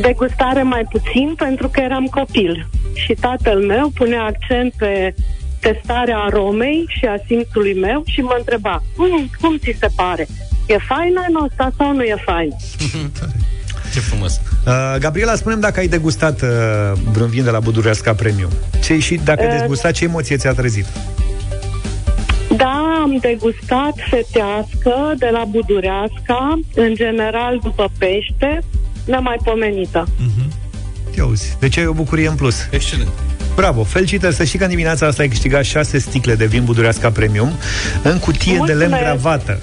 Degustare 0.00 0.62
mai 0.62 0.84
puțin 0.90 1.34
pentru 1.36 1.68
că 1.68 1.80
eram 1.80 2.04
copil 2.04 2.68
și 2.94 3.14
tatăl 3.14 3.58
meu 3.66 3.90
punea 3.94 4.22
accent 4.22 4.72
pe 4.78 5.14
testarea 5.60 6.18
aromei 6.18 6.84
și 6.88 7.04
a 7.04 7.16
simțului 7.26 7.74
meu 7.74 8.02
și 8.06 8.20
mă 8.20 8.34
întreba, 8.38 8.82
cum, 8.96 9.30
cum 9.40 9.56
ți 9.58 9.76
se 9.80 9.88
pare? 9.96 10.26
E 10.66 10.76
faină 10.78 11.24
în 11.28 11.48
asta 11.48 11.72
sau 11.76 11.94
nu 11.94 12.02
e 12.02 12.16
faină? 12.24 12.56
Ce 13.92 14.00
frumos! 14.00 14.40
Uh, 14.66 14.96
Gabriela, 14.98 15.34
spunem 15.34 15.60
dacă 15.60 15.80
ai 15.80 15.86
degustat 15.86 16.42
uh, 16.42 16.48
vreun 17.12 17.28
vin 17.28 17.44
de 17.44 17.50
la 17.50 17.60
Budureasca 17.60 18.14
Premium. 18.14 18.50
Ce, 18.82 18.98
și 18.98 19.20
dacă 19.24 19.40
ai 19.40 19.54
Uh, 19.54 19.60
degustat, 19.60 19.92
ce 19.92 20.04
emoție 20.04 20.36
ți-a 20.36 20.52
trezit? 20.52 20.86
Da, 22.56 23.00
am 23.02 23.18
degustat 23.20 23.94
fetească 24.10 25.14
de 25.16 25.28
la 25.32 25.44
Budureasca, 25.44 26.58
în 26.74 26.94
general 26.94 27.58
după 27.62 27.90
pește, 27.98 28.62
nemaipomenită. 29.08 30.08
Ia 31.16 31.24
uzi, 31.24 31.56
deci 31.60 31.76
ai 31.78 31.86
o 31.86 31.92
bucurie 31.92 32.28
în 32.28 32.34
plus. 32.34 32.56
Excelent! 32.70 33.08
Bravo, 33.54 33.82
felicitări, 33.84 34.34
să 34.34 34.44
știi 34.44 34.58
că 34.58 34.64
în 34.64 34.70
dimineața 34.70 35.06
asta 35.06 35.22
ai 35.22 35.28
câștigat 35.28 35.64
6 35.64 35.98
sticle 35.98 36.34
de 36.34 36.46
vin 36.46 36.64
Budureasca 36.64 37.10
Premium 37.10 37.52
în 38.02 38.18
cutie 38.18 38.56
Mulțumesc. 38.56 38.78
de 38.78 38.86
lemn 38.86 39.02
gravată. 39.04 39.58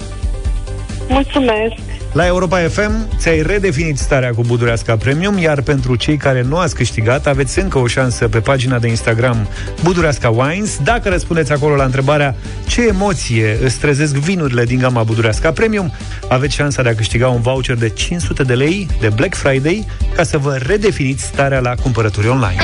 Mulțumesc! 1.08 1.80
La 2.12 2.26
Europa 2.26 2.58
FM 2.58 3.08
ți-ai 3.16 3.42
redefinit 3.42 3.98
starea 3.98 4.30
cu 4.30 4.42
Budureasca 4.42 4.96
Premium, 4.96 5.38
iar 5.38 5.60
pentru 5.60 5.96
cei 5.96 6.16
care 6.16 6.42
nu 6.42 6.56
ați 6.56 6.74
câștigat, 6.74 7.26
aveți 7.26 7.58
încă 7.58 7.78
o 7.78 7.86
șansă 7.86 8.28
pe 8.28 8.40
pagina 8.40 8.78
de 8.78 8.88
Instagram 8.88 9.48
Budureasca 9.82 10.28
Wines. 10.28 10.78
Dacă 10.84 11.08
răspundeți 11.08 11.52
acolo 11.52 11.74
la 11.74 11.84
întrebarea 11.84 12.34
ce 12.66 12.86
emoție 12.86 13.58
îți 13.62 13.78
trezesc 13.78 14.14
vinurile 14.14 14.64
din 14.64 14.78
gama 14.78 15.02
Budureasca 15.02 15.52
Premium, 15.52 15.92
aveți 16.28 16.54
șansa 16.54 16.82
de 16.82 16.88
a 16.88 16.94
câștiga 16.94 17.28
un 17.28 17.40
voucher 17.40 17.76
de 17.76 17.88
500 17.88 18.42
de 18.42 18.54
lei 18.54 18.86
de 19.00 19.08
Black 19.08 19.34
Friday 19.34 19.86
ca 20.14 20.22
să 20.22 20.38
vă 20.38 20.58
redefiniți 20.66 21.24
starea 21.24 21.60
la 21.60 21.74
cumpărături 21.82 22.28
online. 22.28 22.56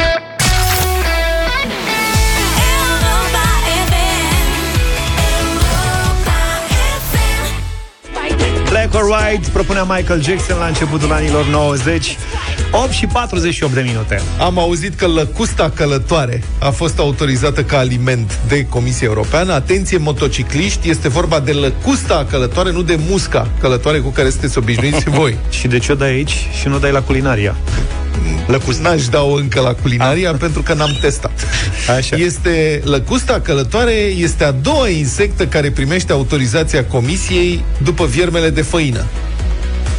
Black 8.93 9.05
or 9.07 9.19
White 9.19 9.51
propunea 9.53 9.85
Michael 9.85 10.23
Jackson 10.23 10.59
la 10.59 10.67
începutul 10.67 11.13
anilor 11.13 11.47
90 11.47 12.17
8 12.71 12.91
și 12.91 13.07
48 13.07 13.75
de 13.75 13.81
minute 13.81 14.23
Am 14.39 14.59
auzit 14.59 14.95
că 14.95 15.07
lăcusta 15.07 15.71
călătoare 15.75 16.43
a 16.59 16.71
fost 16.71 16.99
autorizată 16.99 17.65
ca 17.65 17.79
aliment 17.79 18.39
de 18.49 18.67
Comisia 18.67 19.07
Europeană. 19.07 19.53
Atenție, 19.53 19.99
motocicliști, 19.99 20.91
este 20.91 21.09
vorba 21.09 21.41
de 21.41 21.53
lăcusta 21.53 22.27
călătoare, 22.31 22.73
nu 22.73 22.83
de 22.83 22.99
musca 23.09 23.49
călătoare 23.61 23.99
cu 23.99 24.09
care 24.09 24.31
sunteți 24.31 24.59
obișnuiți 24.59 25.11
voi. 25.19 25.37
Și 25.51 25.67
de 25.67 25.79
ce 25.79 25.93
o 25.93 25.95
dai 25.95 26.09
aici 26.09 26.47
și 26.61 26.69
nu 26.69 26.75
o 26.75 26.79
dai 26.79 26.93
la 26.93 27.03
culinaria? 27.03 27.57
Lăcustaș 28.47 28.83
n-aș 28.83 29.09
da-o 29.09 29.33
încă 29.33 29.61
la 29.61 29.75
culinaria 29.75 30.33
pentru 30.33 30.63
că 30.63 30.75
n-am 30.75 30.99
testat. 31.01 31.47
Așa. 31.97 32.17
Este 32.17 32.81
lăcusta 32.85 33.41
călătoare 33.41 33.93
este 33.93 34.45
a 34.45 34.51
doua 34.51 34.89
insectă 34.89 35.47
care 35.47 35.71
primește 35.71 36.13
autorizația 36.13 36.85
Comisiei 36.85 37.65
după 37.83 38.07
viermele 38.07 38.51
de 38.51 38.63
făină. 38.63 39.05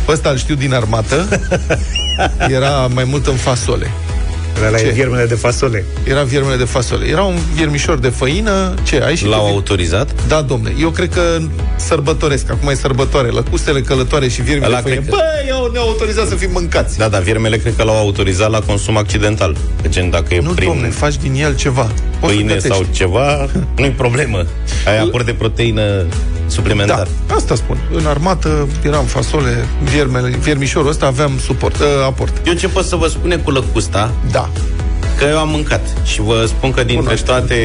Pe 0.05 0.11
ăsta 0.11 0.29
îl 0.29 0.37
știu 0.37 0.55
din 0.55 0.73
armată. 0.73 1.27
Era 2.57 2.87
mai 2.93 3.03
mult 3.03 3.27
în 3.27 3.35
fasole. 3.35 3.91
La 4.71 4.77
Ce? 4.77 4.89
viermele 4.93 5.25
de 5.25 5.33
fasole 5.35 5.85
Era 6.03 6.23
viermele 6.23 6.55
de 6.57 6.63
fasole. 6.63 7.05
Era 7.07 7.21
un 7.23 7.35
viermișor 7.55 7.97
de 7.97 8.09
făină. 8.09 8.73
Ce, 8.83 9.01
ai 9.05 9.15
și 9.15 9.25
L-au 9.25 9.39
tu- 9.39 9.53
autorizat? 9.53 10.09
Da, 10.27 10.41
domne. 10.41 10.73
Eu 10.79 10.89
cred 10.89 11.09
că 11.13 11.21
sărbătoresc. 11.75 12.51
Acum 12.51 12.67
e 12.69 12.73
sărbătoare. 12.73 13.27
Lăcustele 13.27 13.81
călătoare 13.81 14.27
și 14.27 14.41
viermele 14.41 14.71
Ăla 14.71 14.81
de 14.81 14.89
făină. 14.89 15.01
cred 15.01 15.13
că- 15.13 15.19
Băi, 15.19 15.49
eu 15.57 15.69
ne 15.71 15.77
autorizat 15.79 16.27
să 16.27 16.35
fim 16.35 16.49
mâncați. 16.53 16.97
Da, 16.97 17.07
dar 17.07 17.21
viermele 17.21 17.57
cred 17.57 17.73
că 17.75 17.83
l-au 17.83 17.97
autorizat 17.97 18.49
la 18.49 18.59
consum 18.59 18.97
accidental. 18.97 19.55
Că 19.81 19.87
gen 19.87 20.09
dacă 20.09 20.33
e 20.33 20.39
Nu, 20.41 20.49
prin 20.51 20.67
domne, 20.67 20.87
faci 20.89 21.15
din 21.17 21.33
el 21.43 21.55
ceva. 21.55 21.91
Poți 22.23 22.33
să 22.35 22.39
pâine 22.39 22.53
gătești. 22.53 22.67
sau 22.67 22.85
ceva, 22.93 23.47
nu-i 23.75 23.89
problemă. 23.89 24.45
Ai 24.87 24.99
aport 24.99 25.25
de 25.25 25.33
proteină 25.33 26.05
suplimentar. 26.47 27.07
Da, 27.27 27.33
asta 27.35 27.55
spun. 27.55 27.77
În 27.93 28.05
armată 28.05 28.67
eram 28.85 29.05
fasole, 29.05 29.65
viermele, 29.91 30.37
viermișorul 30.37 30.89
ăsta 30.89 31.05
aveam 31.05 31.39
suport, 31.45 31.79
uh, 31.79 31.85
aport. 32.05 32.47
Eu 32.47 32.53
ce 32.53 32.67
pot 32.67 32.85
să 32.85 32.95
vă 32.95 33.07
spune 33.07 33.35
cu 33.35 33.51
lăcusta? 33.51 34.11
Da. 34.31 34.49
Că 35.17 35.25
eu 35.25 35.37
am 35.37 35.49
mâncat 35.49 35.81
și 36.03 36.21
vă 36.21 36.43
spun 36.47 36.71
că 36.71 36.83
dintre 36.83 36.95
Cunoaște. 36.95 37.25
toate 37.25 37.55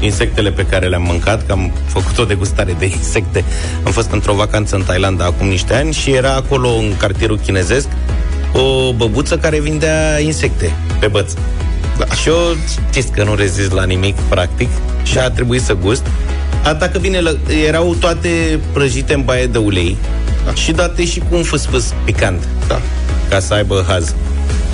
insectele 0.00 0.50
pe 0.50 0.66
care 0.66 0.86
le-am 0.86 1.02
mâncat, 1.02 1.46
că 1.46 1.52
am 1.52 1.72
făcut 1.86 2.18
o 2.18 2.24
degustare 2.24 2.76
de 2.78 2.84
insecte, 2.84 3.44
am 3.84 3.92
fost 3.92 4.10
într-o 4.10 4.34
vacanță 4.34 4.76
în 4.76 4.82
Thailanda 4.82 5.24
acum 5.24 5.48
niște 5.48 5.74
ani 5.74 5.92
și 5.92 6.10
era 6.10 6.34
acolo 6.34 6.68
în 6.68 6.96
cartierul 6.96 7.38
chinezesc 7.38 7.86
o 8.52 8.92
băbuță 8.92 9.36
care 9.38 9.60
vindea 9.60 10.20
insecte 10.20 10.72
pe 11.00 11.06
băț. 11.06 11.32
Da. 11.98 12.04
Și 12.14 12.28
eu 12.28 12.36
știți 12.90 13.10
că 13.10 13.24
nu 13.24 13.34
rezist 13.34 13.72
la 13.72 13.84
nimic, 13.84 14.16
practic, 14.28 14.68
și 15.02 15.18
a 15.18 15.30
trebuit 15.30 15.62
să 15.62 15.76
gust. 15.82 16.06
A, 16.64 16.72
dacă 16.72 16.98
bine, 16.98 17.18
lă- 17.20 17.50
erau 17.66 17.94
toate 18.00 18.60
prăjite 18.72 19.14
în 19.14 19.22
baie 19.22 19.46
de 19.46 19.58
ulei 19.58 19.96
da. 20.44 20.54
și 20.54 20.72
date 20.72 21.04
și 21.06 21.18
cu 21.18 21.26
un 21.36 21.42
fâsfâs 21.42 21.92
picant, 22.04 22.48
Da. 22.68 22.80
ca 23.28 23.40
să 23.40 23.54
aibă 23.54 23.84
haz. 23.88 24.14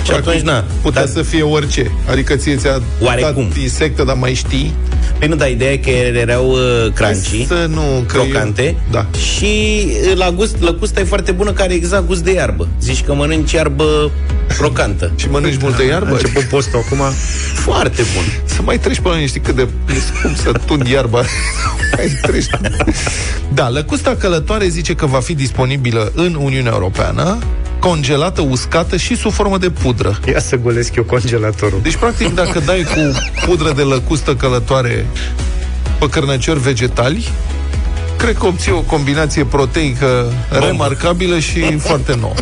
Și 0.03 0.07
Practic, 0.09 0.27
atunci, 0.27 0.43
na, 0.45 0.63
Putea 0.81 1.01
dar- 1.01 1.11
să 1.11 1.21
fie 1.21 1.41
orice. 1.41 1.91
Adică 2.09 2.35
ție 2.35 2.55
ți-a 2.55 2.81
Oarecum. 3.01 3.47
dat 3.47 3.57
insectă, 3.57 4.03
dar 4.03 4.15
mai 4.15 4.33
știi. 4.33 4.73
Păi 5.19 5.27
nu, 5.27 5.35
dar 5.35 5.49
ideea 5.49 5.71
e 5.71 5.77
că 5.77 5.89
ele 5.89 6.19
erau 6.19 6.49
uh, 6.51 6.91
crunchy, 6.93 7.45
Să 7.47 7.65
nu, 7.69 7.81
că 8.07 8.17
crocante 8.17 8.63
eu- 8.65 8.75
Da. 8.91 9.05
și 9.35 9.45
uh, 10.09 10.15
la 10.15 10.31
gust, 10.31 10.55
lăcusta 10.61 10.99
e 10.99 11.03
foarte 11.03 11.31
bună, 11.31 11.51
care 11.51 11.63
are 11.69 11.73
exact 11.73 12.05
gust 12.07 12.23
de 12.23 12.31
iarbă. 12.31 12.67
Zici 12.81 13.03
că 13.03 13.13
mănânci 13.13 13.51
iarbă 13.51 14.11
crocantă. 14.57 15.11
Și 15.15 15.29
mănânci 15.29 15.57
multă 15.61 15.81
A 15.81 15.85
iarbă? 15.85 16.11
început 16.11 16.43
postul 16.43 16.79
acum 16.85 16.99
Foarte 17.53 18.01
bun. 18.15 18.23
Să 18.45 18.61
mai 18.61 18.79
treci 18.79 18.99
până 18.99 19.15
la 19.15 19.25
știi 19.25 19.39
cât 19.41 19.55
de 19.55 19.61
e 19.61 19.93
scump 20.17 20.35
să 20.37 20.51
tund 20.65 20.87
iarba. 20.87 21.21
Mai 21.97 22.05
treci. 22.21 22.45
Da, 23.53 23.69
lăcusta 23.69 24.15
călătoare 24.19 24.67
zice 24.67 24.93
că 24.95 25.05
va 25.05 25.19
fi 25.19 25.33
disponibilă 25.33 26.11
în 26.15 26.37
Uniunea 26.41 26.71
Europeană, 26.73 27.37
congelată, 27.81 28.41
uscată 28.41 28.97
și 28.97 29.15
sub 29.15 29.31
formă 29.31 29.57
de 29.57 29.69
pudră. 29.69 30.19
Ia 30.27 30.39
să 30.39 30.55
golesc 30.55 30.95
eu 30.95 31.03
congelatorul 31.03 31.79
Deci, 31.83 31.95
practic, 31.95 32.33
dacă 32.33 32.59
dai 32.65 32.83
cu 32.83 33.11
pudră 33.45 33.71
de 33.71 33.81
lăcustă 33.81 34.35
călătoare 34.35 35.05
pe 35.99 36.09
cărnăciori 36.09 36.59
vegetali, 36.59 37.27
cred 38.17 38.37
că 38.37 38.45
obții 38.45 38.71
o 38.71 38.81
combinație 38.81 39.43
proteică 39.43 40.33
remarcabilă 40.49 41.39
și 41.39 41.77
foarte 41.77 42.17
nouă. 42.19 42.33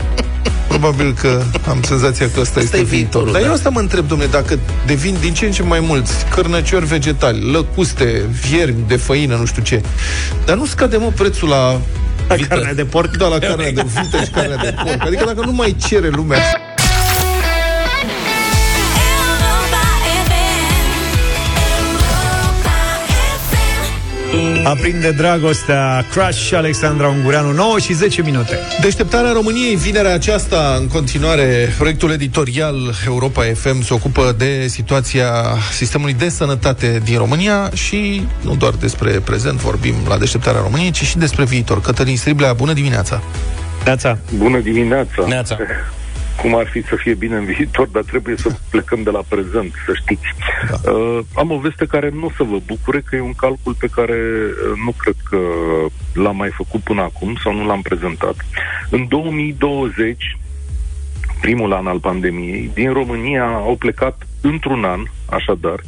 Probabil 0.67 1.15
că 1.21 1.41
am 1.69 1.81
senzația 1.81 2.29
că 2.33 2.39
ăsta 2.39 2.59
este 2.59 2.77
e 2.77 2.83
viitor. 2.83 2.97
viitorul, 2.97 3.31
Dar 3.31 3.41
da. 3.41 3.47
eu 3.47 3.53
asta 3.53 3.69
mă 3.69 3.79
întreb, 3.79 4.07
domnule, 4.07 4.29
dacă 4.29 4.59
devin 4.85 5.15
din 5.19 5.33
ce 5.33 5.45
în 5.45 5.51
ce 5.51 5.63
mai 5.63 5.79
mulți 5.79 6.13
cărnăciori 6.35 6.85
vegetali, 6.85 7.51
lăcuste, 7.51 8.25
viermi 8.49 8.83
de 8.87 8.95
făină, 8.95 9.35
nu 9.35 9.45
știu 9.45 9.61
ce, 9.61 9.81
dar 10.45 10.57
nu 10.57 10.65
scade, 10.65 10.97
mă, 10.97 11.11
prețul 11.15 11.49
la 11.49 11.81
La 12.30 12.36
carnea 12.47 12.73
de 12.73 12.86
porc. 12.86 13.17
Da, 13.17 13.27
la 13.27 13.39
carnea 13.39 13.71
de 13.71 13.84
vită 14.01 14.23
și 14.23 14.30
carnea 14.30 14.57
de 14.57 14.73
porc. 14.84 15.05
Adică 15.05 15.25
dacă 15.25 15.45
nu 15.45 15.51
mai 15.51 15.75
cere 15.88 16.07
lumea 16.07 16.39
Aprinde 24.63 25.11
dragostea 25.11 26.05
Crush 26.11 26.38
și 26.38 26.55
Alexandra 26.55 27.07
Ungureanu 27.07 27.51
9 27.51 27.80
și 27.80 27.93
10 27.93 28.21
minute 28.21 28.57
Deșteptarea 28.82 29.32
României, 29.32 29.75
vinerea 29.75 30.13
aceasta, 30.13 30.75
în 30.80 30.88
continuare, 30.88 31.73
proiectul 31.77 32.11
editorial 32.11 32.93
Europa 33.05 33.43
FM 33.53 33.82
se 33.82 33.93
ocupă 33.93 34.36
de 34.38 34.67
situația 34.67 35.32
sistemului 35.71 36.13
de 36.13 36.30
sănătate 36.30 37.01
din 37.03 37.17
România 37.17 37.69
și 37.73 38.27
nu 38.41 38.55
doar 38.55 38.73
despre 38.73 39.11
prezent 39.11 39.57
vorbim 39.57 39.95
la 40.07 40.17
Deșteptarea 40.17 40.61
României, 40.61 40.91
ci 40.91 41.03
și 41.03 41.17
despre 41.17 41.43
viitor. 41.45 41.82
Cătălin 41.82 42.17
Striblea, 42.17 42.53
bună 42.53 42.73
dimineața! 42.73 43.21
Neața 43.84 44.17
Bună 44.38 44.59
dimineața! 44.59 45.25
Neața. 45.27 45.57
Cum 46.41 46.55
ar 46.55 46.67
fi 46.67 46.81
să 46.81 46.95
fie 46.95 47.13
bine 47.13 47.35
în 47.35 47.45
viitor, 47.45 47.87
dar 47.87 48.03
trebuie 48.03 48.37
să 48.37 48.55
plecăm 48.71 49.03
de 49.03 49.09
la 49.09 49.23
prezent, 49.27 49.73
să 49.85 49.93
știți. 49.93 50.33
Da. 50.69 50.91
Uh, 50.91 51.19
am 51.35 51.51
o 51.51 51.57
veste 51.57 51.85
care 51.85 52.09
nu 52.09 52.25
o 52.25 52.31
să 52.37 52.43
vă 52.43 52.57
bucure, 52.65 53.01
că 53.01 53.15
e 53.15 53.21
un 53.21 53.33
calcul 53.33 53.73
pe 53.73 53.87
care 53.87 54.13
uh, 54.13 54.71
nu 54.85 54.91
cred 54.97 55.15
că 55.29 55.37
l-am 56.13 56.35
mai 56.35 56.49
făcut 56.49 56.81
până 56.81 57.01
acum 57.01 57.37
sau 57.43 57.53
nu 57.53 57.65
l-am 57.65 57.81
prezentat. 57.81 58.35
În 58.89 59.07
2020, 59.07 60.37
primul 61.41 61.73
an 61.73 61.87
al 61.87 61.99
pandemiei, 61.99 62.71
din 62.73 62.93
România 62.93 63.45
au 63.45 63.75
plecat 63.75 64.27
într-un 64.41 64.83
an, 64.83 65.03
așadar, 65.29 65.79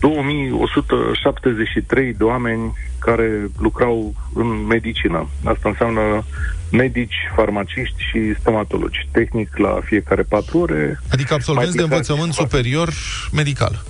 2173 0.00 2.12
de 2.12 2.24
oameni 2.24 2.72
care 2.98 3.50
lucrau 3.58 4.14
în 4.34 4.66
medicină. 4.66 5.28
Asta 5.44 5.68
înseamnă 5.68 6.24
medici, 6.70 7.16
farmaciști 7.34 8.02
și 8.10 8.34
stomatologi. 8.40 9.08
Tehnic 9.12 9.56
la 9.56 9.80
fiecare 9.84 10.22
patru 10.22 10.58
ore. 10.58 11.00
Adică 11.10 11.34
absolvenți 11.34 11.76
de 11.76 11.82
învățământ 11.82 12.32
superior 12.32 12.92
medical. 13.32 13.82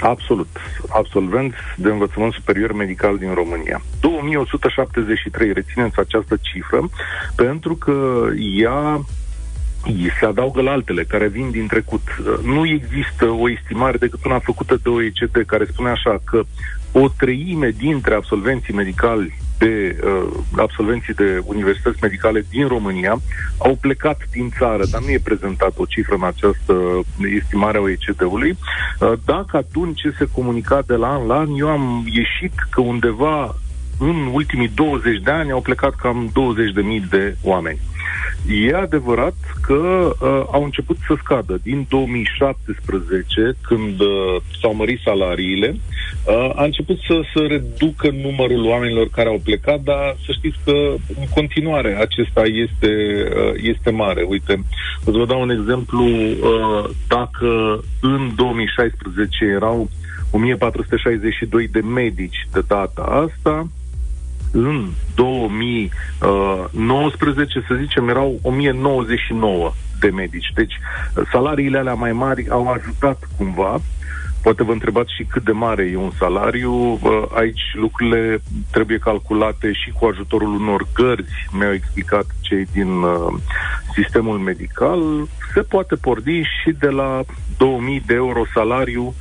Absolut. 0.00 0.56
Absolvenți 0.88 1.56
de 1.76 1.88
învățământ 1.88 2.32
superior 2.32 2.72
medical 2.72 3.18
din 3.18 3.34
România. 3.34 3.82
2173, 4.00 5.52
rețineți 5.52 5.98
această 5.98 6.38
cifră, 6.40 6.90
pentru 7.34 7.74
că 7.74 8.26
ea 8.60 9.04
se 10.18 10.26
adaugă 10.26 10.62
la 10.62 10.70
altele 10.70 11.04
care 11.04 11.28
vin 11.28 11.50
din 11.50 11.66
trecut. 11.66 12.02
Nu 12.42 12.66
există 12.66 13.24
o 13.24 13.50
estimare 13.50 13.96
decât 13.96 14.24
una 14.24 14.38
făcută 14.38 14.78
de 14.82 14.88
OECD 14.88 15.42
care 15.46 15.64
spune 15.64 15.90
așa 15.90 16.18
că 16.24 16.42
o 16.92 17.08
treime 17.08 17.68
dintre 17.68 18.14
absolvenții 18.14 18.74
medicali 18.74 19.38
de 19.58 19.96
uh, 20.04 20.38
absolvenții 20.56 21.14
de 21.14 21.42
universități 21.44 21.98
medicale 22.02 22.46
din 22.50 22.66
România 22.66 23.20
au 23.58 23.76
plecat 23.80 24.18
din 24.30 24.50
țară, 24.58 24.84
dar 24.90 25.00
nu 25.00 25.10
e 25.10 25.20
prezentat 25.24 25.72
o 25.76 25.84
cifră 25.84 26.14
în 26.14 26.24
această 26.24 26.74
estimare 27.40 27.78
a 27.78 27.80
OECD-ului. 27.80 28.50
Uh, 28.50 29.12
dacă 29.24 29.56
atunci 29.56 30.00
ce 30.00 30.14
se 30.18 30.28
comunica 30.32 30.82
de 30.86 30.94
la 30.94 31.08
an 31.08 31.26
la 31.26 31.38
an, 31.38 31.48
eu 31.58 31.68
am 31.68 32.04
ieșit 32.06 32.52
că 32.70 32.80
undeva 32.80 33.56
în 33.98 34.28
ultimii 34.32 34.70
20 34.74 35.20
de 35.22 35.30
ani 35.30 35.50
au 35.50 35.60
plecat 35.60 35.94
cam 35.94 36.32
20.000 37.02 37.08
de 37.10 37.36
oameni. 37.42 37.78
E 38.48 38.74
adevărat 38.74 39.34
că 39.60 39.74
uh, 39.74 40.42
au 40.50 40.64
început 40.64 40.96
să 41.06 41.14
scadă. 41.22 41.58
Din 41.62 41.86
2017, 41.88 43.56
când 43.62 44.00
uh, 44.00 44.36
s-au 44.60 44.74
mărit 44.74 45.00
salariile, 45.04 45.76
uh, 46.26 46.50
a 46.54 46.64
început 46.64 46.98
să, 46.98 47.20
să 47.34 47.46
reducă 47.48 48.10
numărul 48.10 48.66
oamenilor 48.66 49.08
care 49.08 49.28
au 49.28 49.40
plecat, 49.44 49.80
dar 49.80 50.16
să 50.26 50.32
știți 50.32 50.56
că 50.64 50.94
în 51.18 51.26
continuare 51.34 51.96
acesta 52.00 52.42
este, 52.42 52.92
uh, 53.36 53.52
este 53.62 53.90
mare. 53.90 54.22
Uite, 54.28 54.64
o 55.04 55.10
să 55.10 55.18
vă 55.18 55.26
dau 55.26 55.40
un 55.40 55.50
exemplu. 55.50 56.04
Uh, 56.04 56.90
dacă 57.08 57.80
în 58.00 58.32
2016 58.36 59.44
erau 59.44 59.90
1462 60.30 61.68
de 61.68 61.80
medici 61.80 62.46
de 62.52 62.60
data 62.66 63.02
asta, 63.02 63.66
în 64.56 64.88
2019, 65.14 67.64
să 67.68 67.74
zicem, 67.74 68.08
erau 68.08 68.38
1099 68.42 69.72
de 70.00 70.08
medici. 70.08 70.50
Deci 70.54 70.80
salariile 71.30 71.78
alea 71.78 71.94
mai 71.94 72.12
mari 72.12 72.48
au 72.48 72.68
ajutat 72.68 73.28
cumva. 73.36 73.80
Poate 74.42 74.64
vă 74.64 74.72
întrebați 74.72 75.14
și 75.14 75.24
cât 75.24 75.44
de 75.44 75.52
mare 75.52 75.82
e 75.82 75.96
un 75.96 76.10
salariu. 76.18 77.00
Aici 77.34 77.60
lucrurile 77.72 78.42
trebuie 78.70 78.98
calculate 78.98 79.72
și 79.72 79.90
cu 79.90 80.06
ajutorul 80.06 80.54
unor 80.54 80.86
gărzi, 80.94 81.48
mi-au 81.52 81.72
explicat 81.72 82.26
cei 82.40 82.66
din 82.72 82.88
uh, 82.88 83.34
sistemul 83.94 84.38
medical. 84.38 85.00
Se 85.54 85.60
poate 85.60 85.94
porni 85.94 86.48
și 86.62 86.70
de 86.78 86.88
la 86.88 87.20
2000 87.56 88.02
de 88.06 88.14
euro 88.14 88.42
salariu 88.54 89.14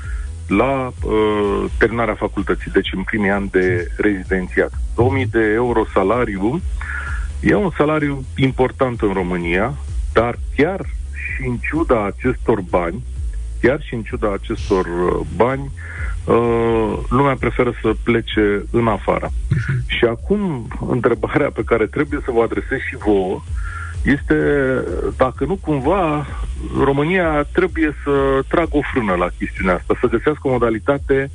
la 0.47 0.91
uh, 1.03 1.65
terminarea 1.77 2.15
facultății, 2.15 2.71
deci 2.71 2.93
în 2.95 3.03
primii 3.03 3.29
ani 3.29 3.49
de 3.51 3.91
rezidențiat. 3.97 4.71
2000 4.95 5.25
de 5.25 5.51
euro 5.53 5.85
salariu 5.93 6.61
e 7.39 7.55
un 7.55 7.71
salariu 7.77 8.23
important 8.35 9.01
în 9.01 9.13
România, 9.13 9.73
dar 10.13 10.39
chiar 10.55 10.79
și 11.13 11.47
în 11.47 11.57
ciuda 11.57 12.05
acestor 12.05 12.61
bani, 12.61 13.03
chiar 13.61 13.81
și 13.81 13.93
în 13.93 14.01
ciuda 14.01 14.33
acestor 14.33 14.85
uh, 14.85 15.25
bani, 15.35 15.71
uh, 16.25 16.97
lumea 17.09 17.35
preferă 17.39 17.73
să 17.81 17.93
plece 18.03 18.63
în 18.71 18.87
afară. 18.87 19.29
Și 19.85 20.05
acum, 20.05 20.67
întrebarea 20.89 21.49
pe 21.53 21.63
care 21.65 21.85
trebuie 21.85 22.19
să 22.25 22.31
vă 22.31 22.41
adresez 22.41 22.79
și 22.79 22.97
vouă, 22.97 23.41
este 24.05 24.35
dacă 25.17 25.45
nu 25.45 25.55
cumva 25.55 26.27
România 26.83 27.47
trebuie 27.51 27.95
să 28.03 28.11
tragă 28.47 28.77
o 28.77 28.81
frână 28.93 29.13
la 29.13 29.29
chestiunea 29.37 29.75
asta, 29.75 29.97
să 29.99 30.07
găsească 30.07 30.47
o 30.47 30.51
modalitate 30.51 31.31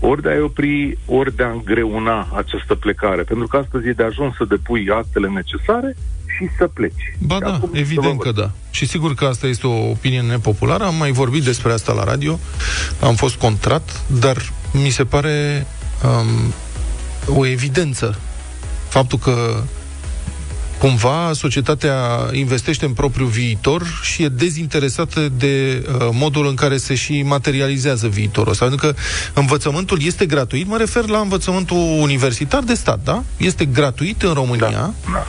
ori 0.00 0.22
de 0.22 0.28
a-i 0.28 0.40
opri, 0.40 0.98
ori 1.06 1.36
de 1.36 1.42
a 1.42 1.50
îngreuna 1.50 2.28
această 2.36 2.74
plecare. 2.74 3.22
Pentru 3.22 3.46
că 3.46 3.56
astăzi 3.56 3.88
e 3.88 3.92
de 3.92 4.02
ajuns 4.02 4.34
să 4.36 4.44
depui 4.44 4.90
actele 4.90 5.28
necesare 5.28 5.96
și 6.36 6.48
să 6.58 6.66
pleci. 6.66 7.16
Ba 7.18 7.38
da, 7.38 7.60
evident 7.72 8.20
că 8.20 8.32
da. 8.32 8.50
Și 8.70 8.86
sigur 8.86 9.14
că 9.14 9.24
asta 9.24 9.46
este 9.46 9.66
o 9.66 9.90
opinie 9.90 10.20
nepopulară. 10.20 10.84
Am 10.84 10.94
mai 10.94 11.10
vorbit 11.10 11.44
despre 11.44 11.72
asta 11.72 11.92
la 11.92 12.04
radio, 12.04 12.38
am 13.00 13.14
fost 13.14 13.36
contrat, 13.36 14.04
dar 14.20 14.36
mi 14.72 14.90
se 14.90 15.04
pare 15.04 15.66
um, 16.04 16.52
o 17.36 17.46
evidență 17.46 18.18
faptul 18.88 19.18
că 19.18 19.62
cumva 20.82 21.30
societatea 21.34 21.96
investește 22.32 22.84
în 22.84 22.92
propriul 22.92 23.28
viitor 23.28 24.00
și 24.02 24.22
e 24.22 24.28
dezinteresată 24.28 25.28
de 25.38 25.86
uh, 25.86 26.08
modul 26.12 26.46
în 26.46 26.54
care 26.54 26.76
se 26.76 26.94
și 26.94 27.22
materializează 27.22 28.08
viitorul 28.08 28.52
ăsta. 28.52 28.66
Pentru 28.66 28.86
că 28.86 28.94
învățământul 29.34 30.02
este 30.02 30.26
gratuit, 30.26 30.66
mă 30.66 30.76
refer 30.76 31.06
la 31.06 31.18
învățământul 31.18 31.76
universitar 31.76 32.62
de 32.62 32.74
stat, 32.74 33.00
da? 33.04 33.22
Este 33.36 33.64
gratuit 33.64 34.22
în 34.22 34.32
România. 34.32 34.70
Da, 34.70 34.92
da. 35.12 35.26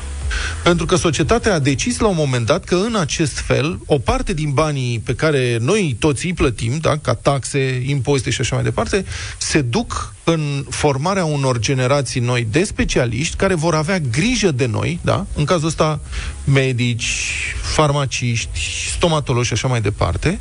Pentru 0.64 0.86
că 0.86 0.96
societatea 0.96 1.54
a 1.54 1.60
decis 1.60 2.00
la 2.00 2.08
un 2.08 2.16
moment 2.18 2.46
dat 2.46 2.64
că 2.64 2.76
în 2.76 2.96
acest 2.96 3.38
fel 3.38 3.80
o 3.86 3.98
parte 3.98 4.34
din 4.34 4.52
banii 4.52 5.00
pe 5.00 5.16
care 5.16 5.58
noi 5.62 5.96
toți 6.00 6.26
îi 6.26 6.34
plătim, 6.34 6.78
da, 6.82 6.98
ca 6.98 7.14
taxe, 7.14 7.84
impozite 7.86 8.30
și 8.30 8.42
așa 8.42 8.56
mai 8.56 8.64
departe, 8.64 9.06
se 9.38 9.62
duc 9.62 10.14
în 10.24 10.66
formarea 10.70 11.26
unor 11.26 11.60
generații 11.60 12.22
noi 12.22 12.48
de 12.52 12.64
specialiști 12.64 13.36
care 13.36 13.54
vor 13.54 13.76
avea 13.76 14.00
grijă 14.00 14.52
de 14.52 14.66
noi, 14.66 15.00
da? 15.02 15.26
în 15.36 15.46
cazul 15.46 15.68
ăsta 15.68 16.00
medici, 16.44 17.24
farmaciști, 17.62 18.60
stomatologi 18.96 19.48
și 19.48 19.54
așa 19.54 19.68
mai 19.68 19.82
departe, 19.82 20.40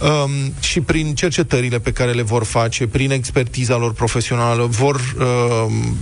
um, 0.00 0.54
și 0.60 0.80
prin 0.80 1.14
cercetările 1.14 1.78
pe 1.78 1.92
care 1.92 2.12
le 2.12 2.22
vor 2.22 2.44
face, 2.44 2.86
prin 2.86 3.10
expertiza 3.10 3.76
lor 3.76 3.92
profesională, 3.92 4.66
vor 4.66 5.00
um, 5.18 5.96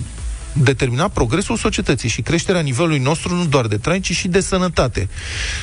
determina 0.52 1.08
progresul 1.08 1.56
societății 1.56 2.08
și 2.08 2.22
creșterea 2.22 2.60
nivelului 2.60 2.98
nostru 2.98 3.34
nu 3.34 3.44
doar 3.44 3.66
de 3.66 3.76
trai, 3.76 4.00
ci 4.00 4.12
și 4.12 4.28
de 4.28 4.40
sănătate. 4.40 5.08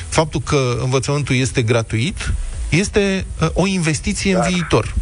Faptul 0.08 0.40
că 0.40 0.78
învățământul 0.82 1.34
este 1.34 1.62
gratuit 1.62 2.32
este 2.68 3.26
uh, 3.40 3.48
o 3.52 3.66
investiție 3.66 4.32
da. 4.32 4.38
în 4.38 4.52
viitor. 4.52 4.94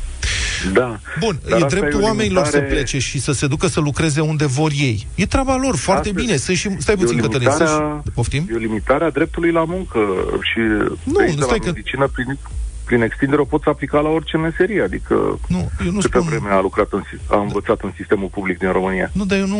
Da. 0.73 1.01
Bun, 1.19 1.41
Dar 1.49 1.61
e 1.61 1.65
dreptul 1.65 2.01
e 2.01 2.05
oamenilor 2.05 2.45
limitare... 2.45 2.69
să 2.69 2.75
plece 2.75 2.99
și 2.99 3.21
să 3.21 3.33
se 3.33 3.47
ducă 3.47 3.67
să 3.67 3.81
lucreze 3.81 4.21
unde 4.21 4.47
vor 4.47 4.71
ei. 4.75 5.07
E 5.15 5.27
treaba 5.27 5.57
lor, 5.57 5.77
foarte 5.77 6.09
Astăzi, 6.09 6.27
bine. 6.27 6.37
Sunt 6.37 6.57
și... 6.57 6.71
Stai 6.79 6.97
puțin, 6.97 7.19
Cătălin, 7.19 7.51
să 7.51 7.81
Poftim? 8.15 8.49
E 8.51 8.55
o 8.55 8.59
limitare 8.59 9.05
a 9.05 9.11
dreptului 9.11 9.51
la 9.51 9.65
muncă 9.65 9.99
și 10.43 10.59
nu, 11.03 11.35
nu 11.37 11.43
stai 11.43 11.59
că... 11.59 11.67
medicină 11.67 12.09
prin 12.13 12.39
prin 12.87 13.03
extindere 13.03 13.41
o 13.41 13.45
poți 13.45 13.69
aplica 13.69 14.01
la 14.01 14.09
orice 14.09 14.37
meserie, 14.37 14.83
adică 14.83 15.15
nu, 15.49 15.71
eu 15.85 15.93
nu 15.93 16.01
câtă 16.01 16.19
spun... 16.19 16.29
vreme 16.29 16.55
a 16.55 16.61
lucrat 16.61 16.93
în, 16.93 17.03
a 17.27 17.41
învățat 17.41 17.81
în 17.83 17.93
sistemul 17.97 18.29
public 18.29 18.59
din 18.59 18.73
România. 18.73 19.11
Nu, 19.13 19.25
dar 19.25 19.39
eu 19.39 19.47
nu, 19.47 19.59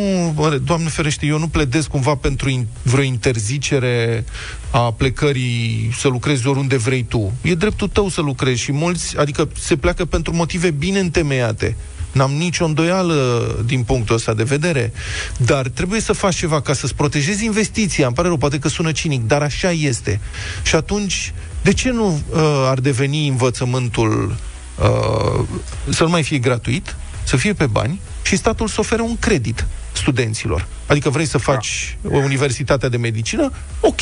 Doamne 0.63 0.89
ferește, 0.89 1.25
eu 1.25 1.39
nu 1.39 1.47
pledez 1.47 1.87
cumva 1.87 2.15
pentru 2.15 2.49
in, 2.49 2.67
vreo 2.83 3.03
interzicere 3.03 4.23
a 4.71 4.91
plecării 4.91 5.89
să 5.93 6.07
lucrezi 6.07 6.47
oriunde 6.47 6.77
vrei 6.77 7.03
tu. 7.03 7.31
E 7.41 7.55
dreptul 7.55 7.87
tău 7.87 8.07
să 8.07 8.21
lucrezi 8.21 8.61
și 8.61 8.71
mulți, 8.71 9.17
adică 9.17 9.49
se 9.55 9.75
pleacă 9.75 10.05
pentru 10.05 10.35
motive 10.35 10.71
bine 10.71 10.99
întemeiate. 10.99 11.75
N-am 12.11 12.31
nicio 12.31 12.65
îndoială 12.65 13.47
din 13.65 13.83
punctul 13.83 14.15
ăsta 14.15 14.33
de 14.33 14.43
vedere. 14.43 14.91
Dar 15.37 15.67
trebuie 15.67 16.01
să 16.01 16.13
faci 16.13 16.35
ceva 16.35 16.61
ca 16.61 16.73
să-ți 16.73 16.95
protejezi 16.95 17.45
investiția. 17.45 18.05
Îmi 18.05 18.15
pare 18.15 18.27
rău, 18.27 18.37
poate 18.37 18.59
că 18.59 18.67
sună 18.67 18.91
cinic, 18.91 19.27
dar 19.27 19.41
așa 19.41 19.71
este. 19.71 20.19
Și 20.63 20.75
atunci, 20.75 21.33
de 21.61 21.73
ce 21.73 21.91
nu 21.91 22.21
uh, 22.29 22.39
ar 22.65 22.79
deveni 22.79 23.27
învățământul 23.27 24.35
uh, 24.79 25.45
să 25.89 26.03
nu 26.03 26.09
mai 26.09 26.23
fie 26.23 26.37
gratuit, 26.37 26.95
să 27.23 27.37
fie 27.37 27.53
pe 27.53 27.65
bani 27.65 27.99
și 28.23 28.35
statul 28.35 28.67
să 28.67 28.79
ofere 28.79 29.01
un 29.01 29.17
credit 29.17 29.65
studenților? 29.91 30.67
Adică 30.85 31.09
vrei 31.09 31.25
să 31.25 31.37
faci 31.37 31.97
da. 32.01 32.09
o 32.15 32.17
universitate 32.17 32.89
de 32.89 32.97
medicină? 32.97 33.51
Ok, 33.79 34.01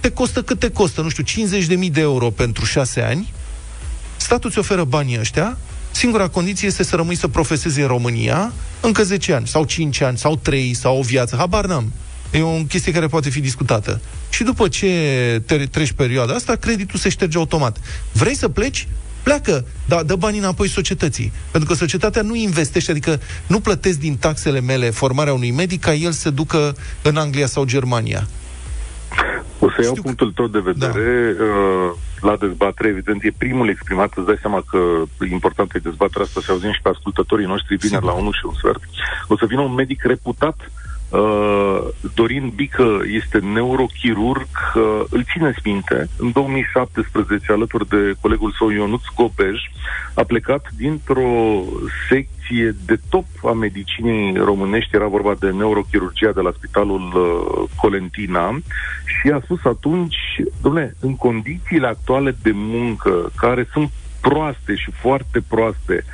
te 0.00 0.10
costă 0.10 0.42
cât 0.42 0.58
te 0.58 0.70
costă, 0.70 1.00
nu 1.00 1.08
știu, 1.08 1.24
50.000 1.24 1.90
de 1.90 2.00
euro 2.00 2.30
pentru 2.30 2.64
6 2.64 3.00
ani, 3.00 3.32
statul 4.16 4.50
ți 4.50 4.58
oferă 4.58 4.84
banii 4.84 5.18
ăștia, 5.18 5.58
Singura 5.90 6.28
condiție 6.28 6.68
este 6.68 6.82
să 6.82 6.96
rămâi 6.96 7.14
să 7.14 7.28
profesezi 7.28 7.80
în 7.80 7.86
România 7.86 8.52
încă 8.80 9.02
10 9.02 9.32
ani, 9.32 9.46
sau 9.46 9.64
5 9.64 10.00
ani, 10.00 10.18
sau 10.18 10.36
3, 10.36 10.74
sau 10.74 10.98
o 10.98 11.02
viață, 11.02 11.36
habar 11.36 11.66
n-am. 11.66 11.92
E 12.30 12.42
o 12.42 12.50
chestie 12.50 12.92
care 12.92 13.06
poate 13.06 13.30
fi 13.30 13.40
discutată. 13.40 14.00
Și 14.30 14.42
după 14.42 14.68
ce 14.68 14.88
te 15.46 15.56
treci 15.56 15.92
perioada 15.92 16.34
asta, 16.34 16.54
creditul 16.54 16.98
se 16.98 17.08
șterge 17.08 17.38
automat. 17.38 17.76
Vrei 18.12 18.34
să 18.34 18.48
pleci? 18.48 18.88
Pleacă, 19.22 19.64
dar 19.84 20.02
dă 20.02 20.14
banii 20.14 20.38
înapoi 20.38 20.68
societății. 20.68 21.32
Pentru 21.50 21.68
că 21.68 21.76
societatea 21.76 22.22
nu 22.22 22.34
investește, 22.34 22.90
adică 22.90 23.20
nu 23.46 23.60
plătesc 23.60 23.98
din 23.98 24.16
taxele 24.16 24.60
mele 24.60 24.90
formarea 24.90 25.32
unui 25.32 25.50
medic 25.50 25.80
ca 25.80 25.94
el 25.94 26.12
să 26.12 26.30
ducă 26.30 26.76
în 27.02 27.16
Anglia 27.16 27.46
sau 27.46 27.64
Germania. 27.64 28.28
O 29.58 29.70
să 29.70 29.82
iau 29.82 29.94
punctul 30.02 30.32
tău 30.32 30.46
de 30.46 30.58
vedere 30.58 31.32
da. 31.32 31.44
uh, 31.44 31.90
la 32.20 32.36
dezbatere, 32.36 32.88
evident, 32.88 33.22
e 33.22 33.32
primul 33.38 33.68
exprimat, 33.68 34.12
îți 34.16 34.26
dai 34.26 34.38
seama 34.40 34.62
că 34.70 34.78
importantă 35.30 35.72
e 35.76 35.88
dezbaterea 35.90 36.26
asta, 36.26 36.40
să 36.44 36.52
auzim 36.52 36.72
și 36.72 36.82
pe 36.82 36.88
ascultătorii 36.88 37.46
noștri 37.46 37.76
vineri 37.76 38.04
la 38.04 38.12
1 38.12 38.30
și 38.30 38.46
un 38.46 38.54
sfert. 38.54 38.82
O 39.28 39.36
să 39.36 39.46
vină 39.46 39.60
un 39.60 39.74
medic 39.74 40.02
reputat 40.02 40.56
Uh, 40.56 40.79
Dorin 42.14 42.52
Bică 42.54 43.00
este 43.04 43.38
neurochirurg, 43.38 44.48
uh, 44.74 45.00
îl 45.10 45.24
țineți 45.32 45.60
minte, 45.64 46.08
în 46.18 46.32
2017, 46.32 47.52
alături 47.52 47.88
de 47.88 48.14
colegul 48.20 48.54
său 48.58 48.70
Ionuț 48.70 49.02
Gobej, 49.16 49.56
a 50.14 50.22
plecat 50.22 50.68
dintr-o 50.76 51.62
secție 52.08 52.76
de 52.84 53.00
top 53.08 53.24
a 53.44 53.52
medicinei 53.52 54.36
românești, 54.36 54.94
era 54.94 55.06
vorba 55.06 55.34
de 55.40 55.50
neurochirurgia 55.50 56.32
de 56.32 56.40
la 56.40 56.52
Spitalul 56.56 57.12
uh, 57.14 57.70
Colentina, 57.76 58.58
și 59.04 59.30
a 59.30 59.40
spus 59.44 59.64
atunci, 59.64 60.16
domnule, 60.62 60.96
în 61.00 61.16
condițiile 61.16 61.86
actuale 61.86 62.36
de 62.42 62.50
muncă, 62.54 63.30
care 63.36 63.68
sunt 63.72 63.90
proaste 64.20 64.74
și 64.74 64.90
foarte 64.90 65.42
proaste, 65.48 66.04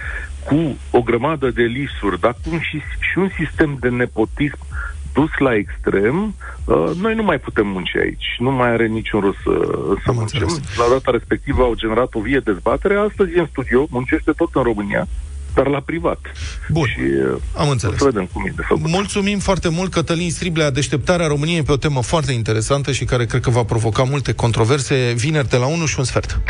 cu 0.46 0.76
o 0.90 1.00
grămadă 1.02 1.50
de 1.50 1.62
lipsuri, 1.62 2.20
dar 2.20 2.36
cum 2.44 2.60
și, 2.60 2.82
și 3.00 3.18
un 3.18 3.30
sistem 3.38 3.76
de 3.80 3.88
nepotism 3.88 4.58
dus 5.18 5.30
la 5.38 5.54
extrem, 5.54 6.34
uh, 6.64 6.90
noi 7.00 7.14
nu 7.14 7.22
mai 7.22 7.38
putem 7.38 7.66
munci 7.66 7.96
aici. 8.04 8.26
Nu 8.38 8.50
mai 8.50 8.68
are 8.68 8.86
niciun 8.86 9.20
rost 9.20 9.40
să, 9.44 9.54
să 10.04 10.12
muncim. 10.12 10.40
Înțeles. 10.40 10.76
La 10.76 10.86
data 10.90 11.10
respectivă 11.10 11.62
au 11.62 11.74
generat 11.74 12.10
o 12.12 12.20
vie 12.20 12.40
dezbatere. 12.44 12.94
Astăzi 13.08 13.30
e 13.36 13.40
în 13.40 13.48
studio, 13.50 13.86
muncește 13.90 14.32
tot 14.32 14.50
în 14.54 14.62
România, 14.62 15.06
dar 15.54 15.66
la 15.66 15.80
privat. 15.80 16.20
Bun, 16.68 16.86
și, 16.86 17.00
uh, 17.00 17.36
am 17.56 17.68
înțeles. 17.68 17.94
O 17.94 17.98
să 17.98 18.04
vedem 18.04 18.28
cum 18.32 18.46
e 18.46 18.52
de 18.56 18.62
făcut. 18.68 18.90
Mulțumim 18.90 19.38
foarte 19.38 19.68
mult, 19.68 19.90
Cătălin 19.92 20.30
Striblea, 20.30 20.70
deșteptarea 20.70 21.26
României 21.26 21.62
pe 21.62 21.72
o 21.72 21.76
temă 21.76 22.02
foarte 22.02 22.32
interesantă 22.32 22.92
și 22.92 23.04
care 23.04 23.24
cred 23.26 23.40
că 23.40 23.50
va 23.50 23.62
provoca 23.62 24.02
multe 24.02 24.32
controverse 24.32 25.12
vineri 25.16 25.48
de 25.48 25.56
la 25.56 25.66
1 25.66 25.86
și 25.86 25.98
un 25.98 26.04
sfert. 26.04 26.40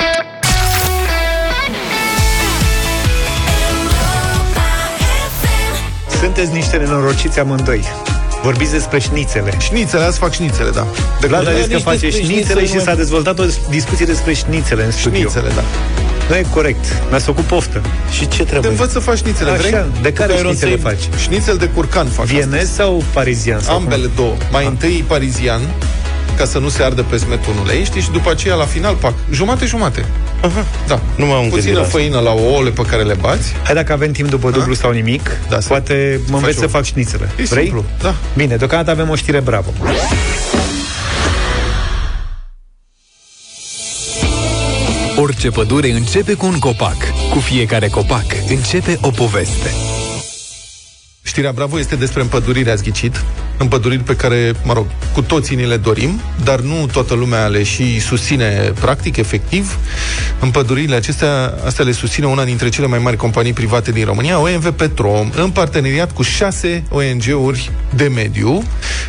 Sunteți 6.37 6.57
niște 6.57 6.77
nenorociți 6.77 7.39
amândoi. 7.39 7.85
Vorbiți 8.43 8.73
despre 8.73 8.99
șnițele. 8.99 9.53
Șnițele, 9.59 10.03
azi 10.05 10.19
fac 10.19 10.33
șnițele, 10.33 10.71
da. 10.71 10.87
De 11.21 11.27
Vlad 11.27 11.47
a 11.47 11.53
zis 11.53 11.67
că 11.67 11.79
face 11.79 12.11
șnițele 12.11 12.67
și 12.67 12.81
s-a 12.81 12.95
dezvoltat 12.95 13.39
o 13.39 13.45
discuție 13.71 14.07
despre 14.07 14.33
șnițele 14.33 14.85
în 14.85 14.91
studio. 14.91 15.19
Șnițele, 15.21 15.49
da. 15.55 15.63
Nu 16.29 16.35
e 16.37 16.45
corect. 16.55 16.85
Mi-ați 17.09 17.25
făcut 17.25 17.45
poftă. 17.45 17.81
Și 18.11 18.29
ce 18.29 18.37
Te 18.39 18.45
trebuie? 18.45 18.71
învăț 18.71 18.91
să 18.93 18.99
faci 18.99 19.17
șnițele, 19.17 19.51
Așa, 19.51 19.59
vrei? 19.61 19.85
de 20.03 20.13
care 20.13 20.33
Cu 20.33 20.39
șnițele 20.39 20.71
aeronței- 20.71 21.07
faci? 21.09 21.21
Șnițel 21.21 21.57
de 21.57 21.67
curcan 21.67 22.07
fac 22.07 22.25
Vienez 22.27 22.71
sau 22.73 23.03
parizian? 23.13 23.61
Sau 23.61 23.77
Ambele 23.77 24.03
cum? 24.07 24.13
două. 24.17 24.35
Mai 24.51 24.67
întâi 24.67 25.05
parizian, 25.07 25.61
ca 26.37 26.45
să 26.45 26.59
nu 26.59 26.69
se 26.69 26.83
ardă 26.83 27.03
pe 27.03 27.17
smetul 27.17 27.53
ulei, 27.63 27.85
știi, 27.85 28.01
și 28.01 28.11
după 28.11 28.31
aceea 28.31 28.55
la 28.55 28.65
final 28.65 28.95
pac. 28.95 29.13
Jumate-jumate. 29.33 30.05
Aha. 30.41 30.65
Da. 30.87 31.01
Nu 31.17 31.27
m-am 31.27 31.39
gândit 31.41 31.55
Puțină 31.55 31.75
la 31.75 31.81
asta. 31.85 31.99
făină 31.99 32.19
la 32.21 32.31
ouăle 32.33 32.71
pe 32.71 32.83
care 32.83 33.03
le 33.03 33.15
bați. 33.15 33.53
Hai 33.65 33.75
dacă 33.75 33.93
avem 33.93 34.13
timp 34.13 34.29
după 34.31 34.51
dublu 34.51 34.75
sau 34.75 34.91
nimic, 34.91 35.31
Da, 35.49 35.61
să- 35.61 35.69
poate 35.69 36.21
mă 36.29 36.37
înveți 36.37 36.53
faci 36.59 36.63
să 36.63 36.65
o- 36.65 36.79
fac 36.79 36.85
șnițele. 36.85 37.31
E 37.39 37.43
Vrei? 37.43 37.63
simplu, 37.63 37.85
da. 38.03 38.15
Bine, 38.37 38.57
deocamdată 38.57 38.91
avem 38.91 39.11
o 39.11 39.15
știre 39.15 39.41
bravo. 39.41 39.73
Orice 45.17 45.51
pădure 45.51 45.91
începe 45.91 46.35
cu 46.35 46.47
un 46.47 46.59
copac. 46.59 46.97
Cu 47.31 47.39
fiecare 47.39 47.89
copac 47.89 48.25
începe 48.49 48.99
o 49.01 49.11
poveste. 49.11 49.71
Știrea 51.23 51.53
Bravo 51.53 51.79
este 51.79 51.97
despre 51.97 52.21
împăduriri, 52.23 52.71
ați 52.71 52.83
ghicit. 52.83 53.25
Împăduriri 53.59 54.03
pe 54.03 54.17
care, 54.17 54.53
mă 54.65 54.73
rog, 54.73 54.87
cu 55.13 55.23
toții 55.23 55.57
ni 55.57 55.67
le 55.67 55.77
dorim, 55.77 56.21
dar 56.45 56.61
nu 56.61 56.87
toată 56.93 57.15
lumea 57.15 57.47
le 57.47 57.63
și 57.63 58.01
susține 58.01 58.73
practic, 58.81 59.17
efectiv. 59.17 59.79
Împăduririle 60.41 60.97
acestea, 60.97 61.55
astea 61.65 61.85
le 61.85 61.93
susține 61.93 62.27
una 62.27 62.45
dintre 62.45 62.69
cele 62.69 62.87
mai 62.87 62.99
mari 62.99 63.17
companii 63.17 63.53
private 63.53 63.93
din 63.93 64.05
România, 64.05 64.41
OMV 64.41 64.71
Petrom, 64.71 65.31
în 65.35 65.51
parteneriat 65.51 66.13
cu 66.13 66.23
șase 66.23 66.85
ONG-uri 66.91 67.71
de 67.95 68.11
mediu. 68.15 68.63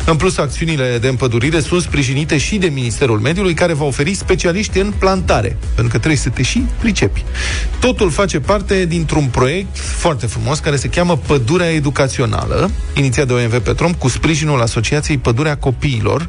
În 0.04 0.16
plus, 0.16 0.38
acțiunile 0.38 0.98
de 1.00 1.08
împădurire 1.08 1.60
sunt 1.60 1.82
sprijinite 1.82 2.38
și 2.38 2.56
de 2.56 2.66
Ministerul 2.66 3.18
Mediului, 3.18 3.54
care 3.54 3.72
va 3.72 3.84
oferi 3.84 4.14
specialiști 4.14 4.78
în 4.78 4.92
plantare, 4.98 5.56
pentru 5.74 5.92
că 5.92 5.98
trebuie 5.98 6.16
să 6.16 6.28
te 6.28 6.42
și 6.42 6.64
pricepi. 6.78 7.24
Totul 7.80 8.10
face 8.10 8.40
parte 8.40 8.84
dintr-un 8.84 9.24
proiect 9.24 9.78
foarte 9.78 10.26
frumos 10.26 10.58
care 10.58 10.76
se 10.76 10.88
cheamă 10.88 11.16
Pădurea 11.16 11.70
Educațională, 11.70 12.70
inițiat 12.94 13.26
de 13.26 13.32
OMV 13.32 13.58
Petrom 13.58 13.92
cu 13.92 14.08
sprijinul 14.38 14.66
Asociației 14.66 15.18
Pădurea 15.18 15.56
Copiilor, 15.56 16.28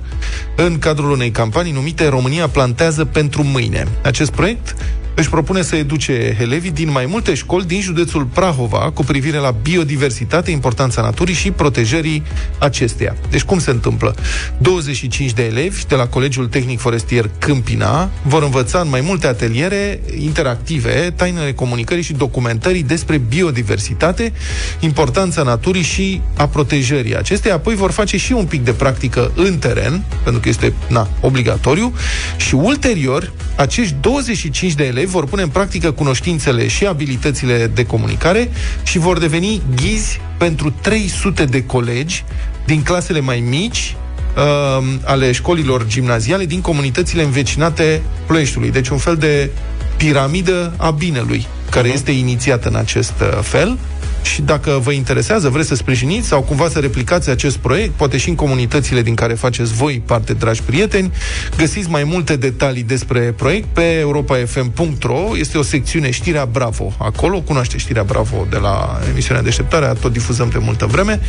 în 0.56 0.80
cadrul 0.80 1.12
unei 1.12 1.32
campanii 1.32 1.72
numite 1.72 2.08
România 2.08 2.48
plantează 2.48 3.06
pentru 3.06 3.44
mâine. 3.44 3.88
Acest 4.04 4.32
proiect 4.32 4.76
își 5.16 5.30
propune 5.30 5.62
să 5.62 5.76
educe 5.76 6.38
elevii 6.40 6.72
din 6.72 6.92
mai 6.92 7.06
multe 7.06 7.34
școli 7.34 7.66
din 7.66 7.82
județul 7.82 8.24
Prahova 8.24 8.92
cu 8.94 9.04
privire 9.04 9.38
la 9.38 9.52
biodiversitate, 9.52 10.52
importanța 10.52 11.02
naturii 11.02 11.34
și 11.34 11.52
protejării 11.52 12.24
acesteia. 12.60 13.16
Deci 13.30 13.44
cum 13.44 13.60
se 13.60 13.72
întâmplă? 13.72 14.16
25 14.58 15.32
de 15.32 15.44
elevi 15.44 15.86
de 15.86 15.96
la 15.96 16.08
Colegiul 16.08 16.48
Tehnic 16.48 16.80
Forestier 16.80 17.30
Câmpina 17.38 18.10
vor 18.22 18.44
învăța 18.44 18.80
în 18.80 18.90
mai 18.90 19.02
multe 19.02 19.28
ateliere 19.28 20.02
interactive 20.20 21.14
tainele 21.16 21.54
comunicării 21.54 22.04
și 22.04 22.14
documentării 22.14 22.84
despre 22.84 23.18
biodiversitate, 23.18 24.34
importanța 24.80 25.44
naturii 25.44 25.82
și 25.82 26.22
a 26.38 26.48
protejării 26.48 27.18
acesteia. 27.18 27.54
Apoi 27.54 27.76
vor 27.76 27.92
face 27.92 28.18
și 28.18 28.32
un 28.32 28.46
pic 28.46 28.64
de 28.64 28.72
practică 28.72 29.32
în 29.36 29.58
teren, 29.58 30.04
pentru 30.24 30.42
că 30.42 30.50
este 30.50 30.74
na, 30.88 31.08
obligatoriu, 31.22 31.94
și 32.38 32.56
ulterior 32.56 33.32
acești 33.56 33.96
25 34.02 34.74
de 34.74 34.84
elevi 34.84 34.99
vor 35.06 35.26
pune 35.26 35.42
în 35.42 35.50
practică 35.50 35.92
cunoștințele 35.92 36.68
și 36.68 36.86
abilitățile 36.86 37.72
de 37.74 37.86
comunicare 37.86 38.52
și 38.84 38.98
vor 38.98 39.20
deveni 39.20 39.62
ghizi 39.76 40.20
pentru 40.38 40.74
300 40.82 41.46
de 41.46 41.66
colegi 41.66 42.24
din 42.66 42.84
clasele 42.84 43.20
mai 43.20 43.40
mici 43.40 43.96
uh, 44.38 44.86
ale 45.04 45.32
școlilor 45.32 45.88
gimnaziale 45.88 46.46
din 46.46 46.62
comunitățile 46.62 47.24
învecinate 47.24 48.02
Ploieștiului. 48.26 48.72
Deci 48.72 48.90
un 48.90 48.98
fel 48.98 49.16
de 49.16 49.50
piramidă 49.98 50.74
a 50.78 50.92
binelui, 50.92 51.48
care 51.70 51.88
este 51.88 52.12
inițiată 52.12 52.68
în 52.68 52.76
acest 52.76 53.14
uh, 53.22 53.40
fel. 53.42 53.78
Și 54.22 54.42
dacă 54.42 54.80
vă 54.84 54.92
interesează, 54.92 55.50
vreți 55.50 55.68
să 55.68 55.76
sprijiniți 55.76 56.28
sau 56.28 56.42
cumva 56.42 56.70
să 56.70 56.80
replicați 56.80 57.30
acest 57.30 57.58
proiect, 57.58 57.94
poate 57.94 58.18
și 58.18 58.30
în 58.30 58.36
comunitățile 58.36 59.02
din 59.02 59.16
care 59.16 59.34
faceți 59.34 59.74
voi 59.74 60.02
parte, 60.06 60.34
dragi 60.34 60.64
prieteni, 60.64 61.12
găsiți 61.58 61.90
mai 61.90 62.04
multe 62.04 62.36
detalii 62.36 62.84
despre 62.84 63.20
proiect 63.20 63.68
pe 63.74 63.98
europafm.ro. 64.00 65.38
Este 65.38 65.58
o 65.58 65.62
secțiune 65.62 66.12
Știrea 66.12 66.46
Bravo. 66.46 66.94
Acolo 66.98 67.42
cunoaște 67.42 67.78
Știrea 67.78 68.04
Bravo 68.04 68.48
de 68.50 68.58
la 68.58 69.00
emisiunea 69.10 69.44
Deșteptarea, 69.44 69.94
tot 69.94 70.12
difuzăm 70.12 70.50
de 70.50 70.58
multă 70.58 70.86
vreme. 70.86 71.20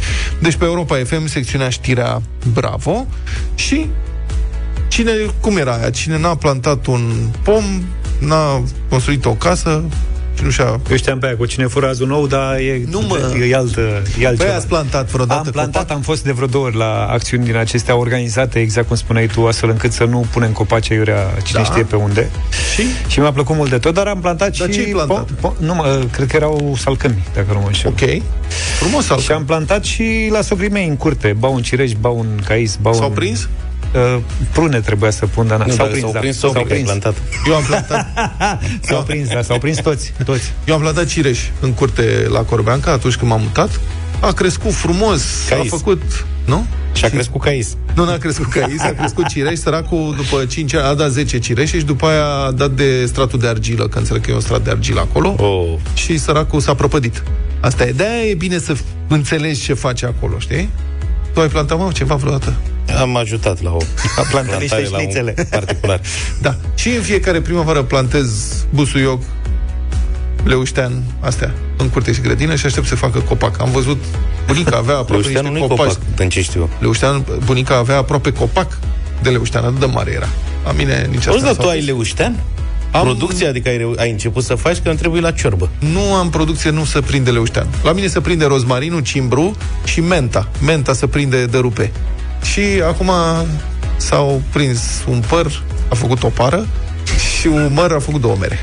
Deci 0.40 0.54
pe 0.54 0.64
Europa 0.64 0.96
FM, 1.04 1.26
secțiunea 1.26 1.68
Știrea 1.68 2.22
Bravo. 2.52 3.06
Și 3.54 3.86
cine, 4.88 5.12
cum 5.40 5.56
era 5.56 5.72
aia? 5.72 5.90
Cine 5.90 6.18
n-a 6.18 6.34
plantat 6.34 6.86
un 6.86 7.12
pom, 7.42 7.64
n-a 8.18 8.62
construit 8.88 9.24
o 9.24 9.34
casă, 9.34 9.84
și 9.84 10.19
nu 10.42 10.50
și-a... 10.50 10.80
Eu 10.90 10.96
știam 10.96 11.18
pe 11.18 11.26
aia 11.26 11.36
cu 11.36 11.46
cine 11.46 11.66
fură 11.66 11.88
azi 11.88 12.02
un 12.02 12.08
nou, 12.08 12.26
dar 12.26 12.56
e, 12.56 12.82
Nu, 12.90 13.00
mă. 13.00 13.36
e, 13.50 13.54
altă, 13.56 13.80
e 14.20 14.26
altceva. 14.26 14.48
Păi 14.48 14.56
ați 14.58 14.66
plantat 14.66 15.10
vreodată 15.10 15.42
Am 15.46 15.52
plantat, 15.52 15.80
copac? 15.82 15.96
am 15.96 16.02
fost 16.02 16.24
de 16.24 16.32
vreo 16.32 16.46
două 16.46 16.64
ori 16.64 16.76
la 16.76 17.06
acțiuni 17.10 17.44
din 17.44 17.56
acestea 17.56 17.96
organizate, 17.96 18.58
exact 18.58 18.86
cum 18.86 18.96
spuneai 18.96 19.26
tu, 19.26 19.46
astfel 19.46 19.68
încât 19.70 19.92
să 19.92 20.04
nu 20.04 20.26
punem 20.32 20.50
copaci 20.52 20.90
aiurea 20.90 21.26
cine 21.44 21.58
Da. 21.58 21.64
știe 21.64 21.82
pe 21.82 21.96
unde. 21.96 22.30
Și? 22.74 22.82
Și 23.08 23.20
mi-a 23.20 23.32
plăcut 23.32 23.56
mult 23.56 23.70
de 23.70 23.78
tot, 23.78 23.94
dar 23.94 24.06
am 24.06 24.20
plantat 24.20 24.56
Dar 24.56 24.68
și... 24.68 24.74
ce 24.74 24.80
ai 24.80 24.90
plantat? 24.90 25.24
Po- 25.30 25.36
po- 25.50 25.58
nu, 25.58 25.74
mă, 25.74 26.04
cred 26.12 26.26
că 26.26 26.36
erau 26.36 26.74
salcămi, 26.78 27.24
dacă 27.34 27.46
nu 27.52 27.58
mă 27.60 27.66
înșel. 27.66 27.90
Ok. 27.90 28.22
Frumos 28.78 29.04
Și 29.04 29.12
al 29.12 29.36
am 29.36 29.44
plantat 29.44 29.84
și 29.84 30.28
la 30.32 30.40
socrii 30.40 30.70
mei 30.70 30.86
în 30.88 30.96
curte. 30.96 31.34
Bau 31.38 31.54
un 31.54 31.62
cireș, 31.62 31.92
bau 32.00 32.18
un 32.18 32.26
cais, 32.46 32.76
bau 32.80 32.92
S-au 32.94 33.08
un... 33.08 33.14
prins? 33.14 33.48
Uh, 33.94 34.16
prune 34.52 34.80
trebuia 34.80 35.10
să 35.10 35.26
pun, 35.26 35.46
dar 35.46 35.62
n- 35.62 35.66
Nu, 35.66 35.72
s-au 35.72 35.76
dar 35.76 35.88
prins, 35.88 36.02
s-au 36.02 36.12
da. 36.12 36.18
prins 36.18 36.38
s-au 36.38 36.48
socrii, 36.50 36.66
că 36.66 36.72
ai 36.72 36.80
prins. 36.82 36.98
plantat. 36.98 37.22
Eu 37.48 37.54
am 37.54 37.62
plantat, 37.62 38.06
S-au 38.88 39.02
prins, 39.02 39.28
da, 39.28 39.42
s-au 39.42 39.58
prins 39.58 39.78
toți, 39.80 40.12
toți. 40.24 40.52
eu 40.64 40.74
am 40.74 40.80
plantat 40.80 41.06
cireș 41.06 41.38
în 41.60 41.72
curte 41.72 42.26
la 42.28 42.40
Corbeanca 42.40 42.90
atunci 42.92 43.16
când 43.16 43.30
m-am 43.30 43.40
mutat. 43.40 43.80
A 44.20 44.32
crescut 44.32 44.72
frumos, 44.72 45.22
Cais. 45.48 45.72
a 45.72 45.76
făcut... 45.76 46.02
Nu? 46.44 46.66
Și 46.92 47.04
a 47.04 47.08
crescut 47.08 47.40
cais. 47.40 47.76
Nu 47.94 48.04
n-a 48.04 48.16
crescut 48.16 48.46
cais, 48.46 48.80
a 48.80 48.92
crescut 48.98 49.26
cireș, 49.26 49.58
săracul 49.58 50.14
după 50.16 50.44
5 50.44 50.74
ani 50.74 50.84
a 50.86 50.94
dat 50.94 51.10
10 51.10 51.38
cireșe 51.38 51.78
și 51.78 51.84
după 51.84 52.06
aia 52.06 52.24
a 52.24 52.50
dat 52.50 52.70
de 52.70 53.06
stratul 53.06 53.38
de 53.38 53.46
argilă, 53.46 53.88
că 53.88 53.98
înțeleg 53.98 54.22
că 54.24 54.30
e 54.30 54.34
un 54.34 54.40
strat 54.40 54.62
de 54.64 54.70
argilă 54.70 55.00
acolo, 55.00 55.34
Oh. 55.38 55.74
și 55.94 56.18
săracul 56.18 56.60
s-a 56.60 56.74
prăpădit. 56.74 57.22
Asta 57.60 57.84
e, 57.86 57.90
de 57.92 58.04
e 58.30 58.34
bine 58.34 58.58
să 58.58 58.74
înțelegi 59.08 59.60
ce 59.60 59.74
face 59.74 60.06
acolo, 60.06 60.38
știi? 60.38 60.68
Tu 61.34 61.40
ai 61.40 61.48
plantat, 61.48 61.78
mă, 61.78 61.90
ceva 61.94 62.14
vreodată? 62.14 62.54
Am 62.98 63.16
ajutat 63.16 63.62
la 63.62 63.70
o 63.72 63.80
A 64.16 64.22
plantat 64.30 64.60
niște 64.60 64.76
plantare 64.76 64.88
la 64.90 64.96
un 64.96 65.02
șnițele. 65.02 65.46
particular. 65.50 66.00
Da. 66.42 66.56
Și 66.74 66.88
în 66.88 67.02
fiecare 67.02 67.40
primăvară 67.40 67.82
plantez 67.82 68.28
busuioc, 68.70 69.22
leuștean, 70.44 71.02
astea, 71.20 71.54
în 71.76 71.88
curte 71.88 72.12
și 72.12 72.20
grădină 72.20 72.54
și 72.54 72.66
aștept 72.66 72.86
să 72.86 72.94
facă 72.94 73.18
copac. 73.18 73.60
Am 73.60 73.70
văzut, 73.70 74.04
bunica 74.46 74.76
avea 74.76 74.96
aproape 74.96 75.22
Leușteanul 75.22 75.50
niște 75.52 75.66
nu-i 75.66 75.76
copaci. 75.76 75.92
copac, 75.94 76.14
din 76.16 76.28
ce 76.28 76.42
știu. 76.42 76.68
Leuștean, 76.78 77.24
bunica 77.44 77.76
avea 77.76 77.96
aproape 77.96 78.32
copac 78.32 78.78
de 79.22 79.30
leuștean, 79.30 79.64
atât 79.64 79.78
de 79.80 79.86
mare 79.86 80.10
era. 80.12 80.28
La 80.64 80.72
mine 80.72 81.06
nici 81.10 81.18
asta 81.18 81.30
Auzi, 81.30 81.42
dar 81.44 81.50
nu 81.52 81.56
s-a 81.56 81.62
tu 81.62 81.68
ai 81.68 81.76
pus. 81.78 81.86
leuștean? 81.86 82.36
Am- 82.92 83.02
Producția, 83.02 83.48
adică 83.48 83.68
ai, 83.68 83.76
reu- 83.76 83.94
ai 83.98 84.10
început 84.10 84.44
să 84.44 84.54
faci 84.54 84.78
că 84.78 84.88
îmi 84.88 84.98
trebuie 84.98 85.20
la 85.20 85.30
ciorbă. 85.30 85.68
Nu 85.78 86.14
am 86.14 86.30
producție, 86.30 86.70
nu 86.70 86.84
se 86.84 87.00
prinde 87.00 87.30
leuștean. 87.30 87.66
La 87.82 87.92
mine 87.92 88.06
se 88.06 88.20
prinde 88.20 88.44
rozmarinul, 88.44 89.00
cimbru 89.00 89.56
și 89.84 90.00
menta. 90.00 90.48
Menta 90.64 90.92
se 90.92 91.06
prinde 91.06 91.46
de 91.46 91.58
rupe. 91.58 91.92
Și 92.42 92.82
acum 92.86 93.10
s-au 93.96 94.42
prins 94.52 94.80
un 95.08 95.22
păr, 95.28 95.62
a 95.88 95.94
făcut 95.94 96.22
o 96.22 96.28
pară 96.28 96.66
și 97.38 97.46
un 97.46 97.70
măr 97.72 97.92
a 97.92 97.98
făcut 97.98 98.20
două 98.20 98.36
mere. 98.40 98.58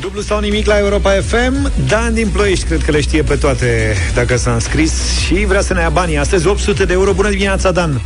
Dublu 0.00 0.20
sau 0.20 0.40
nimic 0.40 0.66
la 0.66 0.78
Europa 0.78 1.10
FM 1.10 1.72
Dan 1.88 2.14
din 2.14 2.28
Ploiești, 2.28 2.64
cred 2.64 2.82
că 2.84 2.90
le 2.90 3.00
știe 3.00 3.22
pe 3.22 3.36
toate 3.36 3.96
Dacă 4.14 4.36
s-a 4.36 4.52
înscris 4.52 5.18
și 5.26 5.34
vrea 5.34 5.60
să 5.60 5.74
ne 5.74 5.80
ia 5.80 5.88
banii 5.88 6.18
Astăzi 6.18 6.46
800 6.46 6.84
de 6.84 6.92
euro, 6.92 7.12
bună 7.12 7.28
dimineața 7.28 7.70
Dan 7.70 8.00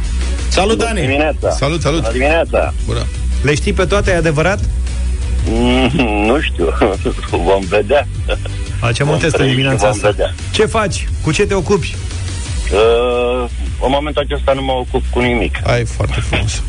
Salut, 0.49 0.79
Dani! 0.79 1.01
dimineața. 1.01 1.51
Salut, 1.51 1.81
salut! 1.81 2.01
Bună 2.01 2.13
dimineața! 2.13 2.75
Bună! 2.87 3.07
Le 3.43 3.55
știi 3.55 3.73
pe 3.73 3.85
toate, 3.85 4.11
e 4.11 4.17
adevărat? 4.17 4.61
Mm, 5.49 5.91
nu 6.27 6.41
știu, 6.41 6.69
vom 7.47 7.65
vedea. 7.69 8.07
Facem 8.87 9.07
un 9.07 9.13
Vom 9.13 9.21
test 9.23 9.33
în 9.35 9.39
trăi 9.39 9.49
și 9.49 9.55
dimineața 9.55 9.87
vom 9.87 9.95
asta 9.95 10.09
vedea. 10.11 10.35
Ce 10.51 10.65
faci? 10.67 11.09
Cu 11.23 11.33
ce 11.33 11.47
te 11.47 11.55
ocupi? 11.55 11.95
Uh, 12.73 13.49
în 13.85 13.89
momentul 13.91 14.23
acesta 14.31 14.53
nu 14.53 14.63
mă 14.63 14.73
ocup 14.73 15.03
cu 15.11 15.21
nimic. 15.21 15.59
Ai 15.67 15.85
foarte 15.85 16.21
frumos. 16.21 16.63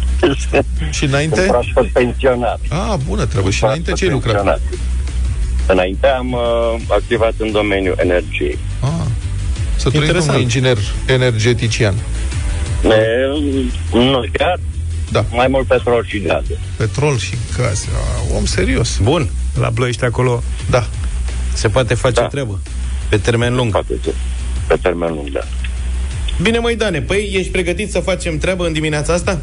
și 0.97 1.03
înainte? 1.03 1.35
Sunt 1.35 1.47
proaspăt 1.47 1.87
pensionar. 1.91 2.59
Ah, 2.69 2.93
bună 3.07 3.25
treabă. 3.25 3.49
Și 3.49 3.63
înainte 3.63 3.91
ce 3.91 4.03
ai 4.05 4.11
lucrat? 4.11 4.33
Pensionar. 4.33 4.59
Înainte 5.67 6.07
am 6.07 6.31
uh, 6.31 6.81
activat 6.87 7.33
în 7.37 7.51
domeniul 7.51 7.95
energiei. 7.97 8.57
Ah, 8.79 8.89
să 9.75 9.89
trăim 9.89 10.03
Interesant. 10.05 10.35
un 10.35 10.41
inginer 10.41 10.77
energetician. 11.05 11.93
Ne, 12.81 12.97
nu 13.93 14.23
chiar, 14.31 14.59
Da. 15.11 15.25
mai 15.31 15.47
mult 15.47 15.67
petrol 15.67 16.05
și 16.07 16.19
gaze. 16.19 16.59
Petrol 16.77 17.17
și 17.17 17.33
gaze. 17.57 17.87
Ah, 17.93 18.35
om 18.35 18.45
serios. 18.45 18.97
Bun, 19.01 19.29
La 19.59 19.67
Ploiești 19.73 20.03
acolo 20.03 20.43
Da. 20.69 20.87
Se 21.53 21.67
poate 21.67 21.93
face 21.93 22.21
Da. 22.21 22.27
treabă. 22.27 22.59
Pe 23.09 23.17
termen 23.17 23.55
lung. 23.55 23.71
Poate 23.71 23.93
să- 24.03 24.13
Pe 24.67 24.77
termen 24.81 25.09
lung, 25.13 25.29
da. 25.31 25.39
Bine, 26.41 26.57
măi, 26.59 26.75
Dane, 26.75 27.01
păi 27.01 27.31
ești 27.33 27.51
pregătit 27.51 27.91
să 27.91 27.99
facem 27.99 28.37
treabă 28.37 28.65
în 28.65 28.73
dimineața 28.73 29.13
asta? 29.13 29.41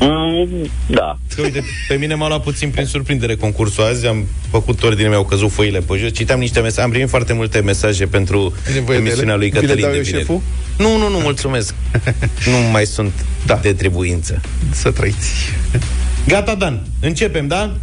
Mm, 0.00 0.68
da. 0.86 1.18
Că, 1.34 1.42
uite, 1.42 1.64
pe 1.88 1.94
mine 1.94 2.14
m-a 2.14 2.28
luat 2.28 2.42
puțin 2.42 2.70
prin 2.70 2.84
surprindere 2.86 3.34
concursul 3.36 3.84
azi, 3.84 4.06
am 4.06 4.26
făcut 4.50 4.82
ordine, 4.82 5.08
mi-au 5.08 5.24
căzut 5.24 5.50
foile 5.50 5.78
pe 5.78 5.96
jos, 5.96 6.12
citeam 6.12 6.38
niște 6.38 6.60
mesaje, 6.60 6.80
am 6.82 6.90
primit 6.90 7.08
foarte 7.08 7.32
multe 7.32 7.60
mesaje 7.60 8.06
pentru 8.06 8.52
Ai 8.66 8.74
nevoie 8.74 8.98
de 8.98 9.04
emisiunea 9.04 9.34
ele? 9.34 9.42
lui 9.42 9.50
Vi 9.50 9.54
le 9.54 9.60
Cătălin 9.60 9.82
dau 9.82 9.90
de 9.90 9.96
eu 9.96 10.02
vineri. 10.02 10.22
șeful? 10.24 10.40
Nu, 10.78 10.96
nu, 10.98 11.08
nu, 11.08 11.18
mulțumesc. 11.18 11.74
nu 12.52 12.70
mai 12.72 12.84
sunt 12.86 13.12
Da. 13.46 13.54
de 13.62 13.72
trebuință. 13.72 14.40
Să 14.70 14.90
trăiți. 14.90 15.30
Gata, 16.28 16.54
Dan, 16.54 16.80
începem, 17.00 17.46
da? 17.46 17.76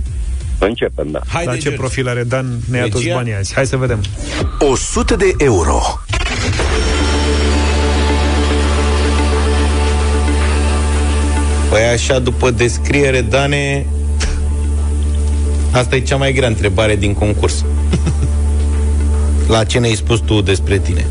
Începem, 0.66 1.08
da. 1.12 1.20
Haide, 1.28 1.50
La 1.50 1.56
ce 1.56 1.62
George. 1.62 1.80
profil 1.80 2.08
are 2.08 2.24
Dan 2.24 2.60
Ne 2.70 2.78
ia 2.78 2.84
toți 2.88 3.04
Regia? 3.04 3.16
banii 3.16 3.34
azi 3.36 3.54
Hai 3.54 3.66
să 3.66 3.78
vedem 3.78 4.04
100 4.60 5.16
de 5.16 5.34
euro. 5.38 5.82
Păi 11.70 11.82
așa, 11.94 12.20
după 12.20 12.52
descriere, 12.52 13.22
Dane, 13.22 13.86
asta 15.72 15.96
e 15.96 16.00
cea 16.00 16.16
mai 16.16 16.34
grea 16.34 16.48
întrebare 16.48 16.96
din 16.96 17.14
concurs. 17.14 17.66
La 19.48 19.64
ce 19.64 19.80
ne-ai 19.80 19.94
spus 19.94 20.20
tu 20.20 20.42
despre 20.42 20.78
tine? 20.80 21.06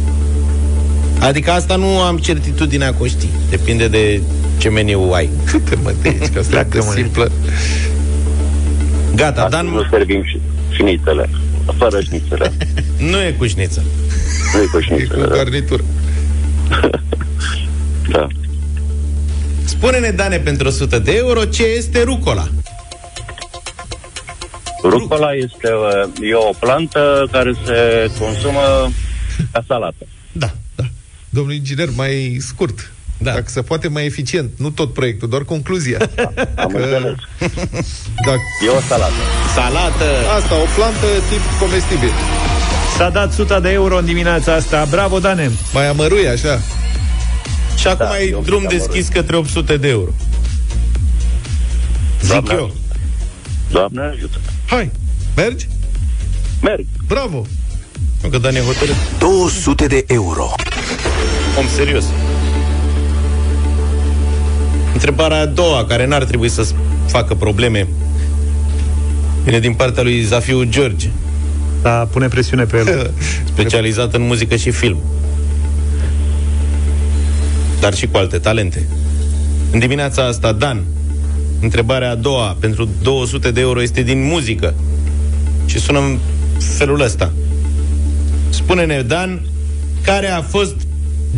Adică 1.21 1.51
asta 1.51 1.77
nu 1.77 1.87
am 2.01 2.19
certitudinea 2.19 2.89
că 2.89 3.03
o 3.03 3.07
știi. 3.07 3.31
Depinde 3.51 3.89
de 3.89 4.21
ce 4.59 4.69
meniu 4.69 5.11
ai. 5.13 5.29
Te 5.69 5.77
mă 5.83 5.93
de 6.03 6.09
aici, 6.09 6.33
că 6.33 6.39
asta 6.39 6.61
e 6.61 6.67
de 6.71 6.81
simplă. 6.95 7.31
Gata, 9.15 9.43
Astăzi 9.45 9.63
Dan, 9.63 9.73
nu 9.75 9.85
servim 9.91 10.25
și 10.25 10.41
șnițele. 10.71 11.31
Fără 11.79 12.01
șnițele. 12.01 12.53
nu 13.11 13.21
e 13.23 13.35
cu 13.39 13.47
șniță. 13.47 13.83
Nu 14.55 14.63
e 14.63 14.65
cu 14.65 14.79
E 14.81 14.83
șnițele. 14.83 15.23
cu 15.23 15.29
da. 15.29 15.35
garnitură. 15.37 15.83
Da. 18.09 18.27
Spune-ne, 19.65 20.11
Dane, 20.11 20.39
pentru 20.39 20.69
100 20.69 20.99
de 20.99 21.13
euro, 21.17 21.45
ce 21.45 21.63
este 21.65 22.03
rucola? 22.03 22.49
Rucola 24.83 25.33
este 25.33 25.69
uh, 25.73 26.29
e 26.31 26.35
o 26.35 26.51
plantă 26.59 27.29
care 27.33 27.53
se 27.65 28.11
consumă 28.19 28.91
ca 29.53 29.65
salată. 29.67 30.07
Da, 30.33 30.51
da. 30.75 30.85
Domnul 31.29 31.55
inginer, 31.55 31.89
mai 31.97 32.37
scurt. 32.41 32.93
Da. 33.23 33.31
Dacă 33.33 33.45
se 33.47 33.62
poate 33.62 33.89
mai 33.89 34.05
eficient. 34.05 34.51
Nu 34.57 34.71
tot 34.71 34.93
proiectul, 34.93 35.29
doar 35.29 35.43
concluzia. 35.45 35.99
Am 36.57 36.71
Că- 36.71 36.77
înțeles. 36.79 37.14
Dacă 38.27 38.41
E 38.66 38.68
o 38.77 38.81
salată. 38.89 39.12
Salată! 39.55 40.05
asta, 40.37 40.55
o 40.55 40.66
plantă 40.77 41.07
tip 41.29 41.41
comestibil. 41.61 42.11
S-a 42.97 43.09
dat 43.11 43.29
100 43.31 43.59
de 43.62 43.71
euro 43.71 43.97
în 43.99 44.05
dimineața 44.05 44.55
asta 44.55 44.87
Bravo, 44.91 45.18
Dane 45.18 45.51
Mai 45.73 45.89
amăruie, 45.89 46.29
așa. 46.29 46.61
Și 47.77 47.87
acum 47.87 48.07
Da, 48.07 48.11
ai 48.11 48.29
e 48.29 48.35
un 48.35 48.43
drum 48.43 48.61
pic 48.61 48.68
deschis 48.68 49.09
către 49.09 49.37
800 49.37 49.77
de 49.77 49.89
euro. 49.89 50.11
Zic 52.21 52.31
Doamne 52.31 52.53
eu. 52.55 52.64
ajută. 52.64 52.75
Doamne 53.71 54.01
ajută. 54.14 54.39
Hai, 54.66 54.91
mergi? 55.37 55.68
Merg. 56.62 56.85
Bravo! 57.07 57.47
Nu 58.23 58.29
că 58.29 58.39
Dan 58.39 58.55
e 58.55 58.61
hotărât. 58.61 58.95
200 59.18 59.87
de 59.87 60.05
euro. 60.09 60.53
Om 61.59 61.66
serios. 61.77 62.05
Întrebarea 64.93 65.41
a 65.41 65.47
doua, 65.47 65.84
care 65.84 66.07
n-ar 66.07 66.24
trebui 66.24 66.49
să 66.49 66.68
facă 67.07 67.34
probleme, 67.34 67.88
vine 69.45 69.59
din 69.59 69.74
partea 69.74 70.03
lui 70.03 70.22
Zafiu 70.22 70.64
George, 70.64 71.09
Da, 71.82 71.91
pune 71.91 72.28
presiune 72.28 72.64
pe 72.64 72.76
el 72.76 73.11
specializat 73.53 74.14
în 74.14 74.22
muzică 74.22 74.57
și 74.57 74.70
film. 74.70 74.99
Dar 77.80 77.95
și 77.95 78.07
cu 78.07 78.16
alte 78.16 78.38
talente. 78.38 78.86
În 79.72 79.78
dimineața 79.78 80.26
asta, 80.26 80.53
Dan, 80.53 80.82
întrebarea 81.61 82.11
a 82.11 82.14
doua 82.14 82.57
pentru 82.61 82.88
200 83.03 83.51
de 83.51 83.61
euro 83.61 83.82
este 83.82 84.03
din 84.03 84.22
muzică. 84.22 84.74
Și 85.66 85.78
sună 85.78 85.99
în 85.99 86.18
felul 86.59 87.01
ăsta. 87.01 87.32
Spune-ne, 88.49 89.03
Dan, 89.03 89.41
care 90.03 90.28
a 90.28 90.43
fost 90.43 90.76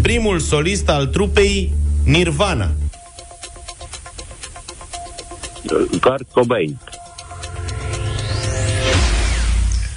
primul 0.02 0.38
solist 0.38 0.88
al 0.88 1.06
trupei 1.06 1.72
Nirvana? 2.04 2.70
Kurt 6.00 6.26
Cobain. 6.32 6.78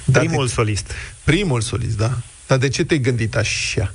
Da, 0.04 0.18
Primul 0.18 0.46
de- 0.46 0.52
solist 0.52 0.92
Primul 1.24 1.60
solist, 1.60 1.96
da. 1.96 2.10
Dar 2.46 2.58
de 2.58 2.68
ce 2.68 2.84
te-ai 2.84 3.00
gândit 3.00 3.36
așa? 3.36 3.92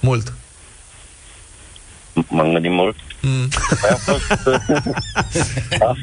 Mult. 0.00 0.32
M-am 2.28 2.52
gândit 2.52 2.70
mult. 2.70 2.96
Mm. 3.20 3.48
Păi 3.80 3.90
a 3.90 3.94
fost... 3.94 4.30
a, 5.88 5.96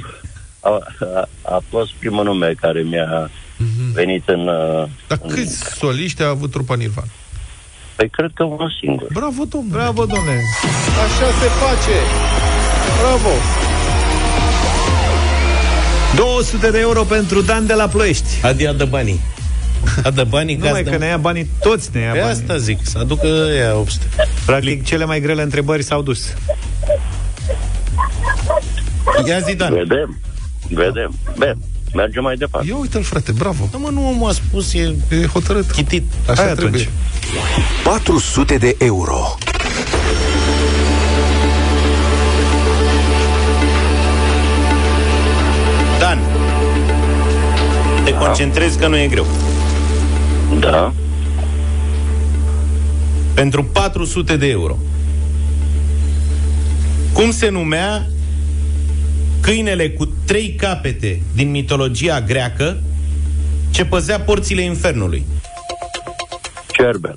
a, 0.60 0.70
a, 1.16 1.30
a 1.56 1.64
fost 1.70 1.92
primul 1.92 2.24
nume 2.24 2.54
care 2.62 2.82
mi-a 2.82 3.32
venit 3.94 4.28
în... 4.28 4.48
uh, 4.48 4.90
Dar 5.08 5.20
în- 5.22 5.30
câți 5.30 5.64
soliști 5.78 6.22
a 6.22 6.28
avut 6.28 6.52
trupa 6.52 6.76
Nirvana? 6.76 7.08
Păi 7.96 8.10
cred 8.10 8.32
că 8.34 8.44
unul 8.44 8.74
singur. 8.82 9.08
Bravo, 9.14 9.44
domnule! 9.46 9.74
Bravo, 9.82 10.06
domnule 10.06 10.42
Așa 11.06 11.32
se 11.40 11.48
face! 11.48 11.98
Bravo! 13.04 13.30
200 16.16 16.70
de 16.72 16.80
euro 16.80 17.04
pentru 17.04 17.42
Dan 17.42 17.66
de 17.66 17.74
la 17.74 17.88
Ploiești 17.88 18.46
Adi 18.46 18.68
adă 18.68 18.86
banii. 18.86 19.20
Adă 20.04 20.24
banii 20.24 20.56
ca 20.58 20.66
Numai 20.68 20.82
să 20.84 20.90
că 20.90 20.98
ne 20.98 21.06
ia 21.06 21.18
banii, 21.18 21.50
toți 21.62 21.90
ne 21.94 22.00
ia 22.00 22.12
Pe 22.12 22.18
banii 22.20 22.32
asta 22.34 22.58
zic, 22.58 22.80
să 22.82 22.98
aducă 22.98 23.28
ea 23.58 23.76
800. 23.78 24.06
Practic, 24.46 24.86
cele 24.86 25.06
mai 25.06 25.20
grele 25.22 25.42
întrebări 25.42 25.84
s-au 25.84 26.02
dus 26.02 26.34
Ia 29.28 29.40
zi, 29.40 29.56
Dan. 29.56 29.74
Vedem. 29.74 30.20
Vedem. 30.70 31.16
Bine, 31.34 31.54
mergem 31.94 32.24
mai 32.24 32.36
departe. 32.36 32.68
Ia 32.68 32.76
uite-l, 32.78 33.04
frate, 33.04 33.32
bravo! 33.32 33.68
Da, 33.72 33.78
mă, 33.78 33.90
nu 33.92 34.08
omul 34.10 34.30
a 34.30 34.34
spus, 34.34 34.74
e 34.74 34.96
E 35.10 35.26
hotărât. 35.26 35.72
chitit. 35.72 36.04
Așa 36.30 36.44
Hai 36.44 36.54
trebuie. 36.54 36.82
atunci. 36.82 36.90
400 37.84 38.58
de 38.58 38.76
euro. 38.80 39.38
Te 48.14 48.26
concentrezi 48.26 48.78
că 48.78 48.88
nu 48.88 48.98
e 48.98 49.08
greu. 49.08 49.26
Da. 50.60 50.94
Pentru 53.34 53.64
400 53.64 54.38
de 54.38 54.48
euro. 54.48 54.78
Cum 57.14 57.32
se 57.32 57.50
numea 57.50 58.08
câinele 59.40 59.90
cu 59.90 60.06
trei 60.26 60.56
capete 60.56 61.22
din 61.36 61.50
mitologia 61.50 62.22
greacă 62.22 62.82
ce 63.70 63.86
păzea 63.86 64.20
porțile 64.20 64.62
infernului? 64.62 65.26
Cerbel. 66.72 67.16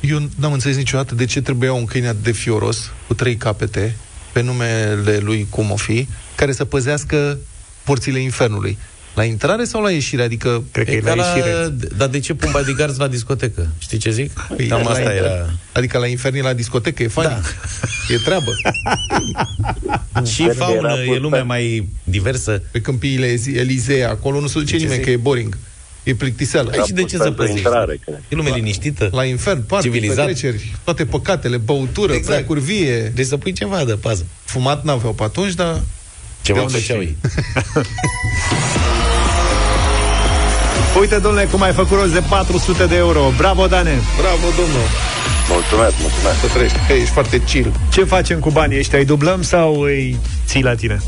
Eu 0.00 0.18
n-am 0.36 0.52
înțeles 0.52 0.76
niciodată 0.76 1.14
de 1.14 1.24
ce 1.24 1.42
trebuia 1.42 1.72
un 1.72 1.84
câine 1.84 2.06
atât 2.06 2.22
de 2.22 2.32
fioros, 2.32 2.92
cu 3.06 3.14
trei 3.14 3.36
capete, 3.36 3.96
pe 4.38 4.44
numele 4.44 5.18
lui 5.20 5.46
cum 5.50 5.70
o 5.70 5.76
fi, 5.76 6.08
care 6.34 6.52
să 6.52 6.64
păzească 6.64 7.38
porțile 7.84 8.18
infernului. 8.18 8.78
La 9.14 9.24
intrare 9.24 9.64
sau 9.64 9.82
la 9.82 9.90
ieșire? 9.90 10.22
Adică 10.22 10.62
Cred 10.72 10.84
că 10.86 10.90
E 10.90 10.96
e 10.96 11.00
ca 11.00 11.14
la 11.14 11.22
la... 11.24 11.36
ieșire. 11.36 11.74
Dar 11.96 12.08
de 12.08 12.18
ce 12.18 12.34
pun 12.34 12.48
bodyguards 12.52 12.96
la 12.96 13.08
discotecă? 13.08 13.68
Știi 13.78 13.98
ce 13.98 14.10
zic? 14.10 14.32
Cam 14.68 14.82
la 14.82 14.90
asta 14.90 15.02
inter- 15.12 15.16
era. 15.16 15.50
Adică 15.72 15.98
la 15.98 16.06
infernii 16.06 16.42
la 16.42 16.52
discotecă, 16.52 17.02
e 17.02 17.08
funny. 17.08 17.28
Da. 17.28 17.40
E 18.14 18.16
treabă. 18.24 18.50
Și 20.32 20.42
Cred 20.42 20.56
că 20.56 20.64
era 20.70 20.88
faună, 20.88 21.02
e 21.02 21.06
pus 21.06 21.18
lumea 21.18 21.40
pe- 21.40 21.46
mai 21.46 21.88
diversă. 22.04 22.62
Pe 22.70 22.80
câmpiile 22.80 23.26
Ezi- 23.26 23.56
Elizee, 23.56 24.04
acolo 24.04 24.40
nu 24.40 24.46
se 24.46 24.58
duce 24.58 24.70
ce 24.70 24.76
nimeni, 24.76 24.94
zic? 24.94 25.04
că 25.04 25.10
e 25.10 25.16
boring. 25.16 25.56
E 26.08 26.14
plictiseală. 26.14 26.70
Aici 26.72 26.88
de 26.88 27.02
ce 27.02 27.16
să 27.16 27.22
pentru 27.22 27.42
păzești? 27.42 27.58
intrare, 27.66 27.98
cred. 28.04 28.22
E 28.28 28.34
lume 28.34 28.50
liniștită. 28.54 29.08
La 29.12 29.24
infern, 29.24 29.62
party, 29.66 29.84
Civilizat. 29.86 30.16
petreceri, 30.16 30.74
toate 30.84 31.04
păcatele, 31.04 31.56
băutură, 31.56 32.12
exact. 32.12 32.26
prea 32.34 32.44
curvie. 32.46 33.12
Deci 33.14 33.26
să 33.26 33.36
pui 33.36 33.52
ceva 33.52 33.84
de 33.84 33.92
pază. 33.92 34.26
Fumat 34.44 34.84
n-aveau 34.84 35.12
pe 35.12 35.22
atunci, 35.22 35.52
dar 35.54 35.80
Ceva 36.42 36.58
De 36.58 36.64
unde 36.64 36.78
făceau 36.78 37.00
știi? 37.00 37.16
ei. 37.24 37.32
Uite, 41.00 41.18
domnule, 41.18 41.44
cum 41.44 41.62
ai 41.62 41.72
făcut 41.72 41.98
rost 41.98 42.12
de 42.12 42.22
400 42.28 42.86
de 42.86 42.96
euro. 42.96 43.32
Bravo, 43.36 43.66
Dane! 43.66 43.98
bravo, 44.20 44.46
domnul. 44.56 44.86
Mulțumesc, 45.48 45.94
mulțumesc. 46.00 46.40
Să 46.40 46.46
trăiești. 46.46 46.78
Hey, 46.78 46.96
ești 47.00 47.10
foarte 47.10 47.42
chill. 47.42 47.72
Ce 47.92 48.04
facem 48.04 48.38
cu 48.38 48.50
banii 48.50 48.78
ăștia? 48.78 48.98
Îi 48.98 49.04
dublăm 49.04 49.42
sau 49.42 49.80
îi 49.80 50.18
ții 50.46 50.62
la 50.62 50.74
tine? 50.74 50.98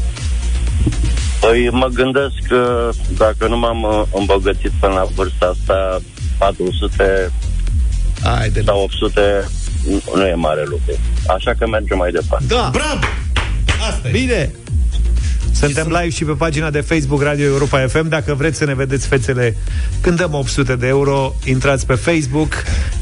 Păi 1.41 1.69
mă 1.73 1.87
gândesc 1.87 2.35
că 2.49 2.91
dacă 3.17 3.47
nu 3.49 3.59
m-am 3.59 3.83
uh, 3.83 4.03
îmbogățit 4.19 4.71
până 4.81 4.93
la 4.93 5.05
vârsta 5.15 5.47
asta, 5.61 6.01
400 6.39 7.33
Haide. 8.23 8.63
sau 8.67 8.83
800 8.83 9.49
nu- 9.89 10.03
nu 10.15 10.27
e 10.27 10.35
mare 10.35 10.63
lucru. 10.65 10.93
Așa 11.37 11.53
că 11.59 11.67
mergem 11.67 11.97
mai 11.97 12.11
departe. 12.11 12.45
Da, 12.49 12.71
Bravo! 12.73 13.05
Asta 13.91 14.09
e. 14.09 14.11
bine. 14.11 14.51
Suntem 15.53 15.87
live 15.87 16.09
și 16.09 16.25
pe 16.25 16.33
pagina 16.33 16.71
de 16.71 16.81
Facebook 16.81 17.23
Radio 17.23 17.45
Europa 17.45 17.87
FM. 17.87 18.09
Dacă 18.09 18.35
vreți 18.35 18.59
să 18.59 18.65
ne 18.65 18.75
vedeți 18.75 19.07
fețele 19.07 19.57
când 20.01 20.17
dăm 20.19 20.35
800 20.35 20.77
de 20.77 20.87
euro, 20.87 21.35
intrați 21.45 21.87
pe 21.87 21.95
Facebook. 21.95 22.53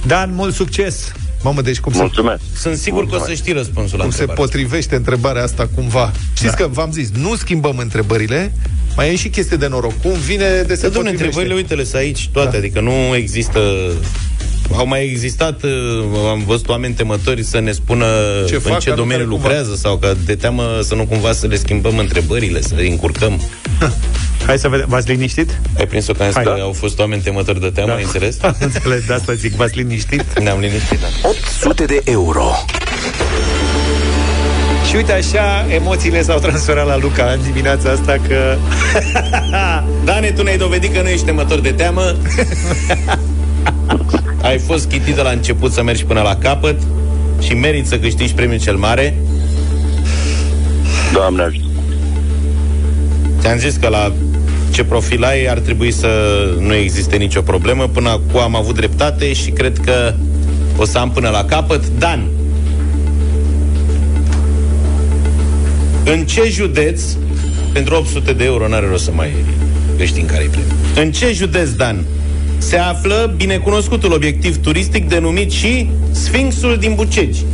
Dan, 0.07 0.35
mult 0.35 0.55
succes! 0.55 1.13
Mamă, 1.43 1.61
deci 1.63 1.79
cum 1.81 1.93
se, 1.93 1.99
Mulțumesc. 2.01 2.41
Sunt 2.57 2.77
sigur 2.77 3.07
că 3.09 3.17
o 3.17 3.19
să 3.25 3.33
știi 3.35 3.53
răspunsul 3.53 3.99
la 3.99 4.05
cum 4.05 4.13
se 4.13 4.21
întrebare. 4.21 4.49
potrivește 4.49 4.95
întrebarea 4.97 5.43
asta 5.43 5.69
cumva. 5.75 6.13
Știți 6.37 6.57
că 6.57 6.67
v-am 6.71 6.93
zis, 6.93 7.11
nu 7.11 7.37
schimbăm 7.37 7.79
întrebările, 7.79 8.53
mai 8.97 9.13
e 9.13 9.17
și 9.17 9.29
chestie 9.29 9.57
de 9.57 9.67
noroc. 9.67 10.01
Cum 10.03 10.13
vine 10.13 10.63
de 10.67 10.75
se 10.75 10.81
Să 10.81 10.89
domne, 10.89 11.11
potrivește. 11.11 11.25
întrebările, 11.25 11.55
uite-le 11.55 11.85
să 11.85 11.97
aici 11.97 12.29
toate, 12.33 12.51
da. 12.51 12.59
adică 12.59 12.81
nu 12.81 13.15
există... 13.17 13.61
Au 14.73 14.87
mai 14.87 15.05
existat, 15.05 15.63
uh, 15.63 15.71
am 16.31 16.45
văzut 16.47 16.69
oameni 16.69 16.95
temători 16.95 17.43
să 17.43 17.59
ne 17.61 17.73
spună 17.73 18.07
Ce 18.47 18.55
în 18.55 18.61
fac, 18.61 18.79
ce 18.79 18.91
anul 18.91 19.03
domeniu 19.05 19.25
care 19.25 19.29
cumva. 19.37 19.49
lucrează 19.49 19.75
sau 19.77 19.97
că 19.97 20.15
de 20.25 20.35
teamă 20.35 20.79
să 20.83 20.95
nu 20.95 21.07
cumva 21.07 21.33
să 21.33 21.47
le 21.47 21.57
schimbăm 21.57 21.99
întrebările, 21.99 22.61
să 22.63 22.75
le 22.75 22.87
încurcăm. 22.87 23.41
Hai 24.49 24.59
să 24.59 24.69
vedem. 24.69 24.87
V-ați 24.89 25.11
liniștit? 25.11 25.61
Ai 25.79 25.87
prins-o 25.87 26.13
că 26.13 26.23
am 26.23 26.29
zis 26.29 26.37
Hai, 26.37 26.45
că 26.45 26.55
da. 26.57 26.63
au 26.63 26.73
fost 26.73 26.99
oameni 26.99 27.23
temători 27.23 27.61
de 27.61 27.71
teamă, 27.71 27.93
ai 27.93 28.03
înțeles? 28.03 28.37
Înțeles, 28.59 29.05
de 29.07 29.13
asta 29.13 29.33
zic. 29.33 29.55
V-ați 29.55 29.77
liniștit? 29.77 30.39
Ne-am 30.39 30.59
liniștit, 30.59 30.99
da. 31.01 31.29
800 31.29 31.85
de 31.85 32.01
euro. 32.05 32.51
Și 34.89 34.97
uite 34.97 35.13
așa, 35.13 35.67
emoțiile 35.75 36.23
s-au 36.23 36.39
transferat 36.39 36.87
la 36.87 36.97
Luca 36.97 37.25
în 37.25 37.43
dimineața 37.43 37.91
asta 37.91 38.17
că... 38.29 38.57
Dane, 40.05 40.31
tu 40.31 40.43
ne-ai 40.43 40.59
dovedit 40.59 40.95
că 40.95 41.03
nu 41.03 41.09
ești 41.09 41.25
temător 41.25 41.61
de 41.61 41.73
teamă. 41.73 42.03
ai 44.43 44.59
fost 44.59 44.89
chitit 44.89 45.15
de 45.15 45.23
la 45.23 45.31
început 45.31 45.73
să 45.73 45.83
mergi 45.83 46.05
până 46.05 46.21
la 46.21 46.37
capăt 46.37 46.81
și 47.41 47.55
meriți 47.55 47.89
să 47.89 47.99
câștigi 47.99 48.33
premiul 48.33 48.61
cel 48.61 48.77
mare. 48.77 49.19
Doamne 51.13 51.43
ajută. 51.43 51.67
Ți-am 53.41 53.59
zis 53.59 53.77
că 53.77 53.89
la 53.89 54.13
ce 54.71 54.85
profil 54.85 55.25
ai 55.25 55.45
ar 55.45 55.59
trebui 55.59 55.91
să 55.91 56.09
nu 56.59 56.75
existe 56.75 57.17
nicio 57.17 57.41
problemă. 57.41 57.87
Până 57.87 58.09
acum 58.09 58.41
am 58.41 58.57
avut 58.57 58.75
dreptate 58.75 59.33
și 59.33 59.51
cred 59.51 59.79
că 59.79 60.15
o 60.77 60.85
să 60.85 60.99
am 60.99 61.11
până 61.11 61.29
la 61.29 61.45
capăt. 61.45 61.89
Dan, 61.99 62.29
în 66.05 66.25
ce 66.25 66.49
județ, 66.49 67.03
pentru 67.73 67.95
800 67.95 68.33
de 68.33 68.45
euro, 68.45 68.69
n-are 68.69 68.87
rost 68.89 69.05
să 69.05 69.11
mai 69.15 69.35
câștig 69.97 70.31
care 70.31 70.45
i 70.45 70.47
premiu. 70.47 70.73
În 70.97 71.13
ce 71.13 71.33
județ, 71.33 71.69
Dan, 71.69 72.05
se 72.59 72.77
află 72.77 73.35
binecunoscutul 73.37 74.13
obiectiv 74.13 74.63
turistic 74.63 75.09
denumit 75.09 75.51
și 75.51 75.91
Sfinxul 76.11 76.77
din 76.77 76.95
Bucegi? 76.95 77.45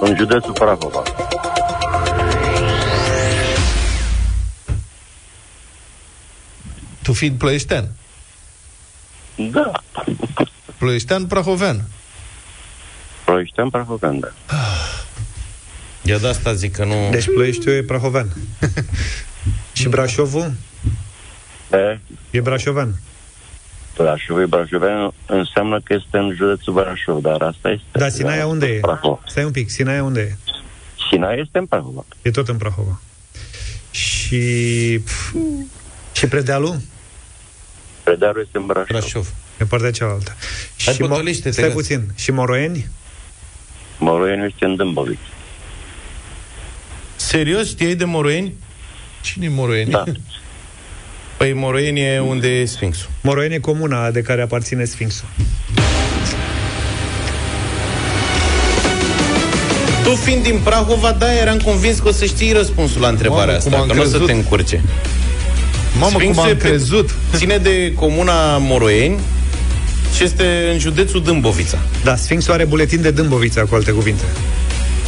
În 0.00 0.16
județul 0.16 0.52
Prahova. 0.52 1.02
Tu 7.08 7.14
fiind 7.14 7.38
ploieștean. 7.38 7.88
Da. 9.52 9.72
Ploieștean, 10.78 11.26
prahovean. 11.26 11.84
Proiecteam 13.24 13.70
Prahovean, 13.70 14.20
da. 14.20 14.28
Eu 16.04 16.18
de 16.18 16.28
asta 16.28 16.52
zic 16.52 16.72
că 16.72 16.84
nu... 16.84 17.08
Deci 17.10 17.24
Ploieștiul 17.24 17.74
e 17.74 17.82
prahovean. 17.82 18.28
și 19.78 19.88
Brașovul 19.88 20.52
E, 21.72 21.98
e 22.30 22.40
brașovean. 22.40 22.94
Brașov, 23.96 24.44
Brașovean 24.44 25.12
înseamnă 25.26 25.80
că 25.80 25.94
este 25.94 26.18
în 26.18 26.34
județul 26.34 26.72
Brașov, 26.72 27.22
dar 27.22 27.42
asta 27.42 27.68
este. 27.70 27.84
Dar 27.92 28.10
Sinaia 28.10 28.46
unde 28.46 28.66
e? 28.66 28.80
Prahova. 28.80 29.20
Stai 29.26 29.44
un 29.44 29.50
pic, 29.50 29.70
Sinaia 29.70 30.02
unde 30.02 30.20
e? 30.20 30.52
Sinaia 31.10 31.40
este 31.40 31.58
în 31.58 31.66
Prahova. 31.66 32.04
E 32.22 32.30
tot 32.30 32.48
în 32.48 32.56
Prahova. 32.56 33.00
Și... 33.90 35.00
pf, 35.04 35.34
Și 36.12 36.26
Predealul? 36.26 36.80
Predearul 38.08 38.42
este 38.46 38.58
în 38.58 38.66
Brașov. 38.66 38.86
Brașov. 38.88 39.26
E 39.60 39.64
partea 39.64 39.90
cealaltă. 39.90 40.34
Hai, 40.84 40.94
și 40.94 41.00
Mo- 41.04 41.08
potolește-te, 41.08 41.50
Stai 41.50 41.68
că- 41.68 41.74
puțin. 41.74 42.02
Și 42.14 42.30
Moroeni? 42.30 42.86
Moroieniu 43.98 44.44
este 44.44 44.64
în 44.64 44.76
Dâmbovici. 44.76 45.18
Serios? 47.16 47.68
Știai 47.68 47.94
de 47.94 48.04
Moroieni? 48.04 48.54
Cine-i 49.20 49.48
Moroieni? 49.48 49.90
Da. 49.90 50.04
Păi 51.38 51.52
Moroieni 51.52 52.00
e 52.00 52.18
unde 52.18 52.48
e 52.48 52.64
Sfinxul. 52.64 53.08
Moroeni 53.22 53.54
e 53.54 53.58
comuna 53.58 54.10
de 54.10 54.22
care 54.22 54.42
aparține 54.42 54.84
Sfinxul. 54.84 55.28
Tu 60.04 60.14
fiind 60.14 60.42
din 60.42 60.60
Prahova, 60.64 61.12
da, 61.12 61.34
eram 61.34 61.58
convins 61.58 61.98
că 61.98 62.08
o 62.08 62.12
să 62.12 62.24
știi 62.24 62.52
răspunsul 62.52 63.00
la 63.00 63.08
întrebarea 63.08 63.44
Mamă, 63.44 63.56
asta, 63.58 63.70
cum 63.70 63.80
am 63.80 63.86
că 63.88 63.94
nu 63.94 64.00
o 64.00 64.04
să 64.04 64.08
crezut. 64.10 64.26
te 64.26 64.32
încurce. 64.32 64.82
Mamă, 65.98 66.10
cum 66.12 66.18
Sfinxul 66.20 66.42
am 66.42 66.48
e 66.48 66.54
pe- 66.54 66.68
crezut. 66.68 67.10
Ține 67.36 67.56
de 67.56 67.92
comuna 67.94 68.56
Moroieni 68.56 69.18
și 70.16 70.24
este 70.24 70.44
în 70.72 70.78
județul 70.78 71.22
Dâmbovița. 71.22 71.78
Da, 72.04 72.16
Sfinxul 72.16 72.52
are 72.52 72.64
buletin 72.64 73.00
de 73.00 73.10
Dâmbovița, 73.10 73.60
cu 73.62 73.74
alte 73.74 73.90
cuvinte. 73.90 74.22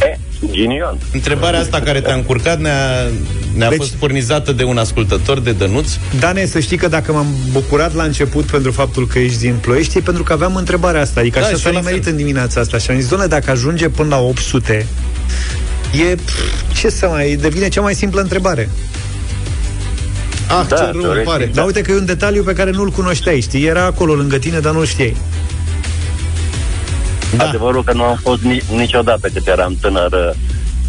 E, 0.01 0.17
ghinion. 0.51 0.97
Întrebarea 1.13 1.59
asta 1.59 1.79
care 1.81 2.01
te-a 2.01 2.13
încurcat 2.13 2.59
ne-a, 2.59 3.07
ne-a 3.55 3.69
Deci- 3.69 3.77
fost 3.77 3.93
furnizată 3.99 4.51
de 4.51 4.63
un 4.63 4.77
ascultător 4.77 5.39
de 5.39 5.51
Dănuț. 5.51 5.91
Dane, 6.19 6.45
să 6.45 6.59
știi 6.59 6.77
că 6.77 6.87
dacă 6.87 7.11
m-am 7.11 7.27
bucurat 7.51 7.93
la 7.95 8.03
început 8.03 8.43
pentru 8.45 8.71
faptul 8.71 9.07
că 9.07 9.19
ești 9.19 9.39
din 9.39 9.55
Ploiești, 9.61 9.97
e 9.97 10.01
pentru 10.01 10.23
că 10.23 10.33
aveam 10.33 10.55
întrebarea 10.55 11.01
asta. 11.01 11.19
Adică 11.19 11.39
Da, 11.39 11.45
așa 11.45 11.55
și 11.55 11.61
s-a 11.61 11.67
eu 11.67 11.73
la 11.73 11.79
nimerit 11.79 12.03
fel. 12.03 12.11
în 12.11 12.17
dimineața 12.17 12.59
asta. 12.61 12.77
Și 12.77 12.89
am 12.91 12.97
zis, 12.99 13.07
doamne, 13.07 13.27
dacă 13.27 13.51
ajunge 13.51 13.89
până 13.89 14.09
la 14.09 14.21
800, 14.21 14.85
e... 16.11 16.15
pf, 16.15 16.33
Ce 16.79 16.89
să 16.89 17.07
mai... 17.07 17.37
Devine 17.41 17.67
cea 17.67 17.81
mai 17.81 17.93
simplă 17.95 18.21
întrebare. 18.21 18.69
Ah, 20.59 20.65
Da, 20.67 20.75
ce 20.75 20.81
rău 20.83 20.91
îmi 20.93 21.01
teoretic, 21.01 21.29
pare. 21.29 21.49
Dar 21.53 21.65
uite 21.65 21.81
că 21.81 21.91
e 21.91 21.95
un 21.95 22.05
detaliu 22.05 22.43
pe 22.43 22.53
care 22.53 22.71
nu-l 22.71 22.89
cunoșteai, 22.89 23.39
știi? 23.41 23.65
Era 23.65 23.85
acolo 23.85 24.13
lângă 24.13 24.37
tine, 24.37 24.59
dar 24.59 24.73
nu-l 24.73 24.85
știai. 24.85 25.15
Da. 27.37 27.47
Adevărul 27.47 27.83
că 27.83 27.93
nu 27.93 28.03
am 28.03 28.19
fost 28.21 28.41
ni- 28.41 28.63
niciodată 28.75 29.29
cât 29.33 29.47
eram 29.47 29.77
tânăr 29.81 30.11
uh, 30.11 30.35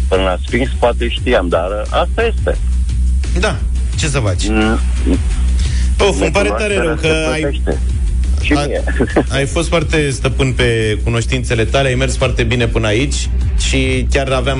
până 0.07 0.21
la 0.21 0.37
Sphinx, 0.45 0.69
poate 0.79 1.07
știam, 1.09 1.47
dar 1.47 1.69
uh, 1.69 1.99
asta 2.01 2.23
este. 2.37 2.57
Da, 3.39 3.57
ce 3.95 4.07
să 4.07 4.19
faci? 4.19 4.47
Mm, 4.47 4.79
Of, 5.99 6.21
îmi 6.21 6.31
pare 6.31 6.49
tare 6.57 6.75
rău 6.77 6.95
că 6.95 7.07
necunoașterea 7.07 7.27
se 7.27 7.33
ai, 7.33 7.41
plătește. 7.41 7.79
Și 8.41 8.51
mie. 8.51 8.83
Ai 9.37 9.45
fost 9.45 9.67
foarte 9.67 10.09
stăpân 10.09 10.53
pe 10.53 10.97
cunoștințele 11.03 11.65
tale, 11.65 11.87
ai 11.87 11.95
mers 11.95 12.17
foarte 12.17 12.43
bine 12.43 12.67
până 12.67 12.87
aici 12.87 13.29
și 13.59 14.07
chiar 14.11 14.31
aveam 14.31 14.59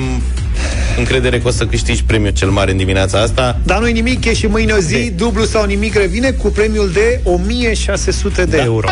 încredere 0.98 1.38
că 1.40 1.48
o 1.48 1.50
să 1.50 1.66
câștigi 1.66 2.04
premiul 2.04 2.32
cel 2.32 2.48
mare 2.48 2.70
în 2.70 2.76
dimineața 2.76 3.20
asta. 3.20 3.60
Dar 3.64 3.80
nu-i 3.80 3.92
nimic, 3.92 4.24
e 4.24 4.34
și 4.34 4.46
mâine 4.46 4.72
o 4.72 4.78
zi, 4.78 5.10
dublu 5.10 5.44
sau 5.44 5.64
nimic 5.64 5.94
revine 5.94 6.30
cu 6.30 6.48
premiul 6.48 6.90
de 6.92 7.20
1600 7.24 8.44
de 8.44 8.60
euro. 8.64 8.88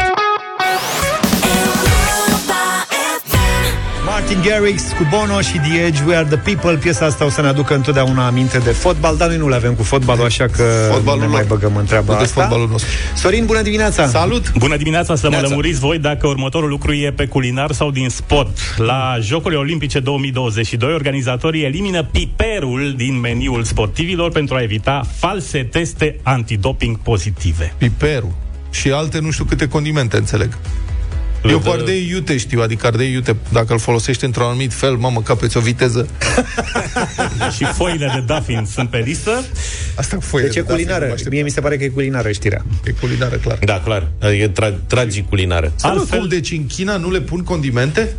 Martin 4.35 4.51
Garrix 4.51 4.83
cu 4.83 5.07
Bono 5.11 5.41
și 5.41 5.59
The 5.59 5.81
Edge, 5.81 6.03
We 6.07 6.17
Are 6.17 6.27
The 6.27 6.37
People 6.37 6.77
Piesa 6.77 7.05
asta 7.05 7.25
o 7.25 7.29
să 7.29 7.41
ne 7.41 7.47
aducă 7.47 7.75
întotdeauna 7.75 8.27
aminte 8.27 8.59
de 8.59 8.71
fotbal 8.71 9.17
Dar 9.17 9.29
noi 9.29 9.37
nu 9.37 9.49
le 9.49 9.55
avem 9.55 9.75
cu 9.75 9.83
fotbalul, 9.83 10.25
așa 10.25 10.47
că 10.47 10.63
Fotbalul 10.91 11.21
nu 11.21 11.27
ne 11.27 11.33
mai 11.33 11.45
lor. 11.49 11.59
băgăm 11.59 11.77
în 11.77 11.85
treaba 11.85 12.13
Nu 12.13 12.19
de 12.19 12.25
asta 12.25 12.41
fotbalul 12.41 12.69
nostru. 12.69 12.91
Sorin, 13.15 13.47
bună 13.47 13.63
dimineața! 13.63 14.07
Salut! 14.07 14.53
Bună 14.53 14.77
dimineața, 14.77 15.15
să 15.15 15.25
mă 15.25 15.31
Neața. 15.31 15.49
lămuriți 15.49 15.79
voi 15.79 15.99
dacă 15.99 16.27
următorul 16.27 16.69
lucru 16.69 16.93
e 16.93 17.13
pe 17.13 17.27
culinar 17.27 17.73
sau 17.73 17.91
din 17.91 18.09
sport. 18.09 18.59
La 18.77 19.17
Jocurile 19.21 19.61
Olimpice 19.61 20.01
2022, 20.01 20.93
organizatorii 20.93 21.65
elimină 21.65 22.03
piperul 22.05 22.95
din 22.97 23.21
meniul 23.21 23.63
sportivilor 23.63 24.31
pentru 24.31 24.55
a 24.55 24.63
evita 24.63 25.07
false 25.17 25.65
teste 25.65 26.17
antidoping 26.23 26.99
pozitive. 26.99 27.75
Piperul. 27.79 28.33
Și 28.71 28.91
alte 28.91 29.19
nu 29.19 29.31
știu 29.31 29.45
câte 29.45 29.69
condimente, 29.69 30.17
înțeleg. 30.17 30.59
Eu 31.49 31.59
cu 31.59 31.71
ardei 31.71 32.09
iute 32.09 32.37
știu, 32.37 32.61
adică 32.63 32.87
ardei 32.87 33.13
iute, 33.13 33.37
dacă 33.53 33.73
îl 33.73 33.79
folosești 33.79 34.25
într-un 34.25 34.45
anumit 34.45 34.73
fel, 34.73 34.95
mamă, 34.97 35.23
capeți 35.23 35.57
o 35.57 35.61
viteză. 35.61 36.09
și 37.57 37.65
foile 37.65 38.11
de 38.15 38.35
Duffin 38.35 38.67
sunt 38.73 38.91
pe 38.91 38.99
listă. 38.99 39.45
Asta 39.97 40.17
cu 40.17 40.23
foile 40.23 40.47
Deci 40.47 40.57
e 40.57 40.61
de 40.61 40.67
Duffin, 40.67 40.85
culinară, 40.85 41.07
mă 41.07 41.13
aștept. 41.13 41.31
mie 41.31 41.43
mi 41.43 41.51
se 41.51 41.61
pare 41.61 41.77
că 41.77 41.85
e 41.85 41.89
culinară 41.89 42.33
știrea 42.33 42.65
E 42.85 42.91
culinară, 42.91 43.37
clar. 43.37 43.59
Da, 43.65 43.81
clar. 43.85 44.09
Adică 44.21 44.51
tra- 44.53 44.87
tragic 44.87 45.29
culinară. 45.29 45.73
Altfel... 45.81 46.19
Cum, 46.19 46.29
deci 46.29 46.51
în 46.51 46.67
China 46.67 46.97
nu 46.97 47.11
le 47.11 47.21
pun 47.21 47.43
condimente? 47.45 48.15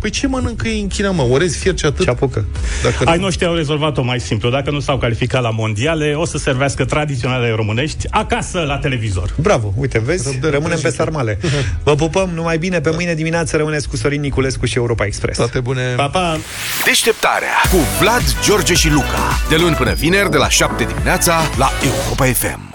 Păi 0.00 0.10
ce 0.10 0.26
mănâncă 0.26 0.68
ei 0.68 0.80
în 0.80 0.88
China, 0.88 1.10
mă? 1.10 1.22
Orez, 1.22 1.56
fier 1.56 1.78
și 1.78 1.84
atât? 1.84 2.04
Ce 2.04 2.10
apucă? 2.10 2.44
Dacă 2.82 3.10
Ai 3.10 3.18
noștri 3.18 3.46
au 3.46 3.54
rezolvat-o 3.54 4.02
mai 4.02 4.20
simplu. 4.20 4.50
Dacă 4.50 4.70
nu 4.70 4.80
s-au 4.80 4.98
calificat 4.98 5.42
la 5.42 5.50
mondiale, 5.50 6.14
o 6.14 6.24
să 6.24 6.38
servească 6.38 6.84
tradiționale 6.84 7.50
românești 7.50 8.06
acasă 8.10 8.60
la 8.60 8.78
televizor. 8.78 9.34
Bravo, 9.40 9.72
uite, 9.76 9.98
vezi, 9.98 10.38
rămânem 10.40 10.78
pe 10.82 10.90
sarmale 10.90 11.38
Vă 11.84 11.94
pupăm, 11.94 12.30
numai 12.34 12.58
bine, 12.58 12.80
pe 12.80 12.90
mâine 12.90 13.14
dimineață 13.14 13.56
rămâneți 13.56 13.88
cu 13.88 13.96
Sorin 13.96 14.20
Niculescu 14.20 14.66
și 14.66 14.76
Europa 14.76 15.04
Express 15.04 15.38
Toate 15.38 15.60
bune 15.60 15.82
Pa, 15.96 16.08
pa! 16.08 16.38
Deșteptarea 16.84 17.54
cu 17.70 17.76
Vlad, 18.00 18.22
George 18.44 18.74
și 18.74 18.90
Luca. 18.90 19.40
De 19.48 19.56
luni 19.56 19.74
până 19.74 19.92
vineri, 19.92 20.30
de 20.30 20.36
la 20.36 20.48
7 20.48 20.84
dimineața, 20.84 21.40
la 21.58 21.70
Europa 21.82 22.24
FM. 22.24 22.70